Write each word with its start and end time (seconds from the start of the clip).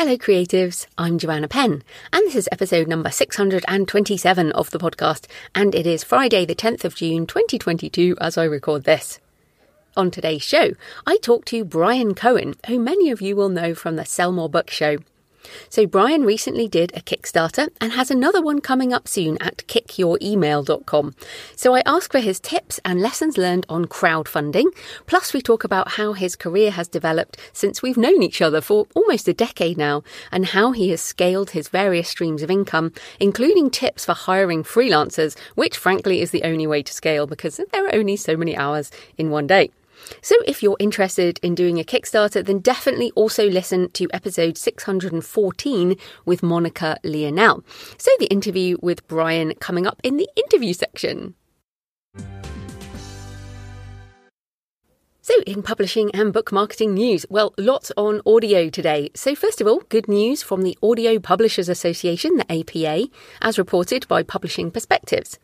Hello, 0.00 0.16
creatives. 0.16 0.86
I'm 0.96 1.18
Joanna 1.18 1.46
Penn, 1.46 1.82
and 2.10 2.26
this 2.26 2.34
is 2.34 2.48
episode 2.50 2.88
number 2.88 3.10
627 3.10 4.50
of 4.52 4.70
the 4.70 4.78
podcast, 4.78 5.26
and 5.54 5.74
it 5.74 5.86
is 5.86 6.04
Friday, 6.04 6.46
the 6.46 6.54
10th 6.54 6.86
of 6.86 6.94
June, 6.94 7.26
2022, 7.26 8.16
as 8.18 8.38
I 8.38 8.44
record 8.44 8.84
this. 8.84 9.18
On 9.98 10.10
today's 10.10 10.40
show, 10.40 10.70
I 11.06 11.18
talk 11.18 11.44
to 11.44 11.66
Bryan 11.66 12.14
Cohen, 12.14 12.54
who 12.66 12.78
many 12.78 13.10
of 13.10 13.20
you 13.20 13.36
will 13.36 13.50
know 13.50 13.74
from 13.74 13.96
the 13.96 14.06
Sell 14.06 14.32
More 14.32 14.48
Book 14.48 14.70
Show. 14.70 15.00
So, 15.68 15.86
Bryan 15.86 16.24
recently 16.24 16.68
did 16.68 16.92
a 16.96 17.00
Kickstarter 17.00 17.68
and 17.80 17.92
has 17.92 18.10
another 18.10 18.42
one 18.42 18.60
coming 18.60 18.92
up 18.92 19.08
soon 19.08 19.38
at 19.40 19.58
kickyouremail.com. 19.68 21.14
So, 21.56 21.74
I 21.74 21.82
ask 21.86 22.12
for 22.12 22.20
his 22.20 22.40
tips 22.40 22.80
and 22.84 23.00
lessons 23.00 23.38
learned 23.38 23.66
on 23.68 23.86
crowdfunding. 23.86 24.66
Plus, 25.06 25.32
we 25.32 25.40
talk 25.40 25.64
about 25.64 25.92
how 25.92 26.12
his 26.12 26.36
career 26.36 26.70
has 26.70 26.88
developed 26.88 27.38
since 27.52 27.82
we've 27.82 27.96
known 27.96 28.22
each 28.22 28.42
other 28.42 28.60
for 28.60 28.86
almost 28.94 29.28
a 29.28 29.34
decade 29.34 29.78
now 29.78 30.02
and 30.30 30.46
how 30.46 30.72
he 30.72 30.90
has 30.90 31.00
scaled 31.00 31.50
his 31.50 31.68
various 31.68 32.08
streams 32.08 32.42
of 32.42 32.50
income, 32.50 32.92
including 33.18 33.70
tips 33.70 34.04
for 34.04 34.14
hiring 34.14 34.62
freelancers, 34.62 35.36
which 35.54 35.76
frankly 35.76 36.20
is 36.20 36.30
the 36.30 36.44
only 36.44 36.66
way 36.66 36.82
to 36.82 36.92
scale 36.92 37.26
because 37.26 37.56
there 37.56 37.86
are 37.86 37.94
only 37.94 38.16
so 38.16 38.36
many 38.36 38.56
hours 38.56 38.90
in 39.16 39.30
one 39.30 39.46
day. 39.46 39.70
So, 40.22 40.36
if 40.46 40.62
you're 40.62 40.76
interested 40.78 41.38
in 41.42 41.54
doing 41.54 41.78
a 41.78 41.84
Kickstarter, 41.84 42.44
then 42.44 42.58
definitely 42.58 43.10
also 43.14 43.48
listen 43.48 43.90
to 43.92 44.08
episode 44.12 44.56
614 44.56 45.96
with 46.24 46.42
Monica 46.42 46.98
Leonel. 47.04 47.64
So, 47.98 48.10
the 48.18 48.26
interview 48.26 48.76
with 48.80 49.06
Bryan 49.08 49.54
coming 49.60 49.86
up 49.86 50.00
in 50.02 50.16
the 50.16 50.28
interview 50.36 50.72
section. 50.72 51.34
So, 55.22 55.34
in 55.46 55.62
publishing 55.62 56.10
and 56.12 56.32
book 56.32 56.50
marketing 56.50 56.94
news, 56.94 57.24
well, 57.30 57.54
lots 57.56 57.92
on 57.96 58.20
audio 58.26 58.68
today. 58.68 59.10
So, 59.14 59.36
first 59.36 59.60
of 59.60 59.68
all, 59.68 59.80
good 59.88 60.08
news 60.08 60.42
from 60.42 60.62
the 60.62 60.76
Audio 60.82 61.20
Publishers 61.20 61.68
Association, 61.68 62.36
the 62.36 62.50
APA, 62.50 63.08
as 63.40 63.56
reported 63.56 64.08
by 64.08 64.24
Publishing 64.24 64.72
Perspectives. 64.72 65.38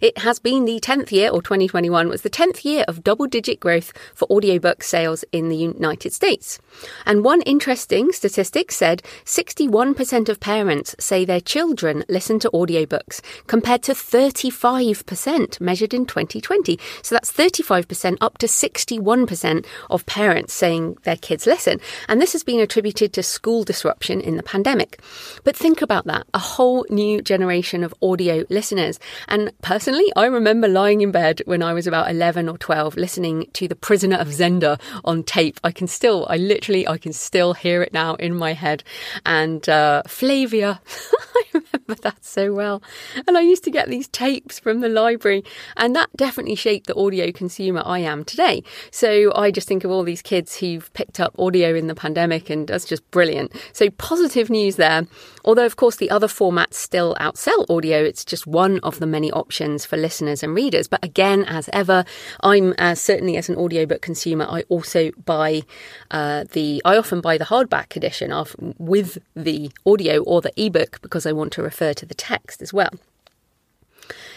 It 0.00 0.18
has 0.18 0.38
been 0.38 0.64
the 0.64 0.80
10th 0.80 1.12
year, 1.12 1.30
or 1.30 1.42
2021 1.42 2.08
was 2.08 2.22
the 2.22 2.30
10th 2.30 2.64
year 2.64 2.84
of 2.88 3.04
double 3.04 3.26
digit 3.26 3.60
growth 3.60 3.92
for 4.14 4.30
audiobook 4.30 4.82
sales 4.82 5.24
in 5.32 5.48
the 5.48 5.56
United 5.56 6.12
States. 6.12 6.58
And 7.06 7.24
one 7.24 7.42
interesting 7.42 8.12
statistic 8.12 8.72
said 8.72 9.02
61% 9.24 10.28
of 10.28 10.40
parents 10.40 10.94
say 10.98 11.24
their 11.24 11.40
children 11.40 12.04
listen 12.08 12.38
to 12.40 12.50
audiobooks, 12.50 13.20
compared 13.46 13.82
to 13.84 13.92
35% 13.92 15.60
measured 15.60 15.94
in 15.94 16.06
2020. 16.06 16.78
So 17.02 17.14
that's 17.14 17.32
35% 17.32 18.18
up 18.20 18.38
to 18.38 18.46
61% 18.46 19.66
of 19.90 20.06
parents 20.06 20.52
saying 20.52 20.96
their 21.04 21.16
kids 21.16 21.46
listen. 21.46 21.80
And 22.08 22.20
this 22.20 22.32
has 22.32 22.42
been 22.42 22.60
attributed 22.60 23.12
to 23.12 23.22
school 23.22 23.64
disruption 23.64 24.20
in 24.20 24.36
the 24.36 24.42
pandemic. 24.42 25.00
But 25.44 25.56
think 25.56 25.82
about 25.82 26.06
that 26.06 26.26
a 26.34 26.38
whole 26.38 26.86
new 26.90 27.22
generation 27.22 27.84
of 27.84 27.94
audio 28.02 28.44
listeners. 28.48 28.98
And 29.28 29.52
Personally, 29.62 30.12
I 30.16 30.26
remember 30.26 30.66
lying 30.66 31.02
in 31.02 31.12
bed 31.12 31.40
when 31.44 31.62
I 31.62 31.72
was 31.72 31.86
about 31.86 32.10
11 32.10 32.48
or 32.48 32.58
12 32.58 32.96
listening 32.96 33.46
to 33.52 33.68
The 33.68 33.76
Prisoner 33.76 34.16
of 34.16 34.26
Zenda 34.26 34.80
on 35.04 35.22
tape. 35.22 35.60
I 35.62 35.70
can 35.70 35.86
still, 35.86 36.26
I 36.28 36.36
literally, 36.36 36.86
I 36.88 36.98
can 36.98 37.12
still 37.12 37.54
hear 37.54 37.80
it 37.80 37.92
now 37.92 38.16
in 38.16 38.34
my 38.34 38.54
head. 38.54 38.82
And 39.24 39.66
uh, 39.68 40.02
Flavia, 40.08 40.80
I 41.36 41.44
remember 41.52 41.94
that 42.02 42.24
so 42.24 42.52
well. 42.52 42.82
And 43.28 43.38
I 43.38 43.42
used 43.42 43.62
to 43.62 43.70
get 43.70 43.88
these 43.88 44.08
tapes 44.08 44.58
from 44.58 44.80
the 44.80 44.88
library, 44.88 45.44
and 45.76 45.94
that 45.94 46.10
definitely 46.16 46.56
shaped 46.56 46.88
the 46.88 46.96
audio 46.96 47.30
consumer 47.30 47.84
I 47.86 48.00
am 48.00 48.24
today. 48.24 48.64
So 48.90 49.32
I 49.36 49.52
just 49.52 49.68
think 49.68 49.84
of 49.84 49.92
all 49.92 50.02
these 50.02 50.22
kids 50.22 50.56
who've 50.56 50.92
picked 50.92 51.20
up 51.20 51.38
audio 51.38 51.72
in 51.72 51.86
the 51.86 51.94
pandemic, 51.94 52.50
and 52.50 52.66
that's 52.66 52.84
just 52.84 53.08
brilliant. 53.12 53.52
So 53.72 53.90
positive 53.90 54.50
news 54.50 54.74
there. 54.74 55.06
Although, 55.44 55.66
of 55.66 55.76
course, 55.76 55.96
the 55.96 56.10
other 56.10 56.28
formats 56.28 56.74
still 56.74 57.16
outsell 57.20 57.68
audio, 57.70 58.02
it's 58.02 58.24
just 58.24 58.46
one 58.46 58.80
of 58.80 58.98
the 58.98 59.06
many 59.06 59.30
options 59.30 59.51
options 59.52 59.84
for 59.84 59.98
listeners 59.98 60.42
and 60.42 60.54
readers. 60.54 60.88
But 60.88 61.04
again, 61.04 61.44
as 61.44 61.68
ever, 61.74 62.06
I'm 62.40 62.74
uh, 62.78 62.94
certainly 62.94 63.36
as 63.36 63.50
an 63.50 63.56
audiobook 63.56 64.00
consumer, 64.00 64.46
I 64.48 64.62
also 64.70 65.10
buy 65.26 65.62
uh, 66.10 66.44
the, 66.52 66.80
I 66.86 66.96
often 66.96 67.20
buy 67.20 67.36
the 67.36 67.44
hardback 67.44 67.94
edition 67.94 68.32
of 68.32 68.56
with 68.78 69.18
the 69.36 69.70
audio 69.84 70.22
or 70.22 70.40
the 70.40 70.52
ebook 70.56 71.00
because 71.02 71.26
I 71.26 71.32
want 71.32 71.52
to 71.52 71.62
refer 71.62 71.92
to 71.92 72.06
the 72.06 72.14
text 72.14 72.62
as 72.62 72.72
well. 72.72 72.92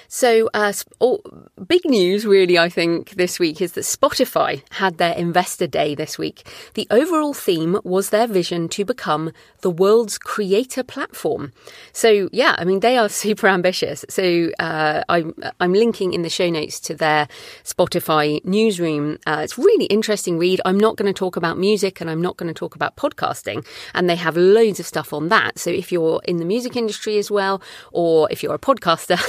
So, 0.07 0.49
uh, 0.53 0.73
oh, 1.01 1.19
big 1.67 1.85
news, 1.85 2.25
really, 2.25 2.57
I 2.57 2.69
think, 2.69 3.11
this 3.11 3.39
week 3.39 3.61
is 3.61 3.73
that 3.73 3.81
Spotify 3.81 4.61
had 4.71 4.97
their 4.97 5.13
investor 5.13 5.67
day 5.67 5.95
this 5.95 6.17
week. 6.17 6.47
The 6.73 6.87
overall 6.91 7.33
theme 7.33 7.79
was 7.83 8.09
their 8.09 8.27
vision 8.27 8.69
to 8.69 8.85
become 8.85 9.31
the 9.61 9.69
world's 9.69 10.17
creator 10.17 10.83
platform. 10.83 11.53
So, 11.91 12.29
yeah, 12.31 12.55
I 12.57 12.65
mean, 12.65 12.79
they 12.81 12.97
are 12.97 13.09
super 13.25 13.47
ambitious. 13.47 14.05
So, 14.09 14.51
uh, 14.59 15.03
I'm, 15.09 15.33
I'm 15.59 15.73
linking 15.73 16.13
in 16.13 16.21
the 16.21 16.29
show 16.29 16.49
notes 16.49 16.79
to 16.81 16.95
their 16.95 17.27
Spotify 17.63 18.43
newsroom. 18.45 19.17
Uh, 19.25 19.41
it's 19.43 19.57
really 19.57 19.85
interesting 19.85 20.37
read. 20.37 20.61
I'm 20.65 20.79
not 20.79 20.95
going 20.97 21.11
to 21.11 21.17
talk 21.17 21.35
about 21.35 21.57
music 21.57 22.01
and 22.01 22.09
I'm 22.09 22.21
not 22.21 22.37
going 22.37 22.47
to 22.47 22.57
talk 22.57 22.75
about 22.75 22.95
podcasting. 22.95 23.65
And 23.93 24.09
they 24.09 24.15
have 24.15 24.37
loads 24.37 24.79
of 24.79 24.85
stuff 24.85 25.13
on 25.13 25.29
that. 25.29 25.59
So, 25.59 25.69
if 25.69 25.91
you're 25.91 26.21
in 26.25 26.37
the 26.37 26.45
music 26.45 26.75
industry 26.75 27.17
as 27.17 27.31
well, 27.31 27.61
or 27.91 28.27
if 28.31 28.43
you're 28.43 28.55
a 28.55 28.59
podcaster, 28.59 29.19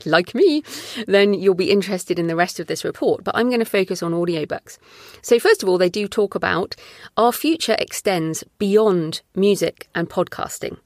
like 0.08 0.34
me, 0.34 0.62
then 1.06 1.34
you'll 1.34 1.54
be 1.54 1.70
interested 1.70 2.18
in 2.18 2.26
the 2.26 2.36
rest 2.36 2.58
of 2.58 2.66
this 2.66 2.84
report. 2.84 3.24
But 3.24 3.36
I'm 3.36 3.48
going 3.48 3.60
to 3.60 3.64
focus 3.64 4.02
on 4.02 4.12
audiobooks. 4.12 4.78
So, 5.22 5.38
first 5.38 5.62
of 5.62 5.68
all, 5.68 5.78
they 5.78 5.88
do 5.88 6.08
talk 6.08 6.34
about 6.34 6.74
our 7.16 7.32
future 7.32 7.76
extends 7.78 8.44
beyond 8.58 9.22
music 9.34 9.88
and 9.94 10.08
podcasting. 10.08 10.78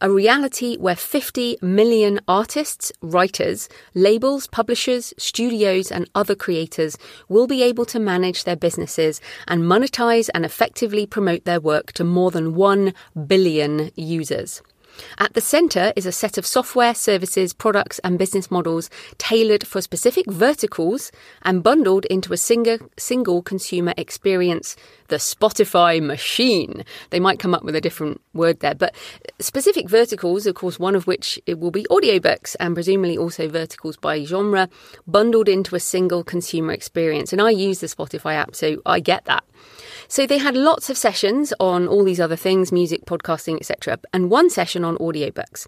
A 0.00 0.10
reality 0.10 0.76
where 0.76 0.96
50 0.96 1.58
million 1.62 2.20
artists, 2.28 2.92
writers, 3.00 3.68
labels, 3.94 4.46
publishers, 4.46 5.12
studios, 5.18 5.90
and 5.90 6.08
other 6.14 6.34
creators 6.34 6.96
will 7.28 7.46
be 7.46 7.62
able 7.62 7.84
to 7.86 7.98
manage 7.98 8.44
their 8.44 8.56
businesses 8.56 9.20
and 9.48 9.62
monetize 9.62 10.28
and 10.34 10.44
effectively 10.44 11.06
promote 11.06 11.44
their 11.44 11.60
work 11.60 11.92
to 11.92 12.04
more 12.04 12.30
than 12.30 12.54
1 12.54 12.92
billion 13.26 13.90
users. 13.96 14.62
At 15.18 15.34
the 15.34 15.40
centre 15.40 15.92
is 15.96 16.06
a 16.06 16.12
set 16.12 16.38
of 16.38 16.46
software, 16.46 16.94
services, 16.94 17.52
products, 17.52 17.98
and 18.00 18.18
business 18.18 18.50
models 18.50 18.90
tailored 19.18 19.66
for 19.66 19.80
specific 19.80 20.26
verticals 20.30 21.10
and 21.42 21.62
bundled 21.62 22.04
into 22.06 22.32
a 22.32 22.36
single, 22.36 22.78
single 22.96 23.42
consumer 23.42 23.94
experience, 23.96 24.76
the 25.08 25.16
Spotify 25.16 26.02
machine. 26.02 26.84
They 27.10 27.20
might 27.20 27.38
come 27.38 27.54
up 27.54 27.62
with 27.62 27.76
a 27.76 27.80
different 27.80 28.20
word 28.34 28.60
there, 28.60 28.74
but 28.74 28.94
specific 29.38 29.88
verticals, 29.88 30.46
of 30.46 30.54
course, 30.54 30.78
one 30.78 30.94
of 30.94 31.06
which 31.06 31.38
it 31.46 31.58
will 31.58 31.70
be 31.70 31.84
audiobooks 31.84 32.56
and 32.60 32.74
presumably 32.74 33.16
also 33.16 33.48
verticals 33.48 33.96
by 33.96 34.24
genre, 34.24 34.68
bundled 35.06 35.48
into 35.48 35.76
a 35.76 35.80
single 35.80 36.24
consumer 36.24 36.72
experience. 36.72 37.32
And 37.32 37.40
I 37.42 37.50
use 37.50 37.80
the 37.80 37.86
Spotify 37.86 38.34
app, 38.34 38.54
so 38.54 38.80
I 38.86 39.00
get 39.00 39.24
that. 39.26 39.44
So 40.08 40.26
they 40.26 40.38
had 40.38 40.56
lots 40.56 40.88
of 40.90 40.96
sessions 40.96 41.52
on 41.58 41.88
all 41.88 42.04
these 42.04 42.20
other 42.20 42.36
things, 42.36 42.70
music, 42.70 43.04
podcasting, 43.06 43.56
etc., 43.56 43.98
and 44.12 44.30
one 44.30 44.50
session 44.50 44.84
on 44.84 44.96
audiobooks. 44.98 45.66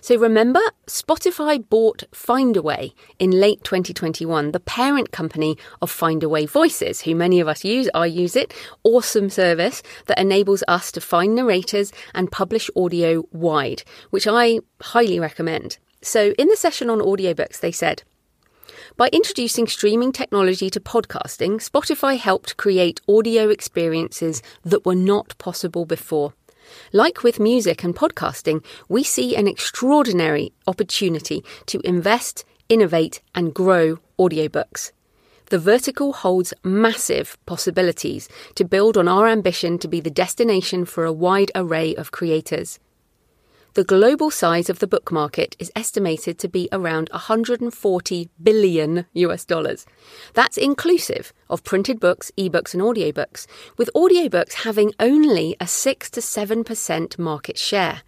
So 0.00 0.16
remember, 0.16 0.60
Spotify 0.86 1.66
bought 1.68 2.04
Findaway 2.12 2.92
in 3.18 3.30
late 3.30 3.62
2021, 3.64 4.52
the 4.52 4.60
parent 4.60 5.12
company 5.12 5.56
of 5.82 5.92
Findaway 5.92 6.48
Voices, 6.48 7.02
who 7.02 7.14
many 7.14 7.40
of 7.40 7.48
us 7.48 7.64
use. 7.64 7.88
I 7.94 8.06
use 8.06 8.36
it. 8.36 8.54
Awesome 8.84 9.30
service 9.30 9.82
that 10.06 10.18
enables 10.18 10.62
us 10.68 10.90
to 10.92 11.00
find 11.00 11.34
narrators 11.34 11.92
and 12.14 12.32
publish 12.32 12.70
audio 12.76 13.24
wide, 13.32 13.82
which 14.10 14.26
I 14.26 14.60
highly 14.80 15.18
recommend. 15.20 15.78
So 16.00 16.32
in 16.38 16.48
the 16.48 16.56
session 16.56 16.90
on 16.90 17.00
audiobooks, 17.00 17.60
they 17.60 17.72
said, 17.72 18.02
by 18.96 19.08
introducing 19.12 19.66
streaming 19.66 20.12
technology 20.12 20.70
to 20.70 20.80
podcasting, 20.80 21.56
Spotify 21.56 22.18
helped 22.18 22.56
create 22.56 23.00
audio 23.08 23.48
experiences 23.48 24.42
that 24.64 24.84
were 24.84 24.94
not 24.94 25.36
possible 25.38 25.84
before. 25.84 26.34
Like 26.92 27.22
with 27.22 27.40
music 27.40 27.84
and 27.84 27.94
podcasting, 27.94 28.64
we 28.88 29.02
see 29.02 29.36
an 29.36 29.46
extraordinary 29.46 30.52
opportunity 30.66 31.44
to 31.66 31.80
invest, 31.84 32.44
innovate, 32.68 33.20
and 33.34 33.54
grow 33.54 33.98
audiobooks. 34.18 34.92
the 35.48 35.58
vertical 35.58 36.12
holds 36.12 36.52
massive 36.62 37.38
possibilities 37.46 38.28
to 38.54 38.64
build 38.64 38.96
on 38.96 39.08
our 39.08 39.26
ambition 39.26 39.78
to 39.78 39.88
be 39.88 40.00
the 40.00 40.10
destination 40.10 40.84
for 40.84 41.04
a 41.04 41.12
wide 41.12 41.50
array 41.54 41.94
of 41.94 42.10
creators. 42.10 42.78
The 43.78 43.84
global 43.84 44.32
size 44.32 44.68
of 44.68 44.80
the 44.80 44.88
book 44.88 45.12
market 45.12 45.54
is 45.60 45.70
estimated 45.76 46.36
to 46.40 46.48
be 46.48 46.68
around 46.72 47.10
140 47.12 48.28
billion 48.42 49.06
US 49.12 49.44
dollars. 49.44 49.86
That's 50.34 50.56
inclusive 50.56 51.32
of 51.48 51.62
printed 51.62 52.00
books, 52.00 52.32
ebooks, 52.36 52.74
and 52.74 52.82
audiobooks, 52.82 53.46
with 53.76 53.88
audiobooks 53.94 54.64
having 54.64 54.94
only 54.98 55.54
a 55.60 55.68
6 55.68 56.10
to 56.10 56.20
7% 56.20 57.20
market 57.20 57.56
share. 57.56 58.02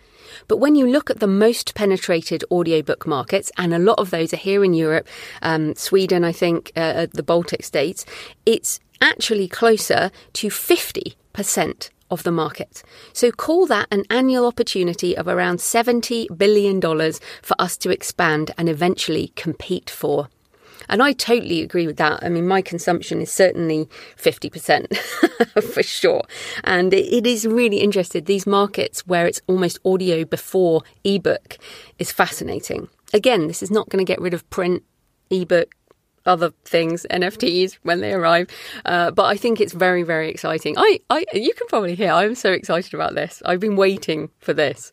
But 0.48 0.56
when 0.56 0.74
you 0.74 0.88
look 0.88 1.08
at 1.08 1.20
the 1.20 1.28
most 1.28 1.76
penetrated 1.76 2.42
audiobook 2.50 3.06
markets, 3.06 3.52
and 3.56 3.72
a 3.72 3.78
lot 3.78 4.00
of 4.00 4.10
those 4.10 4.34
are 4.34 4.38
here 4.48 4.64
in 4.64 4.74
Europe, 4.74 5.06
um, 5.40 5.76
Sweden, 5.76 6.24
I 6.24 6.32
think, 6.32 6.72
uh, 6.74 7.06
the 7.12 7.22
Baltic 7.22 7.62
states, 7.62 8.04
it's 8.44 8.80
actually 9.00 9.46
closer 9.46 10.10
to 10.32 10.48
50% 10.48 11.90
of 12.10 12.22
the 12.22 12.32
market. 12.32 12.82
So 13.12 13.30
call 13.30 13.66
that 13.66 13.88
an 13.90 14.04
annual 14.10 14.46
opportunity 14.46 15.16
of 15.16 15.28
around 15.28 15.58
$70 15.58 16.36
billion 16.36 16.80
for 16.80 17.54
us 17.58 17.76
to 17.78 17.90
expand 17.90 18.52
and 18.58 18.68
eventually 18.68 19.32
compete 19.36 19.90
for. 19.90 20.28
And 20.88 21.02
I 21.02 21.12
totally 21.12 21.62
agree 21.62 21.86
with 21.86 21.98
that. 21.98 22.22
I 22.22 22.28
mean, 22.28 22.48
my 22.48 22.62
consumption 22.62 23.20
is 23.20 23.30
certainly 23.30 23.88
50% 24.16 24.96
for 25.72 25.82
sure. 25.82 26.22
And 26.64 26.92
it 26.92 27.26
is 27.26 27.46
really 27.46 27.78
interesting. 27.78 28.24
These 28.24 28.46
markets 28.46 29.06
where 29.06 29.26
it's 29.26 29.40
almost 29.46 29.78
audio 29.84 30.24
before 30.24 30.82
ebook 31.04 31.58
is 31.98 32.10
fascinating. 32.10 32.88
Again, 33.12 33.46
this 33.46 33.62
is 33.62 33.70
not 33.70 33.88
going 33.88 34.04
to 34.04 34.10
get 34.10 34.20
rid 34.20 34.34
of 34.34 34.48
print, 34.50 34.82
ebook, 35.30 35.74
other 36.26 36.50
things, 36.64 37.06
NFTs 37.10 37.78
when 37.82 38.00
they 38.00 38.12
arrive. 38.12 38.48
Uh, 38.84 39.10
but 39.10 39.24
I 39.24 39.36
think 39.36 39.60
it's 39.60 39.72
very, 39.72 40.02
very 40.02 40.28
exciting. 40.30 40.76
I, 40.78 41.00
I, 41.08 41.24
you 41.32 41.52
can 41.54 41.66
probably 41.68 41.94
hear 41.94 42.12
I'm 42.12 42.34
so 42.34 42.52
excited 42.52 42.94
about 42.94 43.14
this. 43.14 43.42
I've 43.44 43.60
been 43.60 43.76
waiting 43.76 44.30
for 44.40 44.52
this. 44.52 44.92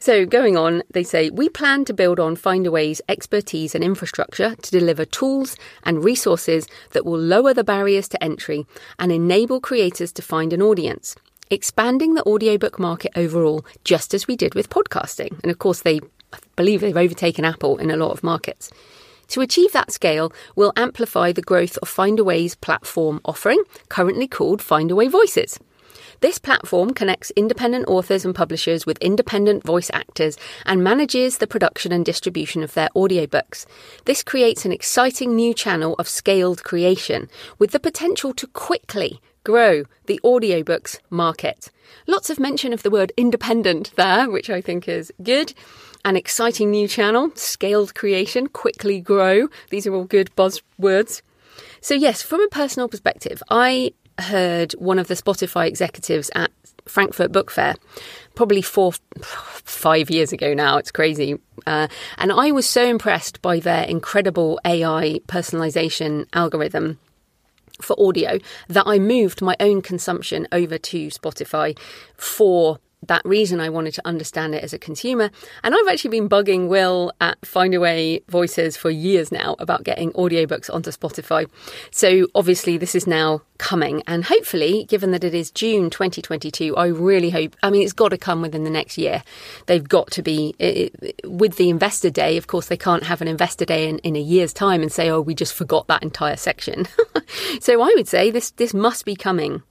So, 0.00 0.24
going 0.24 0.56
on, 0.56 0.84
they 0.92 1.02
say, 1.02 1.28
we 1.30 1.48
plan 1.48 1.84
to 1.86 1.92
build 1.92 2.20
on 2.20 2.36
Findaway's 2.36 3.02
expertise 3.08 3.74
and 3.74 3.82
infrastructure 3.82 4.54
to 4.54 4.70
deliver 4.70 5.04
tools 5.04 5.56
and 5.82 6.04
resources 6.04 6.68
that 6.90 7.04
will 7.04 7.18
lower 7.18 7.52
the 7.52 7.64
barriers 7.64 8.06
to 8.10 8.22
entry 8.22 8.64
and 9.00 9.10
enable 9.10 9.60
creators 9.60 10.12
to 10.12 10.22
find 10.22 10.52
an 10.52 10.62
audience, 10.62 11.16
expanding 11.50 12.14
the 12.14 12.24
audiobook 12.26 12.78
market 12.78 13.10
overall, 13.16 13.66
just 13.82 14.14
as 14.14 14.28
we 14.28 14.36
did 14.36 14.54
with 14.54 14.70
podcasting. 14.70 15.36
And 15.42 15.50
of 15.50 15.58
course, 15.58 15.82
they 15.82 16.00
I 16.32 16.38
believe 16.56 16.80
they've 16.80 16.96
overtaken 16.96 17.44
Apple 17.44 17.78
in 17.78 17.90
a 17.90 17.96
lot 17.96 18.10
of 18.10 18.22
markets. 18.22 18.70
To 19.28 19.40
achieve 19.40 19.72
that 19.72 19.92
scale, 19.92 20.32
we'll 20.56 20.72
amplify 20.76 21.32
the 21.32 21.42
growth 21.42 21.78
of 21.78 21.88
Findaway's 21.88 22.54
platform 22.54 23.20
offering, 23.24 23.62
currently 23.88 24.26
called 24.26 24.60
Findaway 24.60 25.10
Voices. 25.10 25.58
This 26.20 26.38
platform 26.38 26.94
connects 26.94 27.30
independent 27.36 27.86
authors 27.86 28.24
and 28.24 28.34
publishers 28.34 28.84
with 28.84 28.98
independent 28.98 29.62
voice 29.62 29.90
actors 29.92 30.36
and 30.66 30.82
manages 30.82 31.38
the 31.38 31.46
production 31.46 31.92
and 31.92 32.04
distribution 32.04 32.64
of 32.64 32.74
their 32.74 32.88
audiobooks. 32.96 33.66
This 34.04 34.24
creates 34.24 34.64
an 34.64 34.72
exciting 34.72 35.36
new 35.36 35.54
channel 35.54 35.94
of 35.98 36.08
scaled 36.08 36.64
creation 36.64 37.28
with 37.58 37.70
the 37.70 37.78
potential 37.78 38.32
to 38.34 38.48
quickly 38.48 39.20
grow 39.44 39.84
the 40.06 40.20
audiobooks 40.24 40.98
market. 41.08 41.70
Lots 42.06 42.30
of 42.30 42.40
mention 42.40 42.72
of 42.72 42.82
the 42.82 42.90
word 42.90 43.12
independent 43.16 43.92
there, 43.96 44.28
which 44.28 44.50
I 44.50 44.60
think 44.60 44.88
is 44.88 45.12
good. 45.22 45.54
An 46.04 46.16
exciting 46.16 46.70
new 46.70 46.88
channel, 46.88 47.30
scaled 47.34 47.94
creation, 47.94 48.46
quickly 48.46 49.00
grow. 49.00 49.48
These 49.70 49.86
are 49.86 49.94
all 49.94 50.04
good 50.04 50.30
buzzwords. 50.36 51.22
So, 51.80 51.94
yes, 51.94 52.22
from 52.22 52.40
a 52.40 52.48
personal 52.48 52.88
perspective, 52.88 53.42
I 53.50 53.92
heard 54.18 54.72
one 54.72 54.98
of 54.98 55.08
the 55.08 55.14
Spotify 55.14 55.66
executives 55.66 56.30
at 56.34 56.50
Frankfurt 56.86 57.32
Book 57.32 57.50
Fair, 57.50 57.76
probably 58.34 58.62
four, 58.62 58.92
five 59.20 60.10
years 60.10 60.32
ago 60.32 60.54
now. 60.54 60.78
It's 60.78 60.90
crazy. 60.90 61.38
Uh, 61.66 61.88
and 62.16 62.32
I 62.32 62.50
was 62.50 62.68
so 62.68 62.84
impressed 62.84 63.42
by 63.42 63.60
their 63.60 63.84
incredible 63.84 64.58
AI 64.64 65.20
personalization 65.28 66.26
algorithm 66.32 66.98
for 67.80 67.94
audio 68.00 68.38
that 68.68 68.84
I 68.86 68.98
moved 68.98 69.40
my 69.40 69.56
own 69.60 69.82
consumption 69.82 70.48
over 70.50 70.78
to 70.78 71.08
Spotify 71.08 71.78
for 72.16 72.78
that 73.06 73.22
reason 73.24 73.60
I 73.60 73.68
wanted 73.68 73.94
to 73.94 74.06
understand 74.06 74.54
it 74.54 74.64
as 74.64 74.72
a 74.72 74.78
consumer. 74.78 75.30
And 75.62 75.74
I've 75.74 75.88
actually 75.88 76.10
been 76.10 76.28
bugging 76.28 76.68
Will 76.68 77.12
at 77.20 77.40
Findaway 77.42 78.22
Voices 78.28 78.76
for 78.76 78.90
years 78.90 79.30
now 79.30 79.56
about 79.58 79.84
getting 79.84 80.12
audiobooks 80.12 80.72
onto 80.72 80.90
Spotify. 80.90 81.48
So 81.90 82.26
obviously 82.34 82.76
this 82.76 82.94
is 82.94 83.06
now 83.06 83.42
coming 83.58 84.02
and 84.06 84.24
hopefully 84.24 84.84
given 84.88 85.10
that 85.10 85.24
it 85.24 85.34
is 85.34 85.50
June 85.50 85.90
2022 85.90 86.76
I 86.76 86.86
really 86.86 87.30
hope 87.30 87.56
I 87.62 87.70
mean 87.70 87.82
it's 87.82 87.92
got 87.92 88.10
to 88.10 88.18
come 88.18 88.40
within 88.40 88.64
the 88.64 88.70
next 88.70 88.96
year. 88.96 89.22
They've 89.66 89.86
got 89.86 90.10
to 90.12 90.22
be 90.22 90.54
it, 90.58 91.22
with 91.26 91.56
the 91.56 91.68
investor 91.68 92.10
day 92.10 92.36
of 92.36 92.46
course 92.46 92.66
they 92.66 92.76
can't 92.76 93.02
have 93.02 93.20
an 93.20 93.28
investor 93.28 93.64
day 93.64 93.88
in, 93.88 93.98
in 93.98 94.16
a 94.16 94.20
year's 94.20 94.52
time 94.52 94.82
and 94.82 94.92
say 94.92 95.10
oh 95.10 95.20
we 95.20 95.34
just 95.34 95.54
forgot 95.54 95.86
that 95.88 96.02
entire 96.02 96.36
section. 96.36 96.86
so 97.60 97.82
I 97.82 97.92
would 97.96 98.08
say 98.08 98.30
this 98.30 98.50
this 98.52 98.72
must 98.72 99.04
be 99.04 99.16
coming 99.16 99.62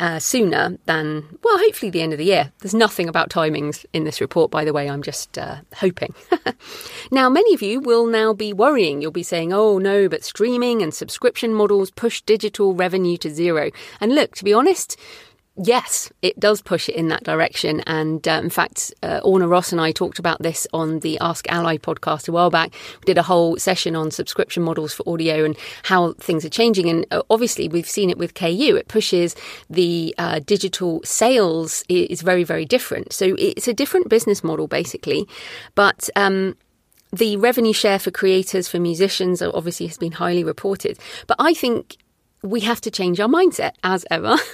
uh, 0.00 0.18
sooner 0.18 0.78
than, 0.86 1.24
well, 1.42 1.58
hopefully 1.58 1.90
the 1.90 2.02
end 2.02 2.12
of 2.12 2.18
the 2.18 2.24
year. 2.24 2.52
There's 2.60 2.74
nothing 2.74 3.08
about 3.08 3.30
timings 3.30 3.84
in 3.92 4.04
this 4.04 4.20
report, 4.20 4.50
by 4.50 4.64
the 4.64 4.72
way. 4.72 4.88
I'm 4.88 5.02
just 5.02 5.36
uh, 5.36 5.56
hoping. 5.74 6.14
now, 7.10 7.28
many 7.28 7.52
of 7.54 7.62
you 7.62 7.80
will 7.80 8.06
now 8.06 8.32
be 8.32 8.52
worrying. 8.52 9.02
You'll 9.02 9.10
be 9.10 9.22
saying, 9.22 9.52
oh 9.52 9.78
no, 9.78 10.08
but 10.08 10.22
streaming 10.22 10.82
and 10.82 10.94
subscription 10.94 11.52
models 11.52 11.90
push 11.90 12.20
digital 12.22 12.74
revenue 12.74 13.16
to 13.18 13.27
zero. 13.28 13.70
And 14.00 14.14
look, 14.14 14.34
to 14.36 14.44
be 14.44 14.52
honest, 14.52 14.96
Yes, 15.60 16.12
it 16.22 16.38
does 16.38 16.62
push 16.62 16.88
it 16.88 16.94
in 16.94 17.08
that 17.08 17.24
direction. 17.24 17.80
And 17.80 18.26
uh, 18.28 18.40
in 18.44 18.50
fact, 18.50 18.94
uh, 19.02 19.20
Orna 19.24 19.48
Ross 19.48 19.72
and 19.72 19.80
I 19.80 19.90
talked 19.90 20.20
about 20.20 20.40
this 20.40 20.68
on 20.72 21.00
the 21.00 21.18
Ask 21.18 21.46
ALLi 21.48 21.80
podcast 21.80 22.28
a 22.28 22.32
while 22.32 22.48
back. 22.48 22.72
We 23.00 23.06
did 23.06 23.18
a 23.18 23.24
whole 23.24 23.56
session 23.56 23.96
on 23.96 24.12
subscription 24.12 24.62
models 24.62 24.94
for 24.94 25.08
audio 25.08 25.44
and 25.44 25.56
how 25.82 26.12
things 26.12 26.44
are 26.44 26.48
changing. 26.48 26.88
And 26.88 27.06
uh, 27.10 27.22
obviously, 27.28 27.66
we've 27.66 27.88
seen 27.88 28.08
it 28.08 28.18
with 28.18 28.34
KU. 28.34 28.76
It 28.76 28.86
pushes 28.86 29.34
the 29.68 30.14
uh, 30.16 30.38
digital 30.46 31.00
sales 31.02 31.82
is 31.88 32.22
very, 32.22 32.44
very 32.44 32.64
different. 32.64 33.12
So 33.12 33.34
it's 33.36 33.66
a 33.66 33.74
different 33.74 34.08
business 34.08 34.44
model, 34.44 34.68
basically. 34.68 35.26
But 35.74 36.08
um, 36.14 36.56
the 37.12 37.36
revenue 37.36 37.72
share 37.72 37.98
for 37.98 38.12
creators, 38.12 38.68
for 38.68 38.78
musicians, 38.78 39.42
obviously 39.42 39.88
has 39.88 39.98
been 39.98 40.12
highly 40.12 40.44
reported. 40.44 41.00
But 41.26 41.36
I 41.40 41.52
think 41.52 41.96
we 42.42 42.60
have 42.60 42.80
to 42.82 42.90
change 42.90 43.20
our 43.20 43.28
mindset 43.28 43.72
as 43.82 44.04
ever. 44.10 44.36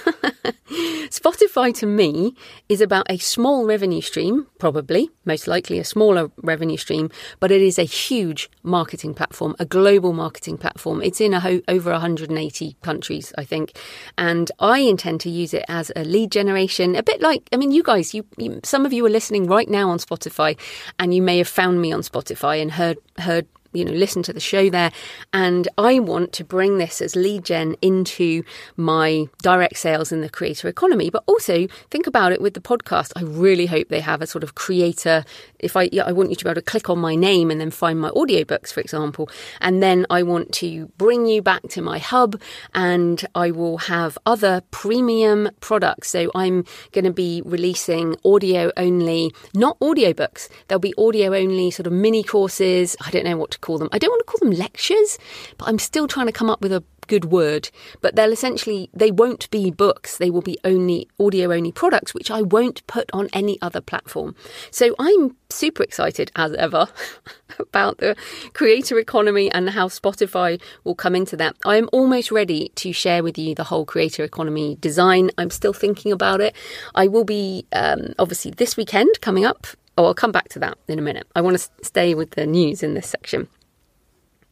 Spotify 1.09 1.73
to 1.75 1.85
me 1.85 2.35
is 2.67 2.81
about 2.81 3.05
a 3.09 3.17
small 3.17 3.65
revenue 3.65 4.01
stream, 4.01 4.47
probably, 4.59 5.09
most 5.23 5.47
likely 5.47 5.79
a 5.79 5.83
smaller 5.83 6.31
revenue 6.37 6.77
stream, 6.77 7.09
but 7.39 7.51
it 7.51 7.61
is 7.61 7.77
a 7.77 7.83
huge 7.83 8.49
marketing 8.63 9.13
platform, 9.13 9.55
a 9.59 9.65
global 9.65 10.13
marketing 10.13 10.57
platform. 10.57 11.01
It's 11.01 11.21
in 11.21 11.33
ho- 11.33 11.61
over 11.67 11.91
180 11.91 12.77
countries, 12.81 13.33
I 13.37 13.43
think. 13.43 13.77
And 14.17 14.51
I 14.59 14.79
intend 14.79 15.21
to 15.21 15.29
use 15.29 15.53
it 15.53 15.65
as 15.67 15.91
a 15.95 16.03
lead 16.03 16.31
generation, 16.31 16.95
a 16.95 17.03
bit 17.03 17.21
like, 17.21 17.47
I 17.53 17.57
mean, 17.57 17.71
you 17.71 17.83
guys, 17.83 18.13
you, 18.13 18.25
you 18.37 18.59
some 18.63 18.85
of 18.85 18.93
you 18.93 19.05
are 19.05 19.09
listening 19.09 19.47
right 19.47 19.69
now 19.69 19.89
on 19.89 19.99
Spotify, 19.99 20.57
and 20.99 21.13
you 21.13 21.21
may 21.21 21.37
have 21.37 21.47
found 21.47 21.81
me 21.81 21.91
on 21.91 22.01
Spotify 22.01 22.61
and 22.61 22.71
heard 22.71 22.97
heard 23.19 23.47
you 23.75 23.85
know, 23.85 23.91
listen 23.91 24.23
to 24.23 24.33
the 24.33 24.39
show 24.39 24.69
there. 24.69 24.91
And 25.33 25.67
I 25.77 25.99
want 25.99 26.33
to 26.33 26.43
bring 26.43 26.77
this 26.77 27.01
as 27.01 27.15
lead 27.15 27.45
gen 27.45 27.75
into 27.81 28.43
my 28.77 29.27
direct 29.41 29.77
sales 29.77 30.11
in 30.11 30.21
the 30.21 30.29
creator 30.29 30.67
economy. 30.67 31.09
But 31.09 31.23
also 31.27 31.67
think 31.89 32.07
about 32.07 32.31
it 32.31 32.41
with 32.41 32.53
the 32.53 32.61
podcast. 32.61 33.11
I 33.15 33.21
really 33.21 33.65
hope 33.65 33.89
they 33.89 33.99
have 33.99 34.21
a 34.21 34.27
sort 34.27 34.43
of 34.43 34.55
creator. 34.55 35.23
If 35.59 35.75
I, 35.75 35.89
yeah, 35.91 36.03
I 36.03 36.11
want 36.11 36.29
you 36.29 36.35
to 36.35 36.43
be 36.43 36.49
able 36.49 36.61
to 36.61 36.65
click 36.65 36.89
on 36.89 36.99
my 36.99 37.15
name 37.15 37.51
and 37.51 37.59
then 37.59 37.71
find 37.71 37.99
my 37.99 38.09
audiobooks, 38.11 38.71
for 38.71 38.81
example. 38.81 39.29
And 39.61 39.81
then 39.81 40.05
I 40.09 40.23
want 40.23 40.51
to 40.53 40.87
bring 40.97 41.25
you 41.25 41.41
back 41.41 41.63
to 41.69 41.81
my 41.81 41.99
hub 41.99 42.39
and 42.73 43.25
I 43.35 43.51
will 43.51 43.77
have 43.79 44.17
other 44.25 44.61
premium 44.71 45.49
products. 45.59 46.09
So 46.09 46.31
I'm 46.35 46.65
going 46.91 47.05
to 47.05 47.11
be 47.11 47.41
releasing 47.45 48.15
audio 48.23 48.71
only, 48.77 49.33
not 49.53 49.79
audiobooks. 49.79 50.49
There'll 50.67 50.79
be 50.79 50.93
audio 50.97 51.33
only 51.33 51.71
sort 51.71 51.87
of 51.87 51.93
mini 51.93 52.23
courses. 52.23 52.95
I 53.05 53.11
don't 53.11 53.25
know 53.25 53.37
what 53.37 53.51
to 53.51 53.59
call 53.65 53.77
them. 53.77 53.89
I 53.91 53.97
don't 53.97 54.11
want 54.11 54.25
to 54.25 54.31
call 54.31 54.49
them 54.49 54.57
lectures, 54.57 55.17
but 55.57 55.67
I'm 55.67 55.79
still 55.79 56.07
trying 56.07 56.27
to 56.27 56.31
come 56.31 56.49
up 56.49 56.61
with 56.61 56.71
a 56.71 56.83
good 57.07 57.25
word. 57.25 57.69
But 58.01 58.15
they'll 58.15 58.31
essentially, 58.31 58.89
they 58.93 59.11
won't 59.11 59.49
be 59.51 59.71
books. 59.71 60.17
They 60.17 60.29
will 60.29 60.41
be 60.41 60.57
only 60.63 61.07
audio 61.19 61.51
only 61.51 61.71
products, 61.71 62.13
which 62.13 62.31
I 62.31 62.41
won't 62.41 62.85
put 62.87 63.09
on 63.13 63.29
any 63.33 63.59
other 63.61 63.81
platform. 63.81 64.35
So 64.71 64.95
I'm 64.99 65.35
super 65.49 65.83
excited 65.83 66.31
as 66.35 66.53
ever 66.53 66.87
about 67.59 67.97
the 67.97 68.15
creator 68.53 68.99
economy 68.99 69.51
and 69.51 69.69
how 69.69 69.87
Spotify 69.87 70.61
will 70.83 70.95
come 70.95 71.15
into 71.15 71.37
that. 71.37 71.55
I 71.65 71.77
am 71.77 71.89
almost 71.91 72.31
ready 72.31 72.71
to 72.75 72.93
share 72.93 73.23
with 73.23 73.37
you 73.37 73.55
the 73.55 73.65
whole 73.65 73.85
creator 73.85 74.23
economy 74.23 74.77
design. 74.79 75.31
I'm 75.37 75.49
still 75.49 75.73
thinking 75.73 76.11
about 76.11 76.41
it. 76.41 76.55
I 76.93 77.07
will 77.07 77.25
be 77.25 77.65
um, 77.73 78.13
obviously 78.19 78.51
this 78.51 78.77
weekend 78.77 79.21
coming 79.21 79.45
up. 79.45 79.67
Oh, 79.97 80.05
I'll 80.05 80.13
come 80.13 80.33
back 80.33 80.49
to 80.49 80.59
that 80.59 80.77
in 80.89 80.99
a 80.99 81.01
minute. 81.01 81.25
I 81.35 81.41
want 81.41 81.57
to 81.57 81.69
stay 81.81 82.13
with 82.13 82.31
the 82.31 82.45
news 82.45 82.83
in 82.83 82.95
this 82.95 83.07
section. 83.07 83.47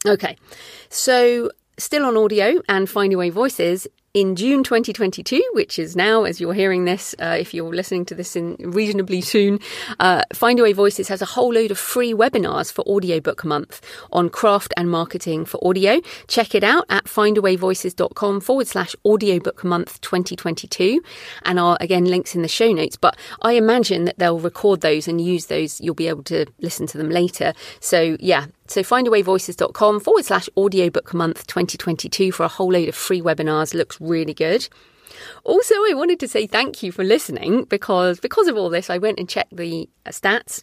Okay, 0.05 0.35
so 0.89 1.49
still 1.77 2.05
on 2.05 2.17
audio 2.17 2.61
and 2.67 2.89
Findaway 2.89 3.31
Voices 3.31 3.87
in 4.13 4.35
June 4.35 4.63
2022, 4.63 5.41
which 5.53 5.79
is 5.79 5.95
now, 5.95 6.23
as 6.23 6.39
you're 6.39 6.53
hearing 6.53 6.85
this, 6.85 7.15
uh, 7.19 7.35
if 7.39 7.53
you're 7.53 7.73
listening 7.73 8.05
to 8.05 8.13
this 8.13 8.35
in 8.35 8.55
reasonably 8.59 9.21
soon, 9.21 9.59
uh, 9.99 10.21
Findaway 10.33 10.75
Voices 10.75 11.07
has 11.07 11.21
a 11.21 11.25
whole 11.25 11.53
load 11.53 11.71
of 11.71 11.79
free 11.79 12.13
webinars 12.13 12.71
for 12.71 12.81
Audiobook 12.85 13.43
Month 13.43 13.81
on 14.11 14.29
craft 14.29 14.73
and 14.77 14.91
marketing 14.91 15.45
for 15.45 15.65
audio. 15.65 15.99
Check 16.27 16.53
it 16.53 16.63
out 16.63 16.85
at 16.89 17.05
findawayvoices.com 17.05 18.41
forward 18.41 18.67
slash 18.67 18.95
audiobook 19.05 19.63
month 19.63 19.99
2022. 20.01 21.01
And 21.43 21.59
are 21.59 21.77
again 21.79 22.05
links 22.05 22.35
in 22.35 22.43
the 22.43 22.47
show 22.47 22.71
notes. 22.71 22.97
But 22.97 23.17
I 23.41 23.53
imagine 23.53 24.05
that 24.05 24.19
they'll 24.19 24.39
record 24.39 24.81
those 24.81 25.07
and 25.07 25.19
use 25.21 25.47
those. 25.47 25.81
You'll 25.81 25.95
be 25.95 26.07
able 26.07 26.23
to 26.23 26.45
listen 26.59 26.85
to 26.87 26.97
them 26.99 27.09
later. 27.09 27.53
So 27.79 28.17
yeah, 28.19 28.45
so 28.67 28.81
findawayvoices.com 28.81 29.99
forward 29.99 30.25
slash 30.25 30.49
audiobook 30.57 31.13
month 31.13 31.47
2022 31.47 32.31
for 32.31 32.43
a 32.43 32.47
whole 32.47 32.71
load 32.71 32.89
of 32.89 32.95
free 32.95 33.21
webinars. 33.21 33.73
Looks 33.73 33.99
really 33.99 34.33
good. 34.33 34.67
Also, 35.43 35.75
I 35.75 35.93
wanted 35.95 36.19
to 36.21 36.27
say 36.27 36.47
thank 36.47 36.83
you 36.83 36.91
for 36.91 37.03
listening 37.03 37.65
because 37.65 38.19
because 38.19 38.47
of 38.47 38.57
all 38.57 38.69
this, 38.69 38.89
I 38.89 38.97
went 38.97 39.19
and 39.19 39.27
checked 39.27 39.55
the 39.55 39.89
uh, 40.05 40.09
stats, 40.09 40.61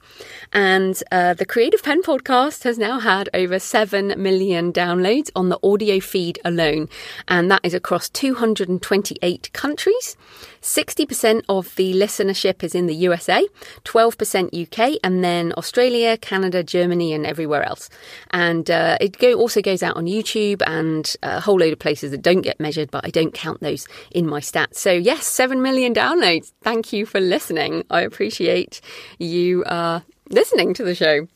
and 0.52 1.00
uh, 1.12 1.34
the 1.34 1.46
Creative 1.46 1.82
Penn 1.82 2.02
podcast 2.02 2.64
has 2.64 2.78
now 2.78 2.98
had 2.98 3.28
over 3.34 3.58
seven 3.58 4.14
million 4.20 4.72
downloads 4.72 5.30
on 5.36 5.48
the 5.48 5.58
audio 5.62 6.00
feed 6.00 6.38
alone, 6.44 6.88
and 7.28 7.50
that 7.50 7.60
is 7.62 7.74
across 7.74 8.08
228 8.08 9.52
countries. 9.52 10.16
60% 10.62 11.44
of 11.48 11.74
the 11.76 11.94
listenership 11.94 12.62
is 12.62 12.74
in 12.74 12.86
the 12.86 12.94
USA, 12.94 13.46
12% 13.84 14.62
UK, 14.62 14.98
and 15.02 15.24
then 15.24 15.52
Australia, 15.56 16.16
Canada, 16.16 16.62
Germany, 16.62 17.12
and 17.12 17.26
everywhere 17.26 17.62
else. 17.62 17.88
And 18.30 18.70
uh, 18.70 18.98
it 19.00 19.18
go, 19.18 19.34
also 19.34 19.62
goes 19.62 19.82
out 19.82 19.96
on 19.96 20.06
YouTube 20.06 20.62
and 20.66 21.14
a 21.22 21.40
whole 21.40 21.58
load 21.58 21.72
of 21.72 21.78
places 21.78 22.10
that 22.10 22.22
don't 22.22 22.42
get 22.42 22.60
measured, 22.60 22.90
but 22.90 23.04
I 23.06 23.10
don't 23.10 23.32
count 23.32 23.60
those 23.60 23.86
in 24.10 24.26
my 24.26 24.40
stats. 24.40 24.76
So, 24.76 24.92
yes, 24.92 25.26
7 25.26 25.62
million 25.62 25.94
downloads. 25.94 26.52
Thank 26.62 26.92
you 26.92 27.06
for 27.06 27.20
listening. 27.20 27.84
I 27.90 28.02
appreciate 28.02 28.80
you 29.18 29.64
uh, 29.64 30.00
listening 30.30 30.74
to 30.74 30.84
the 30.84 30.94
show. 30.94 31.26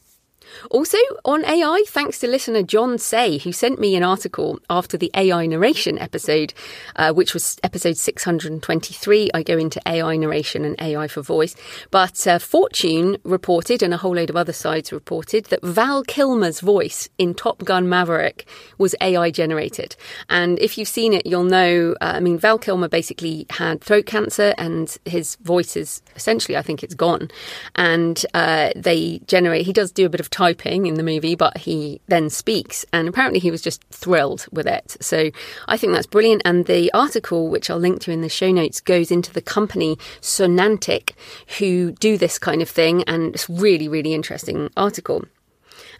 Also, 0.70 0.98
on 1.24 1.44
AI, 1.44 1.84
thanks 1.88 2.18
to 2.20 2.28
listener 2.28 2.62
John 2.62 2.98
Say, 2.98 3.38
who 3.38 3.52
sent 3.52 3.78
me 3.78 3.96
an 3.96 4.02
article 4.02 4.60
after 4.70 4.96
the 4.96 5.10
AI 5.14 5.46
narration 5.46 5.98
episode, 5.98 6.54
uh, 6.96 7.12
which 7.12 7.34
was 7.34 7.58
episode 7.62 7.96
623. 7.96 9.30
I 9.34 9.42
go 9.42 9.58
into 9.58 9.80
AI 9.86 10.16
narration 10.16 10.64
and 10.64 10.80
AI 10.80 11.08
for 11.08 11.22
voice. 11.22 11.54
But 11.90 12.26
uh, 12.26 12.38
Fortune 12.38 13.18
reported, 13.24 13.82
and 13.82 13.92
a 13.92 13.96
whole 13.96 14.14
load 14.14 14.30
of 14.30 14.36
other 14.36 14.52
sites 14.52 14.92
reported, 14.92 15.46
that 15.46 15.62
Val 15.62 16.02
Kilmer's 16.02 16.60
voice 16.60 17.08
in 17.18 17.34
Top 17.34 17.64
Gun 17.64 17.88
Maverick 17.88 18.46
was 18.78 18.94
AI 19.00 19.30
generated. 19.30 19.96
And 20.28 20.58
if 20.58 20.78
you've 20.78 20.88
seen 20.88 21.12
it, 21.12 21.26
you'll 21.26 21.44
know, 21.44 21.94
uh, 22.00 22.12
I 22.16 22.20
mean, 22.20 22.38
Val 22.38 22.58
Kilmer 22.58 22.88
basically 22.88 23.46
had 23.50 23.80
throat 23.80 24.06
cancer 24.06 24.54
and 24.58 24.96
his 25.04 25.36
voice 25.36 25.76
is 25.76 26.02
essentially, 26.16 26.56
I 26.56 26.62
think 26.62 26.82
it's 26.82 26.94
gone. 26.94 27.30
And 27.74 28.24
uh, 28.34 28.70
they 28.76 29.20
generate, 29.26 29.66
he 29.66 29.72
does 29.72 29.92
do 29.92 30.06
a 30.06 30.08
bit 30.08 30.20
of 30.20 30.30
typing 30.35 30.87
in 30.87 30.95
the 30.95 31.05
movie, 31.05 31.37
but 31.37 31.59
he 31.59 32.00
then 32.09 32.29
speaks. 32.29 32.85
And 32.93 33.09
apparently 33.09 33.38
he 33.38 33.53
was 33.53 33.62
just 33.62 33.85
thrilled 33.91 34.47
with 34.50 34.67
it. 34.67 34.97
So 35.00 35.31
I 35.69 35.76
think 35.76 35.93
that's 35.93 36.09
brilliant. 36.09 36.43
And 36.45 36.67
the 36.67 36.93
article, 36.93 37.49
which 37.49 37.71
I'll 37.71 37.79
link 37.79 38.00
to 38.00 38.11
in 38.11 38.21
the 38.21 38.29
show 38.29 38.50
notes, 38.50 38.81
goes 38.81 39.12
into 39.12 39.33
the 39.33 39.41
company 39.41 39.97
Sonantic, 40.21 41.12
who 41.61 41.93
do 41.93 42.19
this 42.19 42.37
kind 42.37 42.62
of 42.62 42.69
thing. 42.69 43.05
And 43.05 43.33
it's 43.33 43.49
really, 43.49 43.87
really 43.87 44.12
interesting 44.12 44.71
article. 44.76 45.25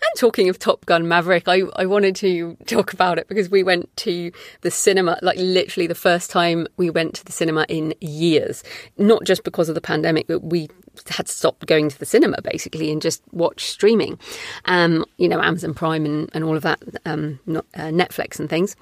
And 0.06 0.18
talking 0.20 0.49
of 0.49 0.58
Top 0.58 0.84
Gun 0.84 1.08
Maverick, 1.08 1.49
I, 1.49 1.62
I 1.76 1.87
wanted 1.87 2.14
to 2.16 2.56
talk 2.66 2.92
about 2.92 3.18
it 3.18 3.26
because 3.26 3.49
we 3.49 3.62
went 3.62 3.94
to 3.99 4.32
the 4.61 4.70
cinema, 4.70 5.18
like 5.23 5.38
literally 5.38 5.87
the 5.87 5.94
first 5.94 6.30
time 6.30 6.66
we 6.76 6.90
went 6.90 7.14
to 7.14 7.25
the 7.25 7.32
cinema 7.32 7.64
in 7.68 7.94
years. 8.00 8.62
Not 8.99 9.25
just 9.25 9.44
because 9.44 9.68
of 9.68 9.75
the 9.75 9.80
pandemic, 9.80 10.26
but 10.26 10.40
we 10.40 10.68
had 11.08 11.28
stopped 11.28 11.66
going 11.66 11.88
to 11.88 11.99
the 11.99 12.04
cinema 12.06 12.42
basically 12.42 12.92
and 12.92 13.00
just 13.00 13.23
watch 13.32 13.70
streaming. 13.70 14.18
Um, 14.66 15.04
you 15.16 15.28
know, 15.28 15.40
Amazon 15.40 15.73
Prime 15.73 16.04
and, 16.04 16.28
and 16.34 16.44
all 16.44 16.56
of 16.56 16.62
that, 16.62 16.82
um, 17.06 17.40
not, 17.46 17.64
uh, 17.75 17.84
Netflix 17.84 18.38
and 18.38 18.50
things. 18.50 18.76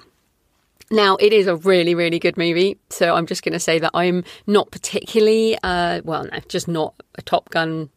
Now, 0.91 1.15
it 1.15 1.31
is 1.31 1.47
a 1.47 1.55
really, 1.55 1.95
really 1.95 2.19
good 2.19 2.37
movie. 2.37 2.77
So 2.89 3.15
I'm 3.15 3.25
just 3.25 3.43
going 3.43 3.53
to 3.53 3.59
say 3.59 3.79
that 3.79 3.91
I'm 3.93 4.23
not 4.45 4.71
particularly, 4.71 5.57
uh, 5.63 6.01
well, 6.03 6.25
no, 6.25 6.39
just 6.49 6.67
not 6.67 6.95
a 7.15 7.21
Top 7.21 7.49
Gun 7.49 7.89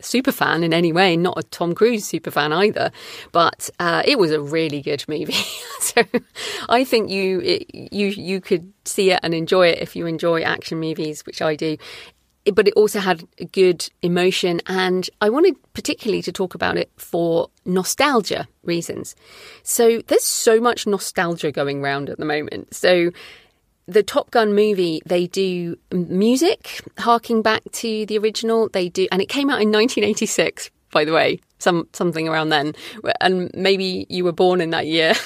super 0.00 0.32
fan 0.32 0.62
in 0.62 0.72
any 0.72 0.92
way, 0.92 1.16
not 1.16 1.38
a 1.38 1.42
Tom 1.42 1.74
Cruise 1.74 2.04
super 2.04 2.30
fan 2.30 2.52
either, 2.52 2.90
but 3.32 3.70
uh, 3.78 4.02
it 4.04 4.18
was 4.18 4.30
a 4.30 4.40
really 4.40 4.82
good 4.82 5.04
movie. 5.08 5.32
so 5.80 6.02
I 6.68 6.84
think 6.84 7.10
you 7.10 7.40
it, 7.40 7.74
you 7.74 8.08
you 8.08 8.40
could 8.40 8.72
see 8.84 9.10
it 9.10 9.20
and 9.22 9.34
enjoy 9.34 9.68
it 9.68 9.78
if 9.78 9.96
you 9.96 10.06
enjoy 10.06 10.42
action 10.42 10.78
movies, 10.78 11.24
which 11.26 11.42
I 11.42 11.56
do. 11.56 11.76
But 12.54 12.68
it 12.68 12.74
also 12.74 13.00
had 13.00 13.24
good 13.52 13.86
emotion, 14.00 14.62
and 14.66 15.08
I 15.20 15.28
wanted 15.28 15.56
particularly 15.74 16.22
to 16.22 16.32
talk 16.32 16.54
about 16.54 16.78
it 16.78 16.90
for 16.96 17.50
nostalgia 17.66 18.48
reasons. 18.62 19.14
So 19.62 20.00
there's 20.06 20.24
so 20.24 20.58
much 20.58 20.86
nostalgia 20.86 21.52
going 21.52 21.82
around 21.84 22.08
at 22.08 22.18
the 22.18 22.24
moment. 22.24 22.74
So 22.74 23.10
the 23.90 24.02
Top 24.02 24.30
Gun 24.30 24.54
movie, 24.54 25.02
they 25.04 25.26
do 25.26 25.76
music 25.92 26.80
harking 26.98 27.42
back 27.42 27.62
to 27.72 28.06
the 28.06 28.18
original. 28.18 28.68
They 28.68 28.88
do, 28.88 29.08
and 29.10 29.20
it 29.20 29.28
came 29.28 29.50
out 29.50 29.60
in 29.60 29.70
1986, 29.72 30.70
by 30.92 31.04
the 31.04 31.12
way, 31.12 31.40
some 31.58 31.88
something 31.92 32.28
around 32.28 32.50
then. 32.50 32.74
And 33.20 33.50
maybe 33.54 34.06
you 34.08 34.24
were 34.24 34.32
born 34.32 34.60
in 34.60 34.70
that 34.70 34.86
year. 34.86 35.14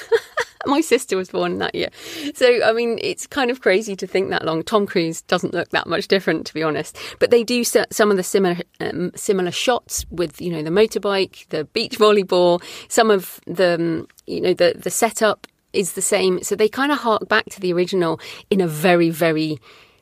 My 0.67 0.81
sister 0.81 1.15
was 1.15 1.29
born 1.29 1.51
in 1.51 1.57
that 1.59 1.75
year. 1.75 1.89
So, 2.33 2.63
I 2.63 2.73
mean, 2.73 2.97
it's 2.99 3.27
kind 3.27 3.51
of 3.51 3.61
crazy 3.61 3.95
to 3.97 4.07
think 4.07 4.31
that 4.31 4.43
long. 4.43 4.63
Tom 4.63 4.87
Cruise 4.87 5.21
doesn't 5.21 5.53
look 5.53 5.69
that 5.69 5.85
much 5.85 6.07
different, 6.07 6.47
to 6.47 6.55
be 6.55 6.63
honest. 6.63 6.97
But 7.19 7.29
they 7.29 7.43
do 7.43 7.63
some 7.63 8.09
of 8.09 8.17
the 8.17 8.23
similar 8.23 8.57
um, 8.79 9.11
similar 9.15 9.51
shots 9.51 10.07
with, 10.09 10.41
you 10.41 10.51
know, 10.51 10.63
the 10.63 10.71
motorbike, 10.71 11.47
the 11.49 11.65
beach 11.65 11.99
volleyball, 11.99 12.63
some 12.89 13.11
of 13.11 13.39
the, 13.45 13.75
um, 13.75 14.07
you 14.25 14.41
know, 14.41 14.55
the, 14.55 14.73
the 14.75 14.89
setup 14.89 15.45
is 15.75 15.93
the 15.93 16.01
same. 16.01 16.41
So 16.43 16.55
they 16.55 16.69
kind 16.69 16.91
of 16.91 16.99
hark 16.99 17.27
back 17.27 17.45
to 17.51 17.59
the 17.59 17.73
original 17.73 18.19
in 18.49 18.61
a 18.61 18.67
very, 18.67 19.09
very 19.09 19.59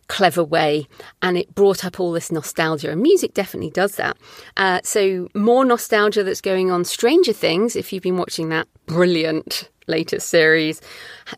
clever 0.08 0.44
way 0.44 0.88
and 1.22 1.38
it 1.38 1.56
brought 1.56 1.86
up 1.86 2.00
all 2.00 2.12
this 2.12 2.32
nostalgia 2.32 2.92
and 2.92 3.01
music 3.01 3.34
definitely 3.34 3.70
does 3.70 3.96
that 3.96 4.18
uh, 4.58 4.80
so 4.84 5.27
more 5.34 5.63
nostalgia 5.63 6.24
that's 6.24 6.42
going 6.42 6.70
on 6.70 6.84
stranger 6.84 7.34
things 7.34 7.75
if 7.75 7.92
you've 7.92 8.03
been 8.03 8.18
watching 8.18 8.50
that 8.50 8.68
brilliant 8.86 9.70
latest 9.88 10.30
series 10.30 10.82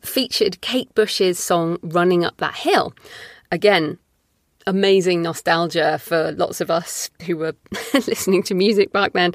featured 0.01 0.59
kate 0.61 0.93
bush's 0.95 1.37
song 1.37 1.77
running 1.83 2.25
up 2.25 2.35
that 2.37 2.55
hill 2.55 2.93
again 3.51 3.97
amazing 4.67 5.21
nostalgia 5.21 5.99
for 5.99 6.31
lots 6.31 6.59
of 6.59 6.71
us 6.71 7.09
who 7.25 7.37
were 7.37 7.53
listening 7.93 8.41
to 8.41 8.55
music 8.55 8.91
back 8.91 9.13
then 9.13 9.31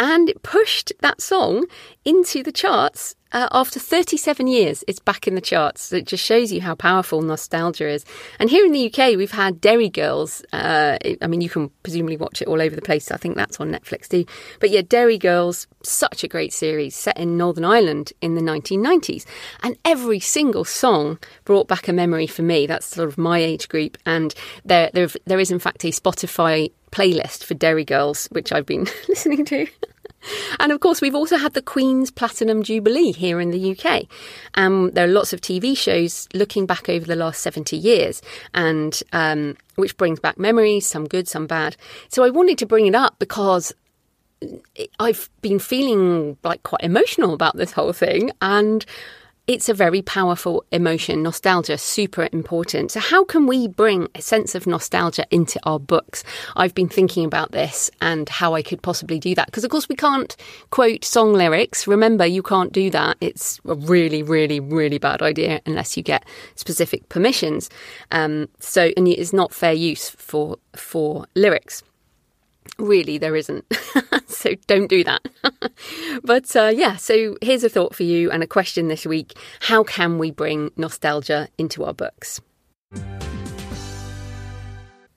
and 0.00 0.28
it 0.28 0.42
pushed 0.42 0.92
that 1.00 1.20
song 1.20 1.64
into 2.04 2.42
the 2.42 2.52
charts 2.52 3.14
uh, 3.32 3.48
after 3.52 3.80
37 3.80 4.46
years, 4.46 4.84
it's 4.86 4.98
back 4.98 5.26
in 5.26 5.34
the 5.34 5.40
charts. 5.40 5.92
It 5.92 6.06
just 6.06 6.24
shows 6.24 6.52
you 6.52 6.60
how 6.60 6.74
powerful 6.74 7.22
nostalgia 7.22 7.88
is. 7.88 8.04
And 8.38 8.50
here 8.50 8.64
in 8.64 8.72
the 8.72 8.86
UK, 8.86 9.16
we've 9.16 9.30
had 9.30 9.60
Derry 9.60 9.88
Girls. 9.88 10.44
Uh, 10.52 10.98
I 11.20 11.26
mean, 11.26 11.40
you 11.40 11.48
can 11.48 11.70
presumably 11.82 12.16
watch 12.16 12.42
it 12.42 12.48
all 12.48 12.60
over 12.60 12.76
the 12.76 12.82
place. 12.82 13.10
I 13.10 13.16
think 13.16 13.36
that's 13.36 13.60
on 13.60 13.70
Netflix 13.70 14.08
too. 14.08 14.26
But 14.60 14.70
yeah, 14.70 14.82
Derry 14.82 15.18
Girls, 15.18 15.66
such 15.82 16.22
a 16.22 16.28
great 16.28 16.52
series 16.52 16.94
set 16.94 17.18
in 17.18 17.36
Northern 17.36 17.64
Ireland 17.64 18.12
in 18.20 18.34
the 18.34 18.42
1990s. 18.42 19.24
And 19.62 19.76
every 19.84 20.20
single 20.20 20.64
song 20.64 21.18
brought 21.44 21.68
back 21.68 21.88
a 21.88 21.92
memory 21.92 22.26
for 22.26 22.42
me. 22.42 22.66
That's 22.66 22.86
sort 22.86 23.08
of 23.08 23.18
my 23.18 23.38
age 23.38 23.68
group. 23.68 23.96
And 24.04 24.34
there, 24.64 24.90
there, 24.92 25.08
there 25.24 25.40
is, 25.40 25.50
in 25.50 25.58
fact, 25.58 25.84
a 25.84 25.88
Spotify 25.88 26.70
playlist 26.90 27.44
for 27.44 27.54
Derry 27.54 27.84
Girls, 27.84 28.26
which 28.26 28.52
I've 28.52 28.66
been 28.66 28.86
listening 29.08 29.44
to. 29.46 29.66
And 30.58 30.72
of 30.72 30.80
course, 30.80 31.00
we've 31.00 31.14
also 31.14 31.36
had 31.36 31.54
the 31.54 31.62
Queen's 31.62 32.10
Platinum 32.10 32.62
Jubilee 32.62 33.12
here 33.12 33.40
in 33.40 33.50
the 33.50 33.76
UK. 33.76 34.04
Um, 34.54 34.90
there 34.92 35.04
are 35.04 35.12
lots 35.12 35.32
of 35.32 35.40
TV 35.40 35.76
shows 35.76 36.28
looking 36.34 36.66
back 36.66 36.88
over 36.88 37.06
the 37.06 37.16
last 37.16 37.42
70 37.42 37.76
years, 37.76 38.22
and 38.54 39.02
um, 39.12 39.56
which 39.76 39.96
brings 39.96 40.20
back 40.20 40.38
memories, 40.38 40.86
some 40.86 41.06
good, 41.06 41.28
some 41.28 41.46
bad. 41.46 41.76
So 42.08 42.24
I 42.24 42.30
wanted 42.30 42.58
to 42.58 42.66
bring 42.66 42.86
it 42.86 42.94
up 42.94 43.18
because 43.18 43.72
I've 44.98 45.30
been 45.40 45.58
feeling 45.58 46.36
like 46.42 46.62
quite 46.62 46.82
emotional 46.82 47.34
about 47.34 47.56
this 47.56 47.72
whole 47.72 47.92
thing, 47.92 48.30
and 48.40 48.84
it's 49.46 49.68
a 49.68 49.74
very 49.74 50.02
powerful 50.02 50.64
emotion. 50.70 51.22
Nostalgia, 51.22 51.76
super 51.76 52.28
important. 52.32 52.92
So, 52.92 53.00
how 53.00 53.24
can 53.24 53.46
we 53.46 53.66
bring 53.66 54.08
a 54.14 54.22
sense 54.22 54.54
of 54.54 54.66
nostalgia 54.66 55.26
into 55.30 55.58
our 55.64 55.80
books? 55.80 56.22
I've 56.54 56.74
been 56.74 56.88
thinking 56.88 57.24
about 57.24 57.50
this 57.50 57.90
and 58.00 58.28
how 58.28 58.54
I 58.54 58.62
could 58.62 58.82
possibly 58.82 59.18
do 59.18 59.34
that. 59.34 59.46
Because, 59.46 59.64
of 59.64 59.70
course, 59.70 59.88
we 59.88 59.96
can't 59.96 60.36
quote 60.70 61.04
song 61.04 61.32
lyrics. 61.32 61.86
Remember, 61.86 62.24
you 62.24 62.42
can't 62.42 62.72
do 62.72 62.88
that. 62.90 63.16
It's 63.20 63.60
a 63.66 63.74
really, 63.74 64.22
really, 64.22 64.60
really 64.60 64.98
bad 64.98 65.22
idea 65.22 65.60
unless 65.66 65.96
you 65.96 66.02
get 66.02 66.24
specific 66.54 67.08
permissions. 67.08 67.68
Um, 68.12 68.48
so, 68.60 68.92
and 68.96 69.08
it's 69.08 69.32
not 69.32 69.52
fair 69.52 69.72
use 69.72 70.10
for 70.10 70.58
for 70.76 71.26
lyrics. 71.34 71.82
Really, 72.78 73.18
there 73.18 73.36
isn't. 73.36 73.64
so 74.26 74.54
don't 74.66 74.88
do 74.88 75.04
that. 75.04 75.22
but 76.24 76.54
uh, 76.56 76.72
yeah, 76.74 76.96
so 76.96 77.36
here's 77.42 77.64
a 77.64 77.68
thought 77.68 77.94
for 77.94 78.02
you 78.02 78.30
and 78.30 78.42
a 78.42 78.46
question 78.46 78.88
this 78.88 79.06
week 79.06 79.34
How 79.60 79.84
can 79.84 80.18
we 80.18 80.30
bring 80.30 80.70
nostalgia 80.76 81.48
into 81.58 81.84
our 81.84 81.94
books? 81.94 82.40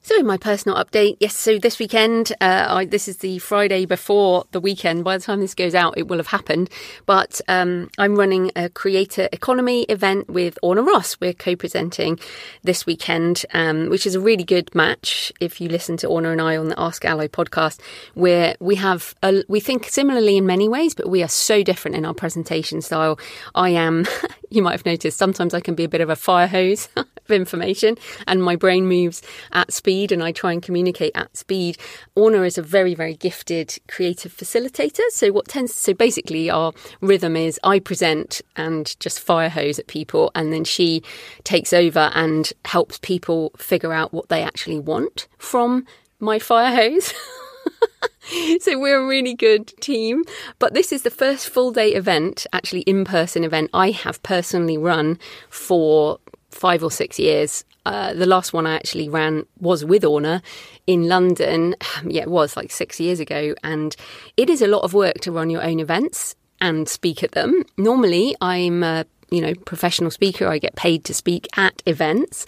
So, 0.06 0.20
in 0.20 0.28
my 0.28 0.38
personal 0.38 0.78
update, 0.78 1.18
yes, 1.20 1.36
so 1.36 1.58
this 1.58 1.80
weekend, 1.80 2.32
uh, 2.40 2.68
I, 2.70 2.86
this 2.86 3.08
is 3.08 3.18
the 3.18 3.40
Friday 3.40 3.88
before 3.88 4.46
the 4.52 4.60
weekend. 4.60 5.04
By 5.04 5.18
the 5.18 5.24
time 5.24 5.40
this 5.40 5.56
goes 5.56 5.74
out, 5.74 5.98
it 5.98 6.08
will 6.08 6.18
have 6.18 6.28
happened. 6.28 6.70
But 7.08 7.42
um, 7.48 7.90
I'm 7.98 8.16
running 8.16 8.52
a 8.56 8.70
creator 8.70 9.28
economy 9.32 9.82
event 9.86 10.30
with 10.30 10.60
Orna 10.62 10.84
Ross. 10.84 11.20
We're 11.20 11.34
co 11.34 11.56
presenting 11.56 12.20
this 12.62 12.86
weekend, 12.86 13.48
um, 13.52 13.90
which 13.90 14.06
is 14.06 14.14
a 14.14 14.20
really 14.20 14.44
good 14.44 14.76
match. 14.76 15.34
If 15.40 15.60
you 15.60 15.70
listen 15.70 15.98
to 15.98 16.08
Orna 16.08 16.34
and 16.34 16.40
I 16.40 16.56
on 16.56 16.70
the 16.70 16.80
Ask 16.80 17.04
ALLi 17.04 17.28
podcast, 17.28 17.80
where 18.14 18.56
we 18.60 18.76
have, 18.76 19.16
a, 19.24 19.44
we 19.48 19.60
think 19.60 19.86
similarly 19.86 20.38
in 20.38 20.46
many 20.46 20.70
ways, 20.70 20.94
but 20.94 21.10
we 21.10 21.24
are 21.24 21.28
so 21.28 21.64
different 21.64 21.98
in 21.98 22.06
our 22.06 22.14
presentation 22.14 22.84
style. 22.84 23.18
I 23.56 23.70
am, 23.70 24.06
you 24.52 24.62
might 24.62 24.74
have 24.74 24.86
noticed, 24.86 25.18
sometimes 25.18 25.56
I 25.56 25.62
can 25.62 25.74
be 25.74 25.86
a 25.86 25.90
bit 25.90 26.02
of 26.02 26.12
a 26.12 26.16
fire 26.16 26.46
hose 26.46 26.90
of 27.26 27.32
information, 27.32 27.98
and 28.28 28.42
my 28.44 28.56
brain 28.56 28.88
moves 28.88 29.22
at 29.52 29.72
speed 29.72 30.12
and 30.12 30.24
I 30.24 30.32
try 30.32 30.54
and 30.54 30.62
communicate 30.62 31.12
at 31.16 31.36
speed. 31.36 31.78
Orna 32.16 32.44
is 32.44 32.58
a 32.58 32.62
very, 32.62 32.96
very 32.96 33.16
gifted 33.16 33.78
creative 33.88 34.34
facilitator. 34.34 35.04
So 35.10 35.32
what 35.32 35.48
tends 35.48 35.74
so 35.76 35.94
basically 35.94 36.50
our 36.50 36.74
rhythm 37.02 37.36
is 37.36 37.60
I 37.64 37.80
present 37.80 38.42
and 38.56 38.96
just 39.00 39.20
fire 39.20 39.50
hose 39.50 39.80
at 39.80 39.88
people 39.88 40.32
and 40.36 40.54
then 40.54 40.64
she 40.64 41.04
takes 41.44 41.74
over 41.74 42.12
and 42.14 42.52
helps 42.66 42.98
people 43.00 43.52
figure 43.58 43.94
out 43.94 44.14
what 44.14 44.30
they 44.30 44.44
actually 44.44 44.80
want 44.80 45.28
from 45.38 45.86
my 46.20 46.40
fire 46.40 46.74
hose. 46.74 47.14
so 48.60 48.80
we're 48.80 49.04
a 49.04 49.08
really 49.08 49.34
good 49.34 49.68
team. 49.82 50.24
But 50.60 50.74
this 50.74 50.92
is 50.92 51.04
the 51.04 51.12
first 51.12 51.50
full 51.50 51.72
day 51.72 51.94
event, 51.94 52.46
actually 52.54 52.82
in 52.82 53.06
person 53.06 53.44
event 53.44 53.70
I 53.74 53.92
have 53.92 54.22
personally 54.24 54.78
run 54.78 55.20
for 55.50 56.20
five 56.56 56.84
or 56.84 56.92
six 56.92 57.20
years. 57.20 57.64
Uh, 57.86 58.14
the 58.14 58.26
last 58.26 58.54
one 58.54 58.66
I 58.66 58.76
actually 58.76 59.10
ran 59.10 59.46
was 59.60 59.86
with 59.86 60.04
Orna 60.04 60.42
in 60.88 61.08
London. 61.08 61.76
Yeah, 62.08 62.24
it 62.24 62.30
was 62.30 62.56
like 62.56 62.72
six 62.72 63.00
years 63.00 63.20
ago. 63.20 63.56
And 63.64 63.96
it 64.38 64.50
is 64.50 64.62
a 64.62 64.68
lot 64.68 64.84
of 64.84 64.94
work 64.94 65.16
to 65.22 65.32
run 65.32 65.50
your 65.50 65.64
own 65.64 65.80
events 65.80 66.36
and 66.62 66.88
speak 66.88 67.24
at 67.24 67.32
them. 67.32 67.64
Normally, 67.78 68.36
I'm 68.42 68.84
a 68.84 69.06
you 69.32 69.42
know 69.42 69.54
professional 69.66 70.12
speaker. 70.12 70.48
I 70.48 70.60
get 70.60 70.76
paid 70.76 71.04
to 71.06 71.14
speak 71.14 71.48
at 71.58 71.82
events, 71.86 72.46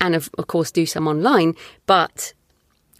and 0.00 0.14
of, 0.14 0.28
of 0.38 0.46
course 0.48 0.70
do 0.70 0.86
some 0.86 1.06
online. 1.06 1.54
But 1.86 2.34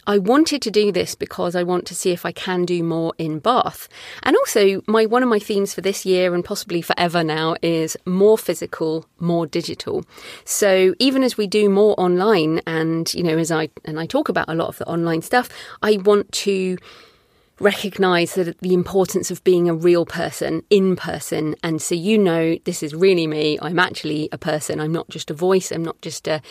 I 0.07 0.17
wanted 0.17 0.61
to 0.61 0.71
do 0.71 0.91
this 0.91 1.15
because 1.15 1.53
I 1.53 1.63
want 1.63 1.85
to 1.87 1.95
see 1.95 2.11
if 2.11 2.25
I 2.25 2.31
can 2.31 2.63
do 2.65 2.81
more 2.81 3.13
in 3.17 3.39
Bath. 3.39 3.89
And 4.23 4.37
also, 4.37 4.81
my 4.87 5.05
one 5.05 5.21
of 5.21 5.29
my 5.29 5.37
themes 5.37 5.73
for 5.73 5.81
this 5.81 6.05
year 6.05 6.33
and 6.33 6.45
possibly 6.45 6.81
forever 6.81 7.25
now 7.25 7.57
is 7.61 7.97
more 8.05 8.37
physical, 8.37 9.05
more 9.19 9.45
digital. 9.45 10.05
So 10.45 10.95
even 10.99 11.23
as 11.23 11.37
we 11.37 11.45
do 11.45 11.69
more 11.69 11.93
online, 11.99 12.61
and 12.65 13.13
you 13.13 13.21
know, 13.21 13.37
as 13.37 13.51
I 13.51 13.69
and 13.83 13.99
I 13.99 14.05
talk 14.05 14.29
about 14.29 14.47
a 14.47 14.55
lot 14.55 14.69
of 14.69 14.77
the 14.77 14.87
online 14.87 15.21
stuff, 15.21 15.49
I 15.81 15.97
want 15.97 16.31
to 16.31 16.77
recognize 17.59 18.35
that 18.35 18.57
the 18.59 18.73
importance 18.73 19.31
of 19.31 19.43
being 19.43 19.67
a 19.67 19.73
real 19.73 20.05
person 20.05 20.63
in 20.69 20.95
person 20.95 21.55
and 21.63 21.81
so 21.81 21.95
you 21.95 22.17
know 22.17 22.57
this 22.65 22.83
is 22.83 22.93
really 22.93 23.27
me. 23.27 23.57
I'm 23.61 23.79
actually 23.79 24.29
a 24.31 24.37
person. 24.37 24.79
I'm 24.79 24.91
not 24.91 25.09
just 25.09 25.31
a 25.31 25.33
voice. 25.33 25.71
I'm 25.71 25.83
not 25.83 25.99
just 26.01 26.27
a 26.27 26.41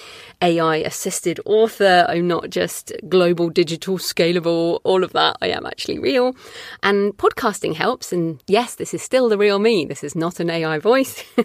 ai 0.42 0.76
assisted 0.76 1.40
author. 1.44 2.06
I'm 2.08 2.26
not 2.26 2.50
just 2.50 2.92
global 3.08 3.50
digital 3.50 3.98
scalable. 3.98 4.80
All 4.84 5.04
of 5.04 5.12
that. 5.12 5.36
I 5.40 5.48
am 5.48 5.66
actually 5.66 5.98
real. 5.98 6.34
And 6.82 7.16
podcasting 7.16 7.74
helps. 7.74 8.12
And 8.12 8.42
yes 8.46 8.74
this 8.74 8.92
is 8.94 9.02
still 9.02 9.28
the 9.28 9.38
real 9.38 9.58
me. 9.58 9.84
This 9.84 10.02
is 10.02 10.16
not 10.16 10.40
an 10.40 10.50
ai 10.50 10.78
voice. 10.78 11.24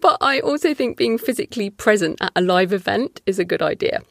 But 0.00 0.18
i 0.20 0.40
also 0.40 0.74
think 0.74 0.96
being 0.96 1.18
physically 1.18 1.70
present 1.70 2.18
at 2.20 2.32
a 2.34 2.40
live 2.40 2.72
event 2.72 3.20
is 3.26 3.38
a 3.38 3.44
good 3.44 3.62
idea 3.62 4.02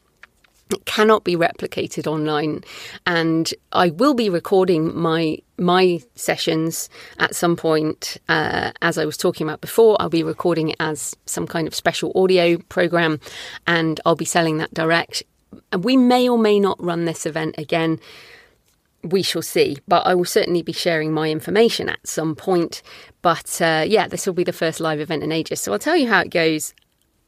cannot 0.84 1.24
be 1.24 1.36
replicated 1.36 2.06
online, 2.06 2.64
and 3.06 3.52
I 3.72 3.90
will 3.90 4.14
be 4.14 4.28
recording 4.28 4.96
my 4.96 5.38
my 5.58 6.00
sessions 6.14 6.88
at 7.18 7.34
some 7.34 7.56
point. 7.56 8.16
Uh, 8.28 8.72
as 8.82 8.98
I 8.98 9.04
was 9.04 9.16
talking 9.16 9.46
about 9.46 9.60
before, 9.60 9.96
I'll 10.00 10.08
be 10.08 10.22
recording 10.22 10.70
it 10.70 10.76
as 10.80 11.14
some 11.26 11.46
kind 11.46 11.66
of 11.68 11.74
special 11.74 12.12
audio 12.14 12.58
program, 12.68 13.20
and 13.66 14.00
I'll 14.04 14.16
be 14.16 14.24
selling 14.24 14.58
that 14.58 14.74
direct. 14.74 15.22
And 15.70 15.84
we 15.84 15.96
may 15.96 16.28
or 16.28 16.38
may 16.38 16.58
not 16.58 16.82
run 16.82 17.04
this 17.04 17.26
event 17.26 17.56
again. 17.58 18.00
We 19.04 19.22
shall 19.22 19.42
see, 19.42 19.78
but 19.88 20.06
I 20.06 20.14
will 20.14 20.24
certainly 20.24 20.62
be 20.62 20.72
sharing 20.72 21.12
my 21.12 21.30
information 21.30 21.88
at 21.88 22.06
some 22.06 22.36
point. 22.36 22.82
But 23.20 23.60
uh, 23.60 23.84
yeah, 23.86 24.06
this 24.06 24.26
will 24.26 24.32
be 24.32 24.44
the 24.44 24.52
first 24.52 24.80
live 24.80 25.00
event 25.00 25.22
in 25.22 25.32
ages. 25.32 25.60
So 25.60 25.72
I'll 25.72 25.78
tell 25.78 25.96
you 25.96 26.08
how 26.08 26.20
it 26.20 26.30
goes. 26.30 26.72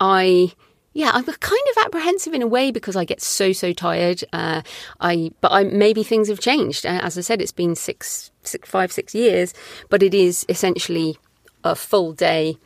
I 0.01 0.53
yeah, 0.95 1.11
I'm 1.13 1.25
kind 1.25 1.63
of 1.77 1.85
apprehensive 1.85 2.33
in 2.33 2.43
a 2.43 2.47
way 2.47 2.71
because 2.71 2.95
I 2.95 3.05
get 3.05 3.21
so 3.21 3.53
so 3.53 3.73
tired. 3.73 4.23
Uh, 4.33 4.63
I 5.01 5.33
but 5.41 5.53
I 5.53 5.65
maybe 5.65 6.05
things 6.05 6.29
have 6.29 6.41
changed. 6.41 6.87
Uh, 6.87 7.01
as 7.03 7.19
I 7.19 7.21
said, 7.21 7.43
it's 7.43 7.53
been 7.53 7.75
six, 7.75 8.31
six, 8.43 8.69
five, 8.69 8.93
six 8.93 9.15
years, 9.15 9.53
but 9.91 10.03
it 10.03 10.15
is 10.15 10.47
essentially 10.49 11.19
a 11.65 11.75
full 11.75 12.13
day. 12.13 12.57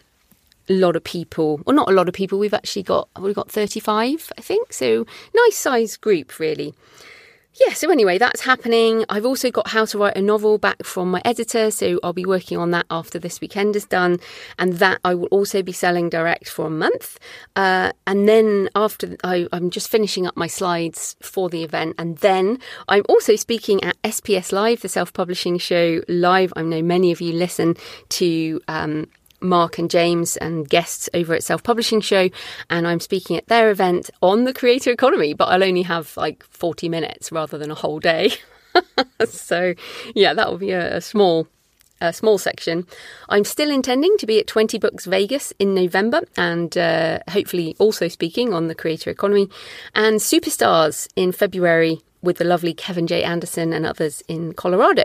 A 0.71 0.75
lot 0.75 0.97
of 0.97 1.03
people, 1.03 1.63
well, 1.65 1.75
not 1.75 1.89
a 1.89 1.95
lot 1.95 2.09
of 2.09 2.15
people. 2.15 2.39
We've 2.39 2.53
actually 2.53 2.83
got 2.83 3.09
we've 3.19 3.35
got 3.35 3.51
35, 3.51 4.31
I 4.37 4.41
think. 4.43 4.75
So 4.75 5.07
nice 5.35 5.57
size 5.57 5.97
group, 5.97 6.39
really 6.39 6.75
yeah, 7.61 7.73
so 7.73 7.91
anyway, 7.91 8.19
that's 8.19 8.43
happening. 8.43 9.05
I've 9.09 9.27
also 9.27 9.51
got 9.51 9.69
How 9.69 9.85
to 9.87 9.99
Write 9.99 10.17
a 10.17 10.23
Novel 10.23 10.59
back 10.59 10.85
from 10.85 11.11
my 11.11 11.21
editor, 11.25 11.71
so 11.71 11.99
I'll 12.03 12.13
be 12.13 12.25
working 12.25 12.57
on 12.57 12.71
that 12.71 12.87
after 12.91 13.19
this 13.19 13.41
weekend 13.41 13.75
is 13.75 13.85
done. 13.85 14.21
And 14.59 14.75
that 14.75 15.01
I 15.05 15.15
will 15.15 15.27
also 15.27 15.63
be 15.63 15.73
selling 15.73 16.09
direct 16.09 16.49
for 16.49 16.67
a 16.67 16.71
month. 16.71 17.19
Uh, 17.57 17.93
and 18.07 18.29
then 18.29 18.69
after, 18.75 19.17
I, 19.25 19.49
I'm 19.53 19.71
just 19.71 19.89
finishing 19.89 20.27
up 20.27 20.37
my 20.37 20.47
slides 20.47 21.17
for 21.21 21.49
the 21.49 21.65
event. 21.65 21.97
And 21.99 22.19
then 22.19 22.59
I'm 22.89 23.05
also 23.09 23.35
speaking 23.35 23.83
at 23.83 24.01
SPS 24.03 24.53
Live, 24.53 24.83
the 24.83 24.89
self 24.89 25.13
publishing 25.13 25.59
show 25.59 26.03
live. 26.09 26.53
I 26.55 26.63
know 26.63 26.83
many 26.83 27.11
of 27.11 27.21
you 27.21 27.33
listen 27.33 27.77
to 28.11 28.61
um, 28.69 29.09
Mark 29.41 29.79
and 29.79 29.91
James 29.91 30.37
and 30.37 30.69
guests 30.69 31.09
over 31.15 31.35
at 31.35 31.43
Self 31.43 31.63
Publishing 31.63 32.01
Show, 32.01 32.29
and 32.71 32.87
I'm 32.87 33.01
speaking 33.01 33.37
at 33.37 33.47
their 33.47 33.71
event 33.71 34.11
on 34.23 34.45
the 34.45 34.55
creator 34.55 34.91
economy, 34.91 35.35
but 35.35 35.47
I'll 35.47 35.65
only 35.65 35.83
have 35.83 36.17
like 36.17 36.45
40 36.45 36.89
minutes 36.89 37.31
rather 37.33 37.59
than 37.59 37.71
a 37.71 37.77
whole 37.77 38.01
day. 38.01 38.33
so, 39.29 39.75
yeah, 40.15 40.35
that 40.35 40.51
will 40.51 40.59
be 40.59 40.73
a, 40.73 40.97
a 40.97 41.01
small 41.01 41.49
a 42.01 42.13
small 42.13 42.39
section. 42.39 42.87
I'm 43.29 43.45
still 43.45 43.71
intending 43.71 44.17
to 44.19 44.27
be 44.27 44.39
at 44.39 44.47
20 44.47 44.79
Books 44.79 45.05
Vegas 45.07 45.53
in 45.59 45.75
November 45.75 46.23
and 46.37 46.77
uh, 46.79 47.19
hopefully 47.29 47.75
also 47.81 48.07
speaking 48.07 48.55
on 48.55 48.69
the 48.69 48.75
creator 48.75 49.11
economy 49.11 49.49
and 49.97 50.21
Superstars 50.21 51.09
in 51.17 51.33
February 51.33 52.01
with 52.23 52.39
the 52.39 52.45
lovely 52.45 52.75
Kevin 52.75 53.07
J. 53.07 53.23
Anderson 53.23 53.73
and 53.73 53.87
others 53.87 54.23
in 54.29 54.53
Colorado. 54.53 55.05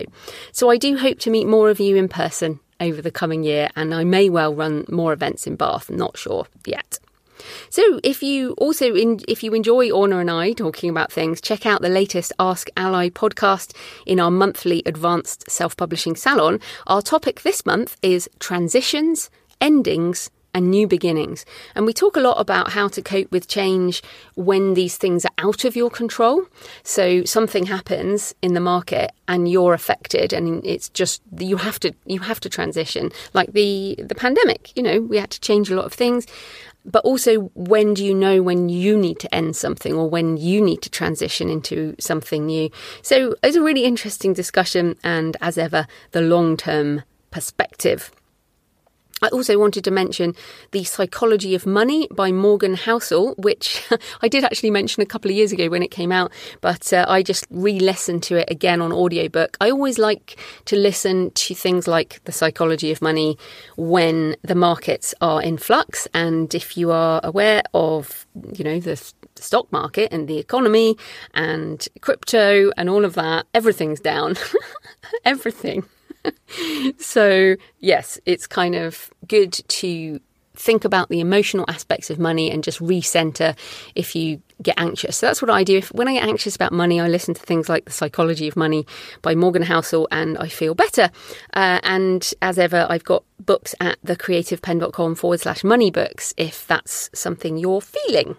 So 0.52 0.70
I 0.70 0.78
do 0.78 0.98
hope 0.98 1.20
to 1.20 1.30
meet 1.30 1.48
more 1.48 1.70
of 1.70 1.80
you 1.80 1.96
in 1.96 2.10
person 2.10 2.60
over 2.84 3.02
the 3.02 3.12
coming 3.12 3.44
year, 3.44 3.70
and 3.76 3.94
I 3.94 4.04
may 4.04 4.30
well 4.30 4.54
run 4.54 4.86
more 4.90 5.14
events 5.14 5.48
in 5.48 5.56
Bath. 5.56 5.90
Not 5.90 6.18
sure 6.18 6.48
yet. 6.66 7.00
So, 7.70 8.00
if 8.04 8.24
you 8.24 8.52
also 8.58 8.94
in, 8.94 9.20
if 9.28 9.44
you 9.44 9.54
enjoy 9.54 9.92
Orna 9.92 10.20
and 10.20 10.32
I 10.32 10.54
talking 10.54 10.90
about 10.90 11.12
things, 11.12 11.42
check 11.42 11.66
out 11.66 11.82
the 11.82 11.90
latest 11.90 12.32
Ask 12.40 12.70
ALLi 12.78 13.12
podcast 13.12 13.76
in 14.06 14.20
our 14.20 14.32
monthly 14.32 14.84
advanced 14.86 15.50
self-publishing 15.50 16.16
salon. 16.16 16.60
Our 16.88 17.02
topic 17.02 17.42
this 17.42 17.66
month 17.66 17.98
is 18.02 18.30
transitions, 18.40 19.30
endings, 19.60 20.30
and 20.54 20.70
new 20.70 20.88
beginnings. 20.88 21.46
And 21.76 21.86
we 21.86 21.94
talk 21.94 22.16
a 22.16 22.20
lot 22.20 22.40
about 22.40 22.72
how 22.72 22.88
to 22.90 23.02
cope 23.02 23.32
with 23.32 23.48
change 23.48 24.02
when 24.36 24.74
these 24.74 24.98
things 24.98 25.26
are 25.26 25.32
out 25.38 25.66
of 25.66 25.76
your 25.76 25.90
control. 25.90 26.46
So 26.84 27.24
something 27.24 27.66
happens 27.66 28.36
in 28.42 28.54
the 28.54 28.60
market 28.60 29.12
and 29.28 29.50
you're 29.50 29.74
affected 29.74 30.34
and 30.34 30.66
it's 30.66 30.90
just 30.90 31.22
you 31.38 31.58
have 31.58 31.80
to 31.82 31.94
you 32.06 32.20
have 32.20 32.40
to 32.42 32.50
transition. 32.50 33.12
Like 33.34 33.54
the 33.54 33.96
the 33.98 34.16
pandemic, 34.16 34.76
you 34.76 34.84
know, 34.84 35.02
we 35.02 35.18
had 35.18 35.32
to 35.32 35.40
change 35.42 35.70
a 35.70 35.76
lot 35.76 35.86
of 35.86 35.94
things. 35.94 36.28
But 36.86 37.06
also 37.06 37.52
when 37.56 37.94
do 37.94 38.04
you 38.04 38.14
know 38.14 38.42
when 38.42 38.68
you 38.68 38.98
need 38.98 39.20
to 39.20 39.34
end 39.34 39.56
something 39.56 39.94
or 39.94 40.10
when 40.10 40.36
you 40.36 40.62
need 40.62 40.82
to 40.82 40.90
transition 40.90 41.50
into 41.50 41.96
something 41.98 42.46
new? 42.46 42.70
So 43.02 43.36
it's 43.42 43.56
a 43.56 43.62
really 43.62 43.86
interesting 43.86 44.34
discussion 44.34 44.98
and 45.04 45.38
as 45.42 45.58
ever 45.58 45.88
the 46.12 46.22
long-term 46.22 47.04
perspective 47.32 48.12
I 49.24 49.30
also 49.30 49.58
wanted 49.58 49.86
to 49.86 49.92
mention 49.92 50.36
The 50.72 50.84
Psychology 50.84 51.56
of 51.56 51.66
Money 51.66 52.10
by 52.12 52.34
Morgan 52.34 52.76
Housel, 52.76 53.36
which 53.38 53.82
I 54.22 54.28
did 54.28 54.44
actually 54.44 54.70
mention 54.70 55.02
a 55.02 55.06
couple 55.06 55.32
of 55.32 55.38
years 55.38 55.54
ago 55.54 55.70
when 55.70 55.82
it 55.82 55.92
came 55.92 56.12
out, 56.12 56.30
but 56.60 56.92
uh, 56.92 57.06
I 57.08 57.24
just 57.24 57.48
re 57.50 57.80
listened 57.80 58.22
to 58.24 58.36
it 58.36 58.52
again 58.52 58.82
on 58.82 58.92
audiobook. 58.92 59.56
I 59.62 59.72
always 59.72 59.98
like 59.98 60.38
to 60.66 60.76
listen 60.76 61.32
to 61.32 61.56
things 61.56 61.88
like 61.88 62.22
The 62.26 62.34
Psychology 62.34 62.92
of 62.92 63.02
Money 63.02 63.38
when 63.78 64.36
the 64.42 64.56
markets 64.56 65.16
are 65.22 65.42
in 65.42 65.58
flux. 65.58 66.06
And 66.14 66.54
if 66.54 66.76
you 66.76 66.92
are 66.92 67.22
aware 67.24 67.64
of, 67.74 68.28
you 68.54 68.66
know, 68.66 68.82
the 68.82 68.98
stock 69.38 69.72
market 69.72 70.12
and 70.12 70.28
the 70.28 70.38
economy 70.38 70.98
and 71.34 71.88
crypto 72.02 72.72
and 72.76 72.90
all 72.90 73.06
of 73.06 73.14
that, 73.14 73.46
everything's 73.54 74.02
down. 74.02 74.36
Everything. 75.24 75.86
so, 76.98 77.56
yes, 77.80 78.20
it's 78.26 78.48
kind 78.48 78.76
of 78.76 79.12
good 79.28 79.54
to 79.54 80.20
think 80.56 80.86
about 80.86 81.10
the 81.10 81.20
emotional 81.20 81.66
aspects 81.68 82.10
of 82.10 82.20
money 82.20 82.52
and 82.52 82.64
just 82.64 82.80
recenter 82.80 83.58
if 83.96 84.16
you 84.16 84.42
get 84.62 84.80
anxious. 84.80 85.18
So 85.18 85.26
that's 85.26 85.42
what 85.42 85.50
I 85.50 85.64
do. 85.64 85.78
If, 85.78 85.92
when 85.92 86.08
I 86.08 86.14
get 86.14 86.24
anxious 86.24 86.56
about 86.56 86.72
money, 86.72 87.02
I 87.02 87.08
listen 87.08 87.34
to 87.34 87.42
things 87.42 87.70
like 87.70 87.86
The 87.86 87.92
Psychology 87.92 88.48
of 88.48 88.56
Money 88.56 88.86
by 89.22 89.36
Morgan 89.36 89.64
Housel 89.64 90.08
and 90.12 90.38
I 90.38 90.48
feel 90.48 90.76
better. 90.76 91.10
Uh, 91.54 91.80
and 91.84 92.32
as 92.42 92.60
ever, 92.60 92.86
I've 92.90 93.04
got 93.04 93.24
books 93.40 93.74
at 93.82 94.02
thecreativepenn.com 94.04 95.16
forward 95.16 95.40
slash 95.40 95.64
money 95.64 95.92
books 95.92 96.34
if 96.38 96.68
that's 96.68 97.10
something 97.14 97.58
you're 97.58 97.82
feeling. 97.82 98.38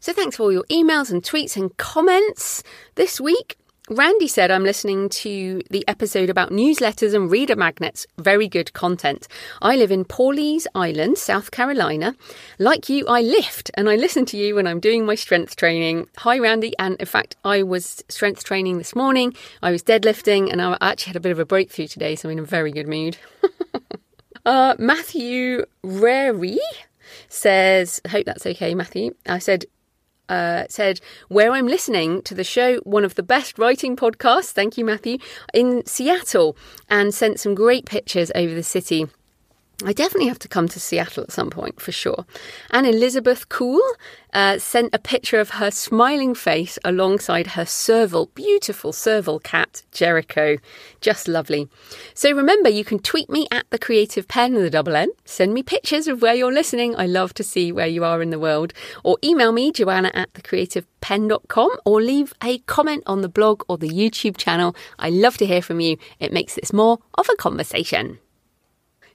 So 0.00 0.12
thanks 0.12 0.36
for 0.36 0.44
all 0.44 0.52
your 0.52 0.64
emails 0.64 1.12
and 1.12 1.22
tweets 1.22 1.56
and 1.56 1.76
comments 1.76 2.64
this 2.96 3.20
week. 3.20 3.56
Randy 3.90 4.28
said, 4.28 4.52
I'm 4.52 4.62
listening 4.62 5.08
to 5.08 5.60
the 5.68 5.86
episode 5.88 6.30
about 6.30 6.50
newsletters 6.50 7.14
and 7.14 7.28
reader 7.28 7.56
magnets. 7.56 8.06
Very 8.16 8.46
good 8.46 8.72
content. 8.74 9.26
I 9.60 9.74
live 9.74 9.90
in 9.90 10.04
Pawleys 10.04 10.68
Island, 10.72 11.18
South 11.18 11.50
Carolina. 11.50 12.14
Like 12.60 12.88
you, 12.88 13.04
I 13.08 13.22
lift 13.22 13.72
and 13.74 13.90
I 13.90 13.96
listen 13.96 14.24
to 14.26 14.36
you 14.36 14.54
when 14.54 14.68
I'm 14.68 14.78
doing 14.78 15.04
my 15.04 15.16
strength 15.16 15.56
training. 15.56 16.06
Hi, 16.18 16.38
Randy. 16.38 16.74
And 16.78 16.94
in 17.00 17.06
fact, 17.06 17.34
I 17.44 17.64
was 17.64 18.04
strength 18.08 18.44
training 18.44 18.78
this 18.78 18.94
morning. 18.94 19.34
I 19.62 19.72
was 19.72 19.82
deadlifting 19.82 20.52
and 20.52 20.62
I 20.62 20.78
actually 20.80 21.10
had 21.10 21.16
a 21.16 21.20
bit 21.20 21.32
of 21.32 21.40
a 21.40 21.44
breakthrough 21.44 21.88
today, 21.88 22.14
so 22.14 22.28
I'm 22.28 22.38
in 22.38 22.44
a 22.44 22.46
very 22.46 22.70
good 22.70 22.86
mood. 22.86 23.16
uh, 24.46 24.76
Matthew 24.78 25.66
Rary 25.82 26.60
says, 27.28 28.00
I 28.04 28.10
hope 28.10 28.26
that's 28.26 28.46
okay, 28.46 28.76
Matthew. 28.76 29.16
I 29.26 29.40
said, 29.40 29.64
uh, 30.32 30.64
said, 30.70 31.00
where 31.28 31.52
I'm 31.52 31.68
listening 31.68 32.22
to 32.22 32.34
the 32.34 32.44
show, 32.44 32.78
one 32.78 33.04
of 33.04 33.16
the 33.16 33.22
best 33.22 33.58
writing 33.58 33.96
podcasts, 33.96 34.50
thank 34.50 34.78
you, 34.78 34.84
Matthew, 34.84 35.18
in 35.52 35.84
Seattle, 35.84 36.56
and 36.88 37.12
sent 37.14 37.38
some 37.38 37.54
great 37.54 37.84
pictures 37.84 38.32
over 38.34 38.54
the 38.54 38.62
city. 38.62 39.06
I 39.84 39.92
definitely 39.92 40.28
have 40.28 40.38
to 40.40 40.48
come 40.48 40.68
to 40.68 40.80
Seattle 40.80 41.24
at 41.24 41.32
some 41.32 41.50
point 41.50 41.80
for 41.80 41.92
sure. 41.92 42.24
And 42.70 42.86
Elizabeth 42.86 43.48
Cool 43.48 43.82
uh, 44.32 44.58
sent 44.58 44.94
a 44.94 44.98
picture 44.98 45.40
of 45.40 45.50
her 45.50 45.70
smiling 45.70 46.34
face 46.34 46.78
alongside 46.84 47.48
her 47.48 47.66
serval, 47.66 48.26
beautiful 48.34 48.92
serval 48.92 49.40
cat, 49.40 49.82
Jericho. 49.90 50.58
Just 51.00 51.28
lovely. 51.28 51.68
So 52.14 52.32
remember, 52.32 52.68
you 52.68 52.84
can 52.84 52.98
tweet 52.98 53.28
me 53.28 53.46
at 53.50 53.66
the 53.70 53.78
Creative 53.78 54.26
pen 54.28 54.54
a 54.56 54.70
double 54.70 54.94
N. 54.96 55.10
Send 55.24 55.52
me 55.52 55.62
pictures 55.62 56.06
of 56.06 56.22
where 56.22 56.34
you're 56.34 56.52
listening. 56.52 56.94
I 56.96 57.06
love 57.06 57.34
to 57.34 57.42
see 57.42 57.72
where 57.72 57.86
you 57.86 58.04
are 58.04 58.22
in 58.22 58.30
the 58.30 58.38
world. 58.38 58.72
Or 59.02 59.18
email 59.24 59.52
me, 59.52 59.72
joanna 59.72 60.10
at 60.14 60.32
thecreativepenn.com, 60.34 61.70
or 61.84 62.00
leave 62.00 62.32
a 62.42 62.58
comment 62.58 63.02
on 63.06 63.22
the 63.22 63.28
blog 63.28 63.64
or 63.68 63.78
the 63.78 63.90
YouTube 63.90 64.36
channel. 64.36 64.76
I 64.98 65.10
love 65.10 65.36
to 65.38 65.46
hear 65.46 65.62
from 65.62 65.80
you. 65.80 65.96
It 66.20 66.32
makes 66.32 66.54
this 66.54 66.72
more 66.72 66.98
of 67.14 67.28
a 67.28 67.36
conversation. 67.36 68.18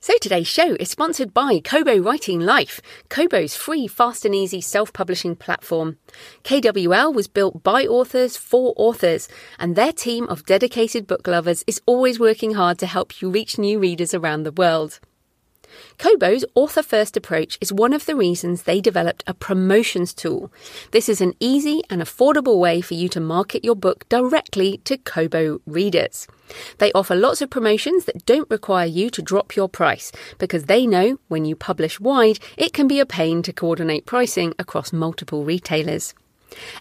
So 0.07 0.17
today's 0.21 0.47
show 0.47 0.77
is 0.79 0.89
sponsored 0.89 1.33
by 1.33 1.59
Kobo 1.59 1.97
Writing 1.97 2.39
Life, 2.39 2.81
Kobo's 3.09 3.57
free, 3.57 3.87
fast 3.87 4.23
and 4.23 4.33
easy 4.33 4.61
self-publishing 4.61 5.35
platform. 5.35 5.97
KWL 6.45 7.13
was 7.13 7.27
built 7.27 7.61
by 7.61 7.83
authors 7.83 8.37
for 8.37 8.73
authors, 8.77 9.27
and 9.59 9.75
their 9.75 9.91
team 9.91 10.23
of 10.29 10.45
dedicated 10.45 11.07
book 11.07 11.27
lovers 11.27 11.65
is 11.67 11.81
always 11.85 12.21
working 12.21 12.53
hard 12.53 12.79
to 12.79 12.85
help 12.85 13.21
you 13.21 13.29
reach 13.29 13.57
new 13.57 13.79
readers 13.79 14.13
around 14.13 14.43
the 14.43 14.53
world. 14.53 15.01
Kobo's 15.97 16.45
author 16.53 16.83
first 16.83 17.17
approach 17.17 17.57
is 17.59 17.73
one 17.73 17.91
of 17.91 18.05
the 18.05 18.15
reasons 18.15 18.63
they 18.63 18.81
developed 18.81 19.23
a 19.25 19.33
promotions 19.33 20.13
tool. 20.13 20.53
This 20.91 21.09
is 21.09 21.21
an 21.21 21.33
easy 21.39 21.81
and 21.89 22.03
affordable 22.03 22.59
way 22.59 22.81
for 22.81 22.93
you 22.93 23.09
to 23.09 23.19
market 23.19 23.65
your 23.65 23.75
book 23.75 24.07
directly 24.07 24.77
to 24.83 24.99
Kobo 24.99 25.59
readers. 25.65 26.27
They 26.77 26.91
offer 26.91 27.15
lots 27.15 27.41
of 27.41 27.49
promotions 27.49 28.05
that 28.05 28.27
don't 28.27 28.49
require 28.51 28.85
you 28.85 29.09
to 29.09 29.23
drop 29.23 29.55
your 29.55 29.67
price 29.67 30.11
because 30.37 30.65
they 30.65 30.85
know 30.85 31.17
when 31.29 31.45
you 31.45 31.55
publish 31.55 31.99
wide, 31.99 32.37
it 32.57 32.73
can 32.73 32.87
be 32.87 32.99
a 32.99 33.05
pain 33.05 33.41
to 33.41 33.51
coordinate 33.51 34.05
pricing 34.05 34.53
across 34.59 34.93
multiple 34.93 35.45
retailers. 35.45 36.13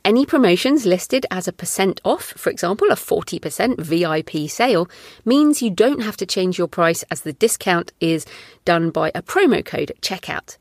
Any 0.05 0.24
promotions 0.24 0.87
listed 0.87 1.26
as 1.31 1.48
a 1.48 1.52
percent 1.52 2.00
off, 2.05 2.24
for 2.37 2.50
example, 2.50 2.88
a 2.90 2.94
40% 2.94 3.79
VIP 3.81 4.48
sale, 4.48 4.88
means 5.24 5.62
you 5.62 5.70
don't 5.70 6.02
have 6.02 6.16
to 6.18 6.26
change 6.26 6.59
your 6.59 6.68
price 6.68 7.05
as 7.11 7.22
the 7.22 7.33
discount 7.33 7.92
is 8.00 8.26
done 8.64 8.90
by 8.90 9.11
a 9.14 9.22
promo 9.22 9.64
code 9.64 9.90
at 9.90 10.00
checkout. 10.00 10.57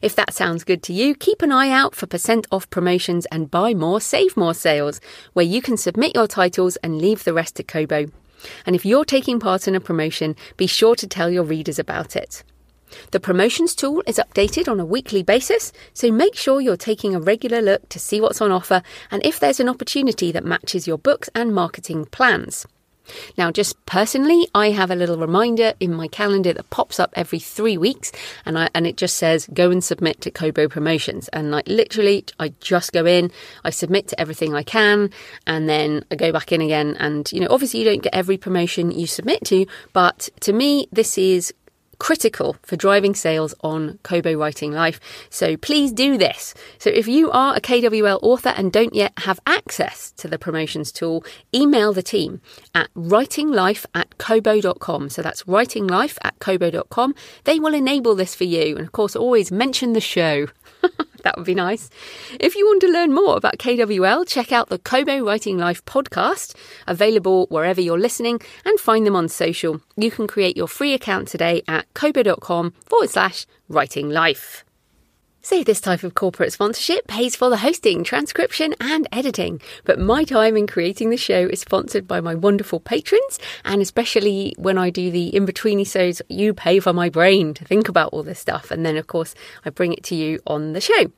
If 0.00 0.16
that 0.16 0.32
sounds 0.32 0.64
good 0.64 0.82
to 0.84 0.92
you, 0.92 1.14
keep 1.14 1.42
an 1.42 1.52
eye 1.52 1.70
out 1.70 1.94
for 1.94 2.06
percent 2.06 2.46
off 2.50 2.68
promotions 2.70 3.26
and 3.26 3.50
buy 3.50 3.74
more, 3.74 4.00
save 4.00 4.36
more 4.36 4.54
sales, 4.54 5.00
where 5.32 5.44
you 5.44 5.60
can 5.60 5.76
submit 5.76 6.14
your 6.14 6.26
titles 6.26 6.76
and 6.76 7.00
leave 7.00 7.24
the 7.24 7.34
rest 7.34 7.56
to 7.56 7.62
Kobo. 7.62 8.06
And 8.64 8.76
if 8.76 8.84
you're 8.84 9.04
taking 9.04 9.40
part 9.40 9.66
in 9.68 9.74
a 9.74 9.80
promotion, 9.80 10.36
be 10.56 10.66
sure 10.66 10.94
to 10.96 11.06
tell 11.06 11.30
your 11.30 11.44
readers 11.44 11.78
about 11.78 12.16
it. 12.16 12.42
The 13.10 13.20
promotions 13.20 13.74
tool 13.74 14.02
is 14.06 14.18
updated 14.18 14.70
on 14.70 14.80
a 14.80 14.84
weekly 14.84 15.22
basis, 15.22 15.72
so 15.92 16.10
make 16.10 16.34
sure 16.34 16.60
you're 16.60 16.76
taking 16.76 17.14
a 17.14 17.20
regular 17.20 17.60
look 17.60 17.88
to 17.90 17.98
see 17.98 18.20
what's 18.20 18.40
on 18.40 18.52
offer 18.52 18.82
and 19.10 19.24
if 19.24 19.40
there's 19.40 19.60
an 19.60 19.68
opportunity 19.68 20.32
that 20.32 20.44
matches 20.44 20.86
your 20.86 20.98
books 20.98 21.28
and 21.34 21.54
marketing 21.54 22.06
plans. 22.06 22.66
Now, 23.38 23.50
just 23.50 23.84
personally, 23.86 24.48
I 24.54 24.70
have 24.70 24.90
a 24.90 24.96
little 24.96 25.16
reminder 25.16 25.74
in 25.80 25.94
my 25.94 26.08
calendar 26.08 26.52
that 26.52 26.70
pops 26.70 26.98
up 26.98 27.12
every 27.14 27.38
three 27.38 27.78
weeks, 27.78 28.12
and 28.44 28.58
I 28.58 28.68
and 28.74 28.86
it 28.86 28.96
just 28.96 29.16
says 29.16 29.48
go 29.52 29.70
and 29.70 29.82
submit 29.82 30.20
to 30.22 30.30
Kobo 30.30 30.68
Promotions. 30.68 31.28
And 31.28 31.50
like 31.50 31.68
literally, 31.68 32.24
I 32.38 32.52
just 32.60 32.92
go 32.92 33.06
in, 33.06 33.30
I 33.64 33.70
submit 33.70 34.08
to 34.08 34.20
everything 34.20 34.54
I 34.54 34.62
can, 34.62 35.10
and 35.46 35.68
then 35.68 36.04
I 36.10 36.16
go 36.16 36.32
back 36.32 36.52
in 36.52 36.60
again. 36.60 36.96
And 36.98 37.30
you 37.32 37.40
know, 37.40 37.48
obviously, 37.50 37.80
you 37.80 37.86
don't 37.86 38.02
get 38.02 38.14
every 38.14 38.36
promotion 38.36 38.90
you 38.90 39.06
submit 39.06 39.44
to, 39.46 39.66
but 39.92 40.28
to 40.40 40.52
me, 40.52 40.88
this 40.92 41.16
is 41.18 41.52
critical 41.98 42.56
for 42.62 42.76
driving 42.76 43.14
sales 43.14 43.54
on 43.60 43.98
Kobo 44.02 44.34
Writing 44.34 44.72
Life. 44.72 45.00
So 45.30 45.56
please 45.56 45.92
do 45.92 46.18
this. 46.18 46.54
So 46.78 46.90
if 46.90 47.08
you 47.08 47.30
are 47.30 47.56
a 47.56 47.60
KWL 47.60 48.18
author 48.22 48.50
and 48.50 48.72
don't 48.72 48.94
yet 48.94 49.12
have 49.18 49.40
access 49.46 50.12
to 50.12 50.28
the 50.28 50.38
promotions 50.38 50.92
tool, 50.92 51.24
email 51.54 51.92
the 51.92 52.02
team 52.02 52.40
at 52.74 52.92
writinglife 52.94 53.86
at 53.94 54.18
kobo.com. 54.18 55.10
So 55.10 55.22
that's 55.22 55.44
writinglife 55.44 56.18
at 56.22 56.38
kobo.com. 56.38 57.14
They 57.44 57.58
will 57.58 57.74
enable 57.74 58.14
this 58.14 58.34
for 58.34 58.44
you. 58.44 58.76
And 58.76 58.86
of 58.86 58.92
course, 58.92 59.16
always 59.16 59.50
mention 59.50 59.92
the 59.92 60.00
show. 60.00 60.48
that 61.22 61.36
would 61.36 61.46
be 61.46 61.54
nice. 61.54 61.88
If 62.38 62.54
you 62.54 62.66
want 62.66 62.80
to 62.82 62.88
learn 62.88 63.14
more 63.14 63.36
about 63.36 63.58
KWL, 63.58 64.26
check 64.28 64.52
out 64.52 64.68
the 64.68 64.78
Kobo 64.78 65.24
Writing 65.24 65.56
Life 65.56 65.84
podcast, 65.84 66.54
available 66.86 67.46
wherever 67.48 67.80
you're 67.80 67.98
listening, 67.98 68.40
and 68.64 68.78
find 68.78 69.06
them 69.06 69.16
on 69.16 69.28
social. 69.28 69.80
You 69.96 70.10
can 70.10 70.26
create 70.26 70.56
your 70.56 70.68
free 70.68 70.92
account 70.92 71.28
today 71.28 71.62
at 71.66 71.92
kobo.com 71.94 72.72
forward 72.84 73.10
slash 73.10 73.46
writing 73.68 74.10
life. 74.10 74.65
So, 75.46 75.62
this 75.62 75.80
type 75.80 76.02
of 76.02 76.16
corporate 76.16 76.52
sponsorship 76.52 77.06
pays 77.06 77.36
for 77.36 77.50
the 77.50 77.58
hosting, 77.58 78.02
transcription, 78.02 78.74
and 78.80 79.06
editing. 79.12 79.60
But 79.84 80.00
my 80.00 80.24
time 80.24 80.56
in 80.56 80.66
creating 80.66 81.10
the 81.10 81.16
show 81.16 81.46
is 81.46 81.60
sponsored 81.60 82.08
by 82.08 82.20
my 82.20 82.34
wonderful 82.34 82.80
patrons, 82.80 83.38
and 83.64 83.80
especially 83.80 84.56
when 84.58 84.76
I 84.76 84.90
do 84.90 85.08
the 85.08 85.28
in 85.28 85.44
between 85.44 85.78
episodes, 85.78 86.20
you 86.28 86.52
pay 86.52 86.80
for 86.80 86.92
my 86.92 87.08
brain 87.08 87.54
to 87.54 87.64
think 87.64 87.88
about 87.88 88.12
all 88.12 88.24
this 88.24 88.40
stuff. 88.40 88.72
And 88.72 88.84
then, 88.84 88.96
of 88.96 89.06
course, 89.06 89.36
I 89.64 89.70
bring 89.70 89.92
it 89.92 90.02
to 90.06 90.16
you 90.16 90.40
on 90.48 90.72
the 90.72 90.80
show. 90.80 91.12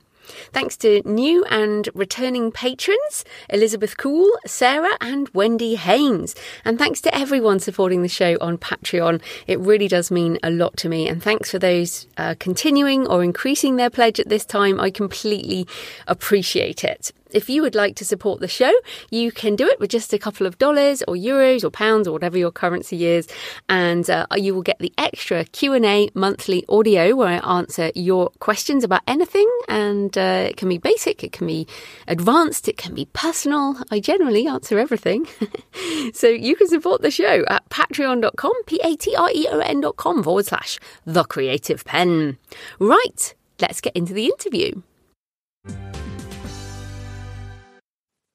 Thanks 0.52 0.76
to 0.78 1.02
new 1.04 1.44
and 1.44 1.88
returning 1.94 2.50
patrons 2.50 3.24
Elizabeth 3.48 3.96
Cool, 3.96 4.30
Sarah, 4.46 4.96
and 5.00 5.28
Wendy 5.30 5.74
Haynes. 5.76 6.34
And 6.64 6.78
thanks 6.78 7.00
to 7.02 7.14
everyone 7.14 7.60
supporting 7.60 8.02
the 8.02 8.08
show 8.08 8.36
on 8.40 8.58
Patreon. 8.58 9.20
It 9.46 9.58
really 9.60 9.88
does 9.88 10.10
mean 10.10 10.38
a 10.42 10.50
lot 10.50 10.76
to 10.78 10.88
me. 10.88 11.08
And 11.08 11.22
thanks 11.22 11.50
for 11.50 11.58
those 11.58 12.06
uh, 12.16 12.34
continuing 12.38 13.06
or 13.06 13.22
increasing 13.22 13.76
their 13.76 13.90
pledge 13.90 14.20
at 14.20 14.28
this 14.28 14.44
time. 14.44 14.80
I 14.80 14.90
completely 14.90 15.66
appreciate 16.06 16.84
it. 16.84 17.12
If 17.30 17.50
you 17.50 17.62
would 17.62 17.74
like 17.74 17.96
to 17.96 18.04
support 18.04 18.40
the 18.40 18.48
show, 18.48 18.72
you 19.10 19.30
can 19.32 19.56
do 19.56 19.66
it 19.66 19.78
with 19.80 19.90
just 19.90 20.12
a 20.12 20.18
couple 20.18 20.46
of 20.46 20.58
dollars 20.58 21.02
or 21.06 21.14
euros 21.14 21.64
or 21.64 21.70
pounds 21.70 22.08
or 22.08 22.12
whatever 22.12 22.38
your 22.38 22.50
currency 22.50 23.04
is, 23.04 23.28
and 23.68 24.08
uh, 24.08 24.26
you 24.36 24.54
will 24.54 24.62
get 24.62 24.78
the 24.78 24.92
extra 24.96 25.44
Q 25.44 25.74
and 25.74 25.84
A 25.84 26.08
monthly 26.14 26.64
audio 26.68 27.14
where 27.14 27.28
I 27.42 27.58
answer 27.58 27.90
your 27.94 28.30
questions 28.38 28.84
about 28.84 29.02
anything, 29.06 29.48
and 29.68 30.16
uh, 30.16 30.46
it 30.48 30.56
can 30.56 30.68
be 30.68 30.78
basic, 30.78 31.22
it 31.22 31.32
can 31.32 31.46
be 31.46 31.66
advanced, 32.06 32.68
it 32.68 32.76
can 32.76 32.94
be 32.94 33.06
personal. 33.12 33.76
I 33.90 34.00
generally 34.00 34.46
answer 34.46 34.78
everything, 34.78 35.26
so 36.14 36.28
you 36.28 36.56
can 36.56 36.68
support 36.68 37.02
the 37.02 37.10
show 37.10 37.44
at 37.48 37.68
patreon.com, 37.68 38.52
p 38.64 38.80
a 38.82 38.96
t 38.96 39.14
r 39.14 39.30
e 39.30 39.46
o 39.50 39.58
n.com 39.58 40.22
forward 40.22 40.46
slash 40.46 40.78
the 41.04 41.24
creative 41.24 41.84
penn. 41.84 42.38
Right, 42.78 43.34
let's 43.60 43.80
get 43.80 43.94
into 43.94 44.14
the 44.14 44.26
interview. 44.26 44.82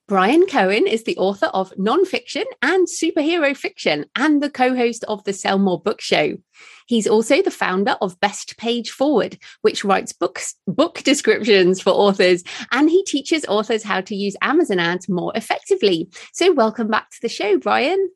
Bryan 0.09 0.45
Cohen 0.47 0.85
is 0.85 1.05
the 1.05 1.15
author 1.15 1.45
of 1.47 1.71
nonfiction 1.75 2.43
and 2.61 2.87
superhero 2.87 3.55
fiction 3.55 4.05
and 4.17 4.43
the 4.43 4.49
co 4.49 4.75
host 4.75 5.05
of 5.05 5.23
the 5.23 5.31
Sell 5.31 5.57
More 5.57 5.79
Book 5.79 6.01
Show. 6.01 6.37
He's 6.87 7.07
also 7.07 7.41
the 7.41 7.49
founder 7.49 7.95
of 8.01 8.19
Best 8.19 8.57
Page 8.57 8.91
Forward, 8.91 9.37
which 9.61 9.85
writes 9.85 10.11
books, 10.11 10.55
book 10.67 11.03
descriptions 11.03 11.81
for 11.81 11.91
authors, 11.91 12.43
and 12.73 12.89
he 12.89 13.05
teaches 13.05 13.45
authors 13.45 13.83
how 13.83 14.01
to 14.01 14.13
use 14.13 14.35
Amazon 14.41 14.79
ads 14.79 15.07
more 15.07 15.31
effectively. 15.35 16.09
So, 16.33 16.51
welcome 16.51 16.89
back 16.89 17.09
to 17.11 17.21
the 17.21 17.29
show, 17.29 17.57
Bryan. 17.57 18.09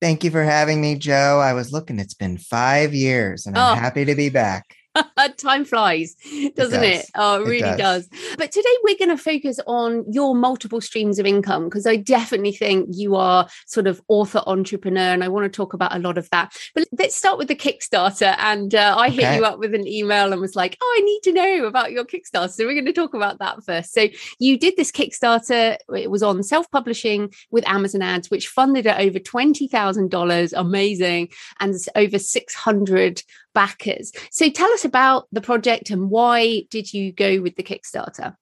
Thank 0.00 0.24
you 0.24 0.30
for 0.30 0.44
having 0.44 0.80
me, 0.80 0.96
Joe. 0.96 1.40
I 1.40 1.52
was 1.52 1.72
looking, 1.72 1.98
it's 1.98 2.14
been 2.14 2.38
five 2.38 2.94
years, 2.94 3.44
and 3.44 3.56
I'm 3.58 3.76
oh. 3.76 3.80
happy 3.80 4.06
to 4.06 4.14
be 4.14 4.30
back. 4.30 4.64
Time 5.38 5.64
flies, 5.64 6.14
doesn't 6.54 6.82
it? 6.82 6.92
Does. 6.92 7.04
it? 7.04 7.10
Oh, 7.14 7.42
it 7.42 7.48
really 7.48 7.68
it 7.68 7.78
does. 7.78 8.06
does. 8.06 8.36
But 8.36 8.52
today 8.52 8.68
we're 8.82 8.98
going 8.98 9.16
to 9.16 9.22
focus 9.22 9.58
on 9.66 10.04
your 10.12 10.34
multiple 10.34 10.80
streams 10.80 11.18
of 11.18 11.26
income 11.26 11.64
because 11.64 11.86
I 11.86 11.96
definitely 11.96 12.52
think 12.52 12.88
you 12.92 13.16
are 13.16 13.48
sort 13.66 13.86
of 13.86 14.00
author 14.08 14.42
entrepreneur, 14.46 15.12
and 15.12 15.24
I 15.24 15.28
want 15.28 15.44
to 15.44 15.54
talk 15.54 15.74
about 15.74 15.94
a 15.94 15.98
lot 15.98 16.18
of 16.18 16.28
that. 16.30 16.56
But 16.74 16.86
let's 16.98 17.16
start 17.16 17.38
with 17.38 17.48
the 17.48 17.56
Kickstarter. 17.56 18.36
And 18.38 18.74
uh, 18.74 18.94
I 18.98 19.08
okay. 19.08 19.22
hit 19.22 19.36
you 19.36 19.44
up 19.44 19.58
with 19.58 19.74
an 19.74 19.86
email 19.86 20.32
and 20.32 20.40
was 20.40 20.56
like, 20.56 20.76
"Oh, 20.80 20.96
I 20.98 21.02
need 21.02 21.20
to 21.24 21.32
know 21.32 21.66
about 21.66 21.92
your 21.92 22.04
Kickstarter." 22.04 22.50
So 22.50 22.64
we're 22.64 22.74
going 22.74 22.84
to 22.86 22.92
talk 22.92 23.14
about 23.14 23.38
that 23.38 23.64
first. 23.64 23.92
So 23.92 24.08
you 24.38 24.58
did 24.58 24.76
this 24.76 24.92
Kickstarter. 24.92 25.76
It 25.96 26.10
was 26.10 26.22
on 26.22 26.42
self-publishing 26.42 27.32
with 27.50 27.66
Amazon 27.68 28.02
Ads, 28.02 28.30
which 28.30 28.48
funded 28.48 28.86
at 28.86 29.00
over 29.00 29.18
twenty 29.18 29.68
thousand 29.68 30.10
dollars. 30.10 30.52
Amazing, 30.52 31.30
and 31.60 31.74
over 31.96 32.18
six 32.18 32.54
hundred 32.54 33.22
backers. 33.54 34.12
So 34.30 34.50
tell 34.50 34.70
us 34.72 34.84
about 34.84 35.26
the 35.32 35.40
project 35.40 35.90
and 35.90 36.10
why 36.10 36.64
did 36.70 36.92
you 36.92 37.12
go 37.12 37.40
with 37.40 37.56
the 37.56 37.62
Kickstarter? 37.62 38.36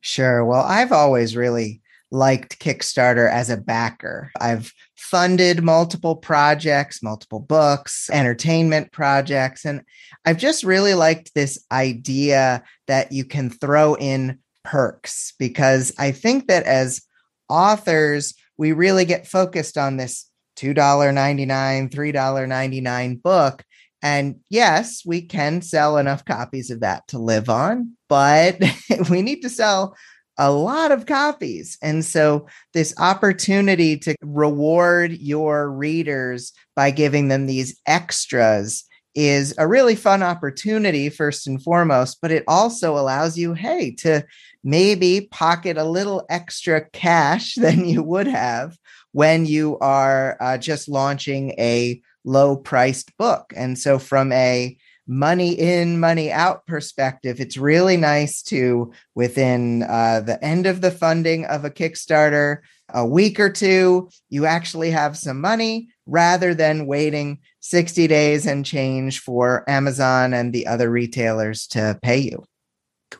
Sure. 0.00 0.44
Well, 0.44 0.62
I've 0.62 0.92
always 0.92 1.36
really 1.36 1.82
liked 2.10 2.60
Kickstarter 2.60 3.30
as 3.30 3.48
a 3.50 3.56
backer. 3.56 4.30
I've 4.38 4.72
funded 4.96 5.62
multiple 5.62 6.14
projects, 6.14 7.02
multiple 7.02 7.40
books, 7.40 8.10
entertainment 8.10 8.92
projects, 8.92 9.64
and 9.64 9.82
I've 10.24 10.38
just 10.38 10.62
really 10.62 10.94
liked 10.94 11.34
this 11.34 11.64
idea 11.72 12.62
that 12.86 13.12
you 13.12 13.24
can 13.24 13.48
throw 13.48 13.94
in 13.94 14.38
perks 14.62 15.32
because 15.38 15.92
I 15.98 16.12
think 16.12 16.48
that 16.48 16.64
as 16.64 17.02
authors, 17.48 18.34
we 18.58 18.72
really 18.72 19.04
get 19.04 19.26
focused 19.26 19.78
on 19.78 19.96
this 19.96 20.28
$2.99, 20.56 21.90
$3.99 21.90 23.22
book. 23.22 23.64
And 24.02 24.40
yes, 24.50 25.02
we 25.06 25.22
can 25.22 25.62
sell 25.62 25.96
enough 25.96 26.24
copies 26.24 26.70
of 26.70 26.80
that 26.80 27.06
to 27.08 27.18
live 27.18 27.48
on, 27.48 27.92
but 28.08 28.60
we 29.10 29.22
need 29.22 29.42
to 29.42 29.50
sell 29.50 29.96
a 30.38 30.50
lot 30.50 30.90
of 30.90 31.06
copies. 31.06 31.78
And 31.82 32.04
so, 32.04 32.46
this 32.74 32.94
opportunity 32.98 33.96
to 33.98 34.16
reward 34.22 35.12
your 35.12 35.70
readers 35.70 36.52
by 36.74 36.90
giving 36.90 37.28
them 37.28 37.46
these 37.46 37.80
extras 37.86 38.84
is 39.14 39.54
a 39.58 39.68
really 39.68 39.94
fun 39.94 40.22
opportunity, 40.22 41.10
first 41.10 41.46
and 41.46 41.62
foremost, 41.62 42.18
but 42.22 42.30
it 42.30 42.44
also 42.48 42.96
allows 42.96 43.36
you, 43.36 43.52
hey, 43.52 43.90
to 43.90 44.24
maybe 44.64 45.28
pocket 45.30 45.76
a 45.76 45.84
little 45.84 46.24
extra 46.30 46.88
cash 46.90 47.54
than 47.56 47.86
you 47.86 48.02
would 48.02 48.26
have 48.26 48.76
when 49.12 49.44
you 49.44 49.78
are 49.78 50.38
uh, 50.40 50.56
just 50.56 50.88
launching 50.88 51.50
a 51.58 52.00
low 52.24 52.56
priced 52.56 53.16
book. 53.16 53.52
And 53.56 53.78
so, 53.78 53.98
from 53.98 54.32
a 54.32 54.76
money 55.06 55.52
in, 55.52 55.98
money 55.98 56.30
out 56.30 56.66
perspective, 56.66 57.40
it's 57.40 57.56
really 57.56 57.96
nice 57.96 58.42
to, 58.42 58.92
within 59.14 59.82
uh, 59.82 60.20
the 60.20 60.42
end 60.44 60.66
of 60.66 60.80
the 60.80 60.90
funding 60.90 61.44
of 61.46 61.64
a 61.64 61.70
Kickstarter, 61.70 62.58
a 62.94 63.06
week 63.06 63.40
or 63.40 63.50
two, 63.50 64.08
you 64.28 64.46
actually 64.46 64.90
have 64.90 65.16
some 65.16 65.40
money 65.40 65.88
rather 66.06 66.54
than 66.54 66.86
waiting 66.86 67.38
60 67.60 68.06
days 68.06 68.46
and 68.46 68.66
change 68.66 69.20
for 69.20 69.68
Amazon 69.68 70.34
and 70.34 70.52
the 70.52 70.66
other 70.66 70.90
retailers 70.90 71.66
to 71.68 71.98
pay 72.02 72.18
you. 72.18 72.44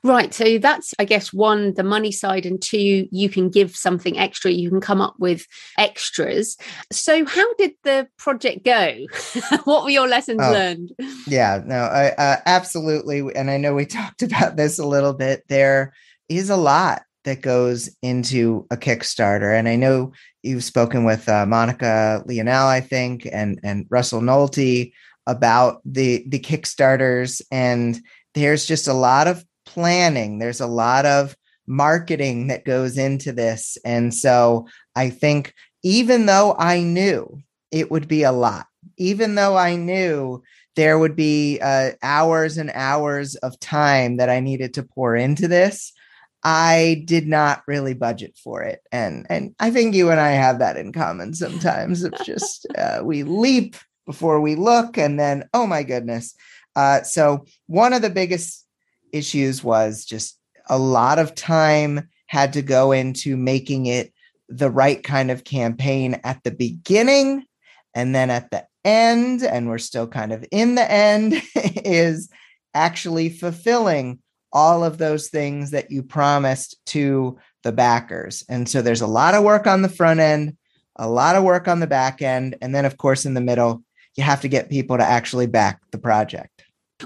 Right. 0.02 0.32
So 0.32 0.58
that's, 0.58 0.94
I 0.98 1.04
guess, 1.04 1.32
one, 1.32 1.74
the 1.74 1.82
money 1.82 2.12
side, 2.12 2.46
and 2.46 2.60
two, 2.60 3.08
you 3.10 3.28
can 3.28 3.48
give 3.50 3.76
something 3.76 4.18
extra. 4.18 4.50
You 4.50 4.70
can 4.70 4.80
come 4.80 5.00
up 5.00 5.14
with 5.18 5.46
extras. 5.78 6.56
So, 6.90 7.24
how 7.24 7.54
did 7.54 7.72
the 7.82 8.08
project 8.18 8.64
go? 8.64 8.96
what 9.64 9.84
were 9.84 9.90
your 9.90 10.08
lessons 10.08 10.40
oh, 10.42 10.52
learned? 10.52 10.92
Yeah, 11.26 11.62
no, 11.64 11.76
I, 11.76 12.10
uh, 12.10 12.36
absolutely. 12.46 13.34
And 13.34 13.50
I 13.50 13.56
know 13.56 13.74
we 13.74 13.86
talked 13.92 14.22
about 14.22 14.56
this 14.56 14.78
a 14.78 14.86
little 14.86 15.14
bit. 15.14 15.44
There 15.48 15.92
is 16.28 16.50
a 16.50 16.56
lot 16.56 17.02
that 17.24 17.40
goes 17.40 17.88
into 18.02 18.66
a 18.70 18.76
Kickstarter. 18.76 19.56
And 19.56 19.68
I 19.68 19.76
know 19.76 20.12
you've 20.42 20.64
spoken 20.64 21.04
with 21.04 21.28
uh, 21.28 21.46
Monica 21.46 22.22
Leonel, 22.26 22.66
I 22.66 22.80
think, 22.80 23.28
and, 23.30 23.60
and 23.62 23.86
Russell 23.90 24.20
Nohelty 24.20 24.92
about 25.26 25.80
the, 25.84 26.24
the 26.26 26.40
Kickstarters. 26.40 27.40
And 27.52 28.00
there's 28.34 28.66
just 28.66 28.88
a 28.88 28.92
lot 28.92 29.28
of 29.28 29.44
planning. 29.72 30.38
There's 30.38 30.60
a 30.60 30.66
lot 30.66 31.06
of 31.06 31.36
marketing 31.66 32.48
that 32.48 32.64
goes 32.64 32.98
into 32.98 33.32
this. 33.32 33.78
And 33.84 34.12
so 34.12 34.66
I 34.94 35.10
think 35.10 35.54
even 35.82 36.26
though 36.26 36.54
I 36.58 36.80
knew 36.80 37.40
it 37.70 37.90
would 37.90 38.08
be 38.08 38.22
a 38.22 38.32
lot, 38.32 38.66
even 38.98 39.34
though 39.34 39.56
I 39.56 39.76
knew 39.76 40.42
there 40.76 40.98
would 40.98 41.16
be 41.16 41.58
uh, 41.60 41.92
hours 42.02 42.58
and 42.58 42.70
hours 42.74 43.34
of 43.36 43.58
time 43.60 44.16
that 44.16 44.28
I 44.28 44.40
needed 44.40 44.74
to 44.74 44.82
pour 44.82 45.16
into 45.16 45.48
this, 45.48 45.92
I 46.44 47.02
did 47.06 47.26
not 47.26 47.62
really 47.66 47.94
budget 47.94 48.36
for 48.42 48.62
it. 48.62 48.80
And 48.90 49.26
and 49.30 49.54
I 49.60 49.70
think 49.70 49.94
you 49.94 50.10
and 50.10 50.20
I 50.20 50.30
have 50.30 50.58
that 50.58 50.76
in 50.76 50.92
common 50.92 51.34
sometimes. 51.34 52.02
It's 52.02 52.24
just 52.24 52.66
uh, 52.78 53.00
we 53.04 53.22
leap 53.22 53.76
before 54.06 54.40
we 54.40 54.56
look 54.56 54.98
and 54.98 55.18
then 55.18 55.44
oh 55.54 55.66
my 55.66 55.82
goodness. 55.82 56.34
Uh, 56.74 57.02
so 57.02 57.44
one 57.66 57.92
of 57.92 58.02
the 58.02 58.10
biggest 58.10 58.66
issues 59.12 59.62
was 59.62 60.04
just 60.04 60.38
a 60.68 60.78
lot 60.78 61.18
of 61.18 61.34
time 61.34 62.08
had 62.26 62.52
to 62.54 62.62
go 62.62 62.92
into 62.92 63.36
making 63.36 63.86
it 63.86 64.12
the 64.48 64.70
right 64.70 65.02
kind 65.02 65.30
of 65.30 65.44
campaign 65.44 66.20
at 66.24 66.42
the 66.44 66.50
beginning 66.50 67.44
and 67.94 68.14
then 68.14 68.30
at 68.30 68.50
the 68.50 68.64
end 68.84 69.42
and 69.42 69.68
we're 69.68 69.78
still 69.78 70.06
kind 70.06 70.32
of 70.32 70.44
in 70.50 70.74
the 70.74 70.90
end 70.90 71.34
is 71.54 72.28
actually 72.74 73.28
fulfilling 73.28 74.18
all 74.52 74.84
of 74.84 74.98
those 74.98 75.28
things 75.28 75.70
that 75.70 75.90
you 75.90 76.02
promised 76.02 76.76
to 76.84 77.38
the 77.62 77.72
backers. 77.72 78.44
And 78.48 78.68
so 78.68 78.82
there's 78.82 79.00
a 79.00 79.06
lot 79.06 79.34
of 79.34 79.44
work 79.44 79.66
on 79.66 79.82
the 79.82 79.88
front 79.88 80.20
end 80.20 80.56
a 80.96 81.08
lot 81.08 81.36
of 81.36 81.44
work 81.44 81.68
on 81.68 81.80
the 81.80 81.86
back 81.86 82.22
end 82.22 82.56
and 82.60 82.74
then 82.74 82.84
of 82.84 82.96
course 82.96 83.24
in 83.24 83.34
the 83.34 83.40
middle 83.40 83.82
you 84.16 84.22
have 84.22 84.42
to 84.42 84.48
get 84.48 84.70
people 84.70 84.96
to 84.96 85.04
actually 85.04 85.46
back 85.46 85.80
the 85.90 85.98
project 85.98 86.51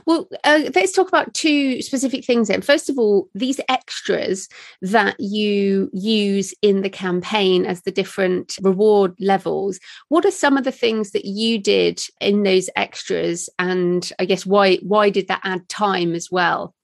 well, 0.04 0.28
uh, 0.44 0.70
let's 0.74 0.92
talk 0.92 1.08
about 1.08 1.32
two 1.34 1.80
specific 1.82 2.24
things 2.24 2.48
then. 2.48 2.60
First 2.60 2.90
of 2.90 2.98
all, 2.98 3.28
these 3.34 3.60
extras 3.68 4.48
that 4.82 5.18
you 5.18 5.90
use 5.92 6.54
in 6.62 6.82
the 6.82 6.90
campaign 6.90 7.64
as 7.64 7.82
the 7.82 7.90
different 7.90 8.58
reward 8.62 9.14
levels. 9.18 9.78
What 10.08 10.26
are 10.26 10.30
some 10.30 10.56
of 10.56 10.64
the 10.64 10.72
things 10.72 11.12
that 11.12 11.24
you 11.24 11.58
did 11.58 12.02
in 12.20 12.42
those 12.42 12.68
extras, 12.76 13.48
and 13.58 14.10
I 14.18 14.24
guess 14.24 14.44
why 14.44 14.76
why 14.76 15.10
did 15.10 15.28
that 15.28 15.40
add 15.44 15.68
time 15.68 16.14
as 16.14 16.30
well? 16.30 16.74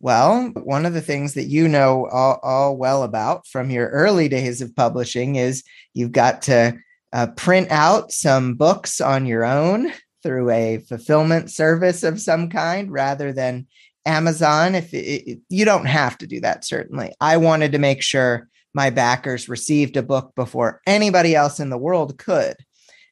Well, 0.00 0.50
one 0.64 0.84
of 0.84 0.94
the 0.94 1.00
things 1.00 1.34
that 1.34 1.44
you 1.44 1.68
know 1.68 2.08
all, 2.10 2.40
all 2.42 2.76
well 2.76 3.04
about 3.04 3.46
from 3.46 3.70
your 3.70 3.88
early 3.90 4.28
days 4.28 4.60
of 4.60 4.74
publishing 4.74 5.36
is 5.36 5.62
you've 5.94 6.10
got 6.10 6.42
to 6.42 6.76
uh, 7.12 7.28
print 7.36 7.70
out 7.70 8.10
some 8.10 8.54
books 8.54 9.00
on 9.00 9.26
your 9.26 9.44
own 9.44 9.92
through 10.22 10.50
a 10.50 10.78
fulfillment 10.78 11.50
service 11.50 12.02
of 12.02 12.20
some 12.20 12.48
kind 12.48 12.90
rather 12.90 13.32
than 13.32 13.66
Amazon. 14.06 14.74
If 14.74 14.92
it, 14.92 15.40
you 15.48 15.64
don't 15.64 15.86
have 15.86 16.18
to 16.18 16.26
do 16.26 16.40
that, 16.40 16.64
certainly. 16.64 17.12
I 17.20 17.36
wanted 17.36 17.72
to 17.72 17.78
make 17.78 18.02
sure 18.02 18.48
my 18.74 18.90
backers 18.90 19.48
received 19.48 19.96
a 19.96 20.02
book 20.02 20.32
before 20.34 20.80
anybody 20.86 21.34
else 21.34 21.60
in 21.60 21.70
the 21.70 21.78
world 21.78 22.18
could. 22.18 22.56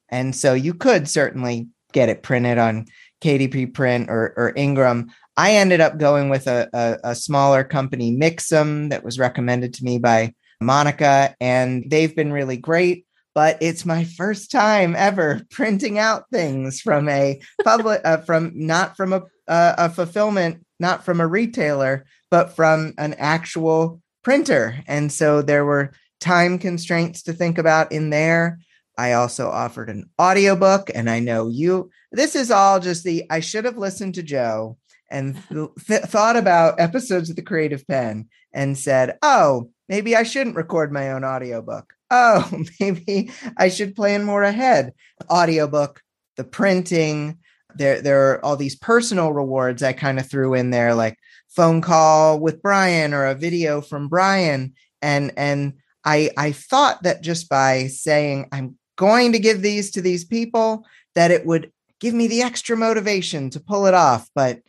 And 0.08 0.34
so 0.34 0.54
you 0.54 0.74
could 0.74 1.08
certainly 1.08 1.68
get 1.92 2.08
it 2.08 2.22
printed 2.22 2.58
on 2.58 2.86
KDP 3.20 3.72
Print 3.72 4.08
or, 4.08 4.32
or 4.36 4.52
Ingram. 4.56 5.10
I 5.36 5.52
ended 5.56 5.80
up 5.80 5.98
going 5.98 6.28
with 6.28 6.46
a, 6.46 6.68
a, 6.72 7.10
a 7.10 7.14
smaller 7.14 7.64
company, 7.64 8.16
Mixam, 8.16 8.90
that 8.90 9.04
was 9.04 9.18
recommended 9.18 9.74
to 9.74 9.84
me 9.84 9.98
by 9.98 10.34
Monica, 10.60 11.34
and 11.40 11.84
they've 11.88 12.14
been 12.14 12.32
really 12.32 12.56
great. 12.56 13.06
But 13.40 13.56
it's 13.62 13.86
my 13.86 14.04
first 14.04 14.50
time 14.50 14.94
ever 14.94 15.40
printing 15.50 15.98
out 15.98 16.28
things 16.30 16.82
from 16.82 17.08
a 17.08 17.40
public, 17.64 18.02
uh, 18.04 18.18
from 18.18 18.52
not 18.54 18.98
from 18.98 19.14
a, 19.14 19.22
uh, 19.48 19.74
a 19.78 19.88
fulfillment, 19.88 20.66
not 20.78 21.06
from 21.06 21.22
a 21.22 21.26
retailer, 21.26 22.04
but 22.30 22.54
from 22.54 22.92
an 22.98 23.14
actual 23.14 24.02
printer. 24.22 24.84
And 24.86 25.10
so 25.10 25.40
there 25.40 25.64
were 25.64 25.92
time 26.20 26.58
constraints 26.58 27.22
to 27.22 27.32
think 27.32 27.56
about 27.56 27.92
in 27.92 28.10
there. 28.10 28.58
I 28.98 29.12
also 29.14 29.48
offered 29.48 29.88
an 29.88 30.10
audiobook, 30.20 30.90
and 30.94 31.08
I 31.08 31.20
know 31.20 31.48
you. 31.48 31.88
This 32.12 32.36
is 32.36 32.50
all 32.50 32.78
just 32.78 33.04
the 33.04 33.24
I 33.30 33.40
should 33.40 33.64
have 33.64 33.78
listened 33.78 34.16
to 34.16 34.22
Joe 34.22 34.76
and 35.10 35.42
th- 35.86 36.02
thought 36.02 36.36
about 36.36 36.78
episodes 36.78 37.30
of 37.30 37.36
the 37.36 37.42
Creative 37.42 37.88
Penn 37.88 38.28
and 38.52 38.76
said, 38.76 39.16
"Oh, 39.22 39.70
maybe 39.88 40.14
I 40.14 40.24
shouldn't 40.24 40.56
record 40.56 40.92
my 40.92 41.12
own 41.12 41.24
audiobook. 41.24 41.94
Oh, 42.10 42.62
maybe 42.80 43.30
I 43.56 43.68
should 43.68 43.94
plan 43.94 44.24
more 44.24 44.42
ahead." 44.42 44.92
Audiobook, 45.30 46.02
the 46.36 46.44
printing, 46.44 47.38
there 47.76 48.00
there 48.00 48.32
are 48.32 48.44
all 48.44 48.56
these 48.56 48.76
personal 48.76 49.32
rewards 49.32 49.82
I 49.82 49.92
kind 49.92 50.18
of 50.18 50.28
threw 50.28 50.54
in 50.54 50.70
there 50.70 50.94
like 50.94 51.18
phone 51.48 51.80
call 51.80 52.38
with 52.38 52.62
Bryan 52.62 53.14
or 53.14 53.26
a 53.26 53.34
video 53.34 53.80
from 53.80 54.08
Bryan. 54.08 54.74
And 55.02 55.32
and 55.36 55.74
I 56.04 56.30
I 56.36 56.52
thought 56.52 57.02
that 57.02 57.22
just 57.22 57.48
by 57.48 57.88
saying 57.88 58.48
I'm 58.52 58.76
going 58.96 59.32
to 59.32 59.38
give 59.38 59.62
these 59.62 59.90
to 59.92 60.02
these 60.02 60.24
people 60.24 60.86
that 61.14 61.30
it 61.30 61.46
would 61.46 61.72
give 62.00 62.14
me 62.14 62.26
the 62.26 62.42
extra 62.42 62.76
motivation 62.76 63.50
to 63.50 63.60
pull 63.60 63.86
it 63.86 63.94
off 63.94 64.28
but 64.34 64.60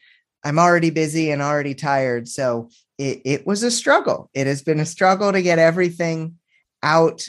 I'm 0.44 0.58
already 0.58 0.90
busy 0.90 1.32
and 1.32 1.42
already 1.42 1.76
tired. 1.76 2.28
So 2.28 2.70
it 2.98 3.22
it 3.26 3.48
was 3.48 3.64
a 3.64 3.72
struggle. 3.72 4.30
It 4.34 4.48
has 4.48 4.62
been 4.62 4.80
a 4.80 4.86
struggle 4.86 5.32
to 5.32 5.42
get 5.42 5.60
everything 5.60 6.38
out 6.84 7.28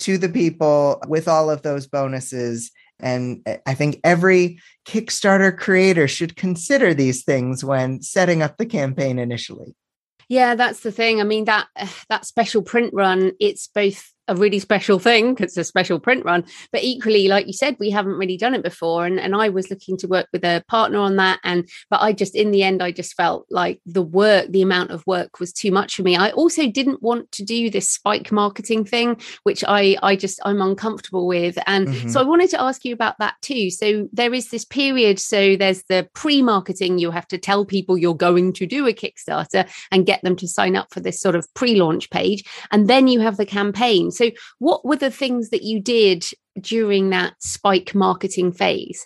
to 0.00 0.18
the 0.18 0.28
people 0.28 1.02
with 1.08 1.28
all 1.28 1.50
of 1.50 1.62
those 1.62 1.86
bonuses 1.86 2.70
and 3.00 3.46
I 3.66 3.74
think 3.74 4.00
every 4.04 4.58
Kickstarter 4.86 5.56
creator 5.56 6.08
should 6.08 6.36
consider 6.36 6.94
these 6.94 7.24
things 7.24 7.64
when 7.64 8.00
setting 8.02 8.42
up 8.42 8.56
the 8.56 8.66
campaign 8.66 9.18
initially. 9.18 9.74
Yeah, 10.28 10.54
that's 10.54 10.80
the 10.80 10.92
thing. 10.92 11.20
I 11.20 11.24
mean 11.24 11.44
that 11.44 11.68
that 12.08 12.24
special 12.26 12.62
print 12.62 12.92
run, 12.94 13.32
it's 13.40 13.68
both 13.68 14.12
a 14.28 14.34
really 14.34 14.58
special 14.58 14.98
thing 14.98 15.34
because 15.34 15.52
it's 15.52 15.56
a 15.56 15.64
special 15.64 15.98
print 15.98 16.24
run. 16.24 16.44
But 16.72 16.82
equally, 16.82 17.28
like 17.28 17.46
you 17.46 17.52
said, 17.52 17.76
we 17.78 17.90
haven't 17.90 18.18
really 18.18 18.36
done 18.36 18.54
it 18.54 18.62
before. 18.62 19.06
And, 19.06 19.20
and 19.20 19.34
I 19.34 19.48
was 19.48 19.70
looking 19.70 19.96
to 19.98 20.08
work 20.08 20.28
with 20.32 20.44
a 20.44 20.64
partner 20.68 20.98
on 20.98 21.16
that. 21.16 21.40
And 21.44 21.68
but 21.90 22.00
I 22.00 22.12
just 22.12 22.34
in 22.34 22.50
the 22.50 22.62
end, 22.62 22.82
I 22.82 22.90
just 22.90 23.14
felt 23.14 23.46
like 23.50 23.80
the 23.86 24.02
work, 24.02 24.48
the 24.50 24.62
amount 24.62 24.90
of 24.90 25.06
work 25.06 25.40
was 25.40 25.52
too 25.52 25.70
much 25.70 25.96
for 25.96 26.02
me. 26.02 26.16
I 26.16 26.30
also 26.30 26.66
didn't 26.66 27.02
want 27.02 27.30
to 27.32 27.44
do 27.44 27.70
this 27.70 27.90
spike 27.90 28.32
marketing 28.32 28.84
thing, 28.84 29.20
which 29.44 29.64
I 29.66 29.96
I 30.02 30.16
just 30.16 30.40
I'm 30.44 30.60
uncomfortable 30.60 31.26
with. 31.26 31.58
And 31.66 31.88
mm-hmm. 31.88 32.08
so 32.08 32.20
I 32.20 32.24
wanted 32.24 32.50
to 32.50 32.60
ask 32.60 32.84
you 32.84 32.92
about 32.92 33.18
that 33.18 33.34
too. 33.42 33.70
So 33.70 34.08
there 34.12 34.34
is 34.34 34.50
this 34.50 34.64
period. 34.64 35.18
So 35.20 35.56
there's 35.56 35.84
the 35.84 36.08
pre-marketing, 36.14 36.98
you 36.98 37.10
have 37.10 37.28
to 37.28 37.38
tell 37.38 37.64
people 37.64 37.96
you're 37.96 38.14
going 38.14 38.52
to 38.54 38.66
do 38.66 38.86
a 38.86 38.92
Kickstarter 38.92 39.68
and 39.90 40.06
get 40.06 40.22
them 40.22 40.36
to 40.36 40.48
sign 40.48 40.76
up 40.76 40.92
for 40.92 41.00
this 41.00 41.20
sort 41.20 41.36
of 41.36 41.52
pre-launch 41.54 42.10
page. 42.10 42.44
And 42.70 42.88
then 42.88 43.08
you 43.08 43.20
have 43.20 43.36
the 43.36 43.46
campaign. 43.46 44.10
So, 44.16 44.30
what 44.58 44.84
were 44.84 44.96
the 44.96 45.10
things 45.10 45.50
that 45.50 45.62
you 45.62 45.80
did 45.80 46.24
during 46.60 47.10
that 47.10 47.34
spike 47.40 47.94
marketing 47.94 48.52
phase? 48.52 49.04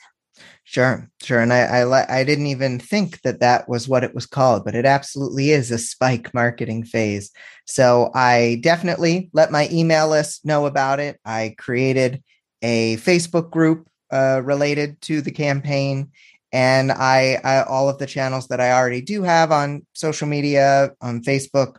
Sure, 0.65 1.11
sure, 1.21 1.41
and 1.41 1.53
I, 1.53 1.63
I 1.63 2.21
I 2.21 2.25
didn't 2.25 2.47
even 2.47 2.79
think 2.79 3.23
that 3.23 3.41
that 3.41 3.69
was 3.69 3.89
what 3.89 4.05
it 4.05 4.15
was 4.15 4.25
called, 4.27 4.65
but 4.65 4.77
it 4.77 4.87
absolutely 4.87 5.51
is 5.51 5.71
a 5.71 5.79
spike 5.79 6.33
marketing 6.33 6.85
phase. 6.85 7.33
So 7.67 8.11
I 8.15 8.61
definitely 8.63 9.31
let 9.33 9.51
my 9.51 9.69
email 9.73 10.09
list 10.09 10.45
know 10.45 10.67
about 10.67 11.01
it. 11.01 11.19
I 11.25 11.57
created 11.59 12.23
a 12.63 12.99
Facebook 12.99 13.51
group 13.51 13.89
uh, 14.13 14.43
related 14.45 15.01
to 15.03 15.21
the 15.21 15.33
campaign, 15.33 16.13
and 16.53 16.93
I, 16.93 17.41
I 17.43 17.63
all 17.65 17.89
of 17.89 17.99
the 17.99 18.07
channels 18.07 18.47
that 18.49 18.61
I 18.61 18.71
already 18.73 19.01
do 19.01 19.23
have 19.25 19.51
on 19.51 19.85
social 19.95 20.29
media 20.29 20.93
on 21.01 21.23
Facebook 21.23 21.79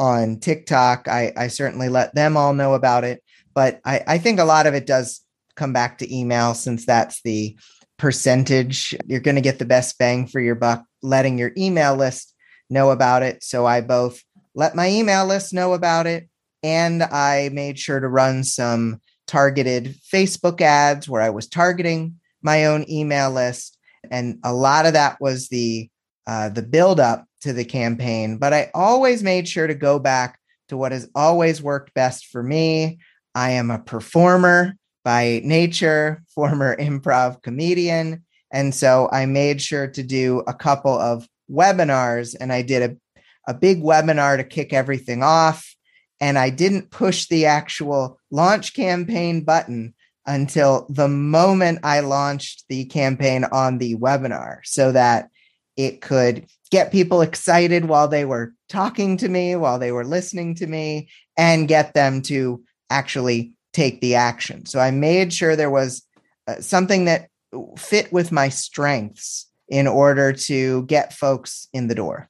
on 0.00 0.40
TikTok. 0.40 1.08
I, 1.08 1.30
I 1.36 1.48
certainly 1.48 1.90
let 1.90 2.14
them 2.14 2.34
all 2.34 2.54
know 2.54 2.72
about 2.72 3.04
it. 3.04 3.22
But 3.54 3.80
I, 3.84 4.00
I 4.08 4.18
think 4.18 4.40
a 4.40 4.44
lot 4.44 4.66
of 4.66 4.72
it 4.72 4.86
does 4.86 5.22
come 5.56 5.74
back 5.74 5.98
to 5.98 6.16
email 6.16 6.54
since 6.54 6.86
that's 6.86 7.20
the 7.22 7.54
percentage. 7.98 8.96
You're 9.06 9.20
going 9.20 9.34
to 9.34 9.42
get 9.42 9.58
the 9.58 9.66
best 9.66 9.98
bang 9.98 10.26
for 10.26 10.40
your 10.40 10.54
buck 10.54 10.84
letting 11.02 11.36
your 11.36 11.52
email 11.56 11.94
list 11.94 12.34
know 12.70 12.90
about 12.90 13.22
it. 13.22 13.44
So 13.44 13.66
I 13.66 13.82
both 13.82 14.22
let 14.54 14.74
my 14.74 14.88
email 14.88 15.26
list 15.26 15.52
know 15.52 15.74
about 15.74 16.06
it 16.06 16.30
and 16.62 17.02
I 17.02 17.50
made 17.52 17.78
sure 17.78 18.00
to 18.00 18.08
run 18.08 18.42
some 18.42 19.02
targeted 19.26 19.96
Facebook 20.12 20.62
ads 20.62 21.10
where 21.10 21.20
I 21.20 21.30
was 21.30 21.46
targeting 21.46 22.16
my 22.40 22.64
own 22.64 22.88
email 22.88 23.30
list. 23.30 23.76
And 24.10 24.38
a 24.44 24.54
lot 24.54 24.86
of 24.86 24.94
that 24.94 25.20
was 25.20 25.48
the 25.48 25.90
uh, 26.26 26.48
the 26.48 26.62
build 26.62 27.00
up 27.00 27.26
to 27.40 27.52
the 27.52 27.64
campaign, 27.64 28.38
but 28.38 28.52
I 28.52 28.70
always 28.74 29.22
made 29.22 29.48
sure 29.48 29.66
to 29.66 29.74
go 29.74 29.98
back 29.98 30.38
to 30.68 30.76
what 30.76 30.92
has 30.92 31.08
always 31.14 31.62
worked 31.62 31.94
best 31.94 32.26
for 32.26 32.42
me. 32.42 32.98
I 33.34 33.52
am 33.52 33.70
a 33.70 33.78
performer 33.78 34.76
by 35.04 35.40
nature, 35.44 36.22
former 36.34 36.76
improv 36.76 37.42
comedian. 37.42 38.24
And 38.52 38.74
so 38.74 39.08
I 39.12 39.26
made 39.26 39.62
sure 39.62 39.88
to 39.88 40.02
do 40.02 40.42
a 40.46 40.54
couple 40.54 40.96
of 40.96 41.28
webinars 41.50 42.34
and 42.38 42.52
I 42.52 42.62
did 42.62 42.90
a, 42.90 43.20
a 43.50 43.54
big 43.54 43.82
webinar 43.82 44.36
to 44.36 44.44
kick 44.44 44.72
everything 44.72 45.22
off. 45.22 45.74
And 46.20 46.38
I 46.38 46.50
didn't 46.50 46.90
push 46.90 47.26
the 47.26 47.46
actual 47.46 48.20
launch 48.30 48.74
campaign 48.74 49.42
button 49.42 49.94
until 50.26 50.86
the 50.90 51.08
moment 51.08 51.80
I 51.82 52.00
launched 52.00 52.64
the 52.68 52.84
campaign 52.84 53.44
on 53.44 53.78
the 53.78 53.96
webinar 53.96 54.58
so 54.64 54.92
that 54.92 55.30
it 55.84 56.00
could 56.00 56.46
get 56.70 56.92
people 56.92 57.20
excited 57.20 57.86
while 57.86 58.08
they 58.08 58.24
were 58.24 58.54
talking 58.68 59.16
to 59.18 59.28
me, 59.28 59.56
while 59.56 59.78
they 59.78 59.92
were 59.92 60.04
listening 60.04 60.54
to 60.56 60.66
me, 60.66 61.08
and 61.36 61.68
get 61.68 61.94
them 61.94 62.22
to 62.22 62.62
actually 62.90 63.52
take 63.72 64.00
the 64.00 64.14
action. 64.14 64.66
So 64.66 64.80
I 64.80 64.90
made 64.90 65.32
sure 65.32 65.56
there 65.56 65.70
was 65.70 66.02
uh, 66.46 66.60
something 66.60 67.04
that 67.06 67.28
fit 67.78 68.12
with 68.12 68.32
my 68.32 68.48
strengths 68.48 69.46
in 69.68 69.86
order 69.86 70.32
to 70.32 70.84
get 70.86 71.12
folks 71.12 71.68
in 71.72 71.88
the 71.88 71.94
door. 71.94 72.28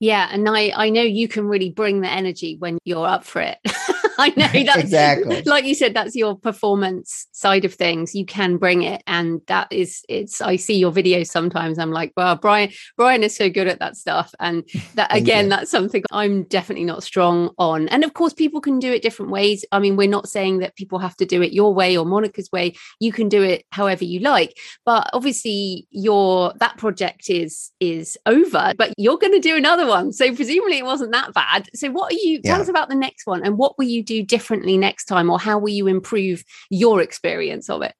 Yeah, 0.00 0.28
and 0.32 0.48
I 0.48 0.72
I 0.74 0.90
know 0.90 1.02
you 1.02 1.28
can 1.28 1.46
really 1.46 1.70
bring 1.70 2.00
the 2.00 2.10
energy 2.10 2.56
when 2.58 2.78
you're 2.84 3.06
up 3.06 3.24
for 3.24 3.40
it. 3.40 3.58
I 4.18 4.28
know 4.30 4.64
that's 4.64 4.76
exactly. 4.78 5.42
Like 5.42 5.64
you 5.64 5.74
said, 5.74 5.94
that's 5.94 6.14
your 6.14 6.36
performance 6.36 7.26
side 7.32 7.64
of 7.64 7.74
things. 7.74 8.14
You 8.14 8.26
can 8.26 8.56
bring 8.56 8.82
it, 8.82 9.02
and 9.06 9.40
that 9.46 9.72
is 9.72 10.02
it's. 10.08 10.40
I 10.40 10.56
see 10.56 10.78
your 10.78 10.92
videos 10.92 11.28
sometimes. 11.28 11.78
I'm 11.78 11.90
like, 11.90 12.12
well, 12.16 12.36
Bryan, 12.36 12.70
Bryan 12.96 13.22
is 13.22 13.34
so 13.34 13.48
good 13.48 13.68
at 13.68 13.78
that 13.78 13.96
stuff, 13.96 14.34
and 14.40 14.68
that 14.94 15.14
again, 15.16 15.48
that's 15.48 15.70
something 15.70 16.02
I'm 16.10 16.44
definitely 16.44 16.84
not 16.84 17.02
strong 17.02 17.50
on. 17.58 17.88
And 17.88 18.04
of 18.04 18.14
course, 18.14 18.32
people 18.32 18.60
can 18.60 18.78
do 18.78 18.92
it 18.92 19.02
different 19.02 19.30
ways. 19.30 19.64
I 19.72 19.78
mean, 19.78 19.96
we're 19.96 20.08
not 20.08 20.28
saying 20.28 20.58
that 20.58 20.76
people 20.76 20.98
have 20.98 21.16
to 21.16 21.26
do 21.26 21.42
it 21.42 21.52
your 21.52 21.72
way 21.72 21.96
or 21.96 22.04
Monica's 22.04 22.50
way. 22.52 22.74
You 23.00 23.12
can 23.12 23.28
do 23.28 23.42
it 23.42 23.64
however 23.70 24.04
you 24.04 24.20
like, 24.20 24.58
but 24.84 25.08
obviously, 25.12 25.86
your 25.90 26.52
that 26.60 26.76
project 26.76 27.30
is 27.30 27.70
is 27.80 28.18
over. 28.26 28.72
But 28.76 28.92
you're 28.98 29.18
going 29.18 29.32
to 29.32 29.40
do 29.40 29.56
another 29.56 29.86
one, 29.86 30.12
so 30.12 30.34
presumably 30.34 30.78
it 30.78 30.84
wasn't 30.84 31.12
that 31.12 31.32
bad. 31.32 31.68
So, 31.74 31.90
what 31.90 32.12
are 32.12 32.16
you? 32.16 32.40
Yeah. 32.42 32.52
Tell 32.52 32.60
us 32.60 32.68
about 32.68 32.88
the 32.88 32.94
next 32.94 33.26
one, 33.26 33.42
and 33.42 33.56
what 33.56 33.78
were 33.78 33.84
you 33.84 34.01
do 34.02 34.22
differently 34.22 34.76
next 34.76 35.06
time 35.06 35.30
or 35.30 35.38
how 35.38 35.58
will 35.58 35.68
you 35.68 35.86
improve 35.86 36.44
your 36.70 37.00
experience 37.00 37.70
of 37.70 37.82
it 37.82 37.94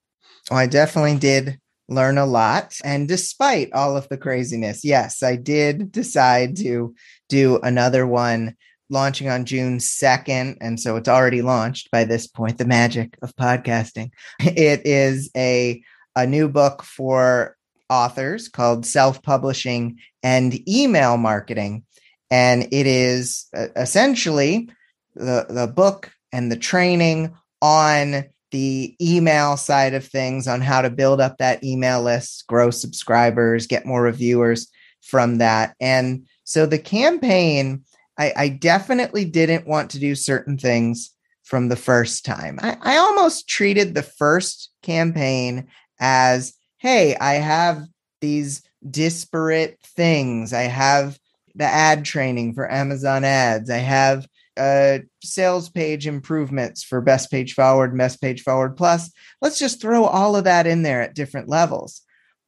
i 0.51 0.67
definitely 0.67 1.17
did 1.17 1.59
learn 1.89 2.17
a 2.17 2.27
lot 2.27 2.77
and 2.85 3.09
despite 3.09 3.73
all 3.73 3.97
of 3.97 4.09
the 4.09 4.17
craziness 4.17 4.85
yes 4.85 5.23
i 5.23 5.37
did 5.37 5.93
decide 5.93 6.57
to 6.57 6.95
do 7.29 7.59
another 7.63 8.07
one 8.07 8.55
launching 8.93 9.29
on 9.29 9.47
June 9.47 9.79
2nd. 9.79 10.59
And 10.61 10.79
so 10.79 10.97
it's 10.97 11.09
already 11.09 11.43
launched 11.43 11.91
by 11.91 12.05
this 12.05 12.27
point, 12.27 12.59
the 12.59 12.67
magic 12.67 13.17
of 13.23 13.35
podcasting. 13.35 14.11
It 14.39 14.87
is 14.87 15.31
a, 15.37 15.83
a 16.15 16.27
new 16.27 16.49
book 16.49 16.83
for 16.83 17.57
authors 17.89 18.49
called 18.49 18.87
Self 18.87 19.23
Publishing 19.23 19.99
and 20.23 20.69
Email 20.69 21.17
Marketing. 21.17 21.85
And 22.31 22.69
it 22.73 22.87
is 22.87 23.47
essentially 23.77 24.71
the 25.15 25.47
the 25.49 25.67
book 25.67 26.13
and 26.33 26.51
the 26.51 26.57
training 26.57 27.35
on 27.61 28.25
the 28.51 28.95
email 29.01 29.57
side 29.57 29.95
of 29.95 30.07
things 30.07 30.47
on 30.47 30.61
how 30.61 30.83
to 30.83 30.91
build 30.91 31.21
up 31.21 31.39
that 31.39 31.65
email 31.65 32.03
list, 32.03 32.47
grow 32.47 32.71
subscribers, 32.71 33.67
get 33.67 33.87
more 33.87 34.03
reviewers 34.03 34.69
from 35.01 35.39
that. 35.39 35.75
And 35.81 36.27
so 36.45 36.67
the 36.67 36.79
campaign, 36.79 37.83
I, 38.19 38.33
I 38.37 38.49
definitely 38.49 39.25
didn't 39.25 39.67
want 39.67 39.91
to 39.91 39.99
do 39.99 40.15
certain 40.15 40.59
things 40.59 41.11
from 41.45 41.69
the 41.69 41.77
first 41.77 42.25
time. 42.25 42.59
I, 42.63 42.77
I 42.83 42.97
almost 42.99 43.49
treated 43.49 43.95
the 43.95 44.03
first 44.03 44.71
campaign 44.83 45.69
as 45.99 46.55
hey, 46.79 47.17
I 47.17 47.35
have 47.35 47.85
these 48.21 48.63
disparate 48.91 49.79
things. 49.97 50.53
I 50.53 50.63
have 50.63 51.19
the 51.55 51.65
ad 51.65 52.05
training 52.05 52.55
for 52.55 52.71
Amazon 52.71 53.25
ads. 53.25 53.71
I 53.71 53.79
have 53.79 54.27
uh, 54.57 54.99
sales 55.23 55.69
page 55.69 56.07
improvements 56.07 56.83
for 56.83 57.01
best 57.01 57.31
page 57.31 57.55
forward, 57.55 57.97
best 57.97 58.21
page 58.21 58.43
forward 58.43 58.77
plus. 58.77 59.11
Let's 59.41 59.59
just 59.59 59.81
throw 59.81 60.05
all 60.05 60.37
of 60.37 60.45
that 60.45 60.67
in 60.67 60.83
there 60.83 61.01
at 61.03 61.15
different 61.15 61.49
levels. 61.49 62.03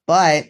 But 0.06 0.46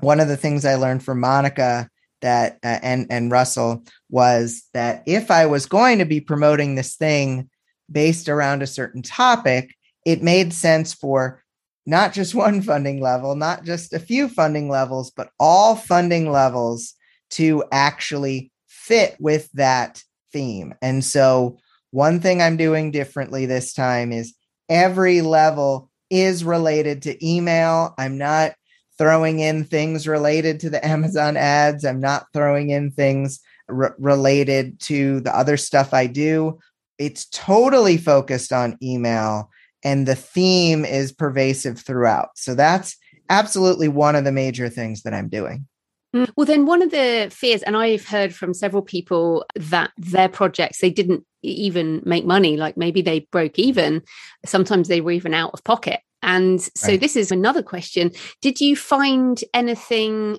one 0.00 0.20
of 0.20 0.28
the 0.28 0.36
things 0.36 0.64
I 0.64 0.74
learned 0.74 1.04
from 1.04 1.20
Monica 1.20 1.88
that 2.20 2.58
uh, 2.62 2.78
and 2.82 3.06
and 3.10 3.30
Russell 3.30 3.84
was 4.08 4.64
that 4.74 5.02
if 5.06 5.30
I 5.30 5.46
was 5.46 5.66
going 5.66 5.98
to 5.98 6.04
be 6.04 6.20
promoting 6.20 6.74
this 6.74 6.96
thing 6.96 7.50
based 7.90 8.28
around 8.28 8.62
a 8.62 8.66
certain 8.66 9.02
topic, 9.02 9.74
it 10.06 10.22
made 10.22 10.52
sense 10.52 10.92
for 10.94 11.42
not 11.86 12.12
just 12.12 12.34
one 12.34 12.62
funding 12.62 13.00
level, 13.00 13.34
not 13.34 13.64
just 13.64 13.92
a 13.92 14.00
few 14.00 14.28
funding 14.28 14.68
levels, 14.68 15.10
but 15.10 15.30
all 15.38 15.76
funding 15.76 16.30
levels 16.30 16.94
to 17.30 17.64
actually 17.70 18.50
fit 18.66 19.16
with 19.20 19.50
that 19.52 20.02
theme. 20.32 20.74
And 20.82 21.04
so, 21.04 21.58
one 21.90 22.20
thing 22.20 22.40
I'm 22.40 22.56
doing 22.56 22.90
differently 22.90 23.44
this 23.44 23.74
time 23.74 24.12
is 24.12 24.34
every 24.68 25.20
level 25.20 25.90
is 26.10 26.42
related 26.44 27.02
to 27.02 27.26
email. 27.26 27.94
I'm 27.98 28.16
not 28.16 28.52
throwing 28.96 29.40
in 29.40 29.64
things 29.64 30.08
related 30.08 30.60
to 30.60 30.70
the 30.70 30.84
Amazon 30.86 31.36
ads. 31.36 31.84
I'm 31.84 32.00
not 32.00 32.26
throwing 32.32 32.70
in 32.70 32.90
things 32.90 33.40
r- 33.68 33.94
related 33.98 34.80
to 34.80 35.20
the 35.20 35.36
other 35.36 35.56
stuff 35.56 35.92
I 35.92 36.06
do. 36.06 36.58
It's 36.98 37.26
totally 37.26 37.96
focused 37.96 38.52
on 38.52 38.78
email 38.82 39.50
and 39.82 40.06
the 40.06 40.14
theme 40.14 40.84
is 40.84 41.12
pervasive 41.12 41.78
throughout. 41.78 42.30
So 42.36 42.54
that's 42.54 42.96
absolutely 43.28 43.88
one 43.88 44.16
of 44.16 44.24
the 44.24 44.32
major 44.32 44.68
things 44.68 45.02
that 45.02 45.14
I'm 45.14 45.28
doing. 45.28 45.66
Mm, 46.14 46.30
well, 46.36 46.46
then 46.46 46.66
one 46.66 46.82
of 46.82 46.90
the 46.90 47.28
fears, 47.30 47.62
and 47.62 47.76
I've 47.76 48.06
heard 48.06 48.34
from 48.34 48.54
several 48.54 48.82
people 48.82 49.46
that 49.56 49.92
their 49.96 50.28
projects, 50.28 50.80
they 50.80 50.90
didn't 50.90 51.24
even 51.42 52.02
make 52.04 52.24
money, 52.24 52.56
like 52.56 52.76
maybe 52.76 53.02
they 53.02 53.20
broke 53.32 53.58
even. 53.58 54.02
Sometimes 54.44 54.88
they 54.88 55.00
were 55.00 55.12
even 55.12 55.34
out 55.34 55.52
of 55.54 55.64
pocket. 55.64 56.00
And 56.22 56.60
so 56.76 56.92
right. 56.92 57.00
this 57.00 57.16
is 57.16 57.32
another 57.32 57.62
question. 57.62 58.12
Did 58.40 58.60
you 58.60 58.76
find 58.76 59.42
anything 59.52 60.38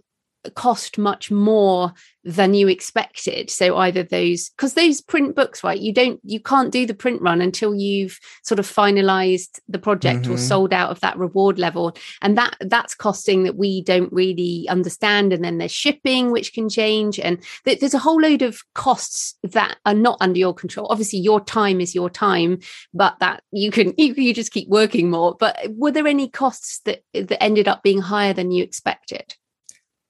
cost 0.51 0.97
much 0.97 1.31
more 1.31 1.93
than 2.25 2.53
you 2.53 2.67
expected. 2.67 3.49
So 3.49 3.77
either 3.77 4.03
those 4.03 4.49
because 4.49 4.73
those 4.73 5.01
print 5.01 5.35
books 5.35 5.63
right 5.63 5.79
you 5.79 5.93
don't 5.93 6.21
you 6.23 6.39
can't 6.39 6.71
do 6.71 6.85
the 6.85 6.93
print 6.93 7.21
run 7.21 7.41
until 7.41 7.75
you've 7.75 8.17
sort 8.43 8.59
of 8.59 8.67
finalized 8.67 9.59
the 9.67 9.79
project 9.79 10.23
mm-hmm. 10.23 10.33
or 10.33 10.37
sold 10.37 10.71
out 10.73 10.89
of 10.89 11.01
that 11.01 11.17
reward 11.17 11.59
level. 11.59 11.95
And 12.21 12.37
that 12.37 12.55
that's 12.61 12.95
costing 12.95 13.43
that 13.43 13.57
we 13.57 13.81
don't 13.81 14.11
really 14.13 14.65
understand. 14.69 15.33
And 15.33 15.43
then 15.43 15.57
there's 15.57 15.71
shipping 15.71 16.31
which 16.31 16.53
can 16.53 16.69
change. 16.69 17.19
And 17.19 17.43
th- 17.65 17.79
there's 17.79 17.93
a 17.93 17.99
whole 17.99 18.21
load 18.21 18.41
of 18.41 18.61
costs 18.73 19.35
that 19.43 19.77
are 19.85 19.93
not 19.93 20.17
under 20.21 20.39
your 20.39 20.53
control. 20.53 20.87
Obviously 20.89 21.19
your 21.19 21.41
time 21.41 21.81
is 21.81 21.93
your 21.93 22.09
time 22.09 22.59
but 22.93 23.17
that 23.19 23.43
you 23.51 23.71
can 23.71 23.93
you, 23.97 24.13
you 24.13 24.33
just 24.33 24.53
keep 24.53 24.69
working 24.69 25.09
more. 25.09 25.35
But 25.37 25.57
were 25.69 25.91
there 25.91 26.07
any 26.07 26.29
costs 26.29 26.79
that 26.85 27.03
that 27.13 27.43
ended 27.43 27.67
up 27.67 27.83
being 27.83 27.99
higher 27.99 28.33
than 28.33 28.51
you 28.51 28.63
expected 28.63 29.35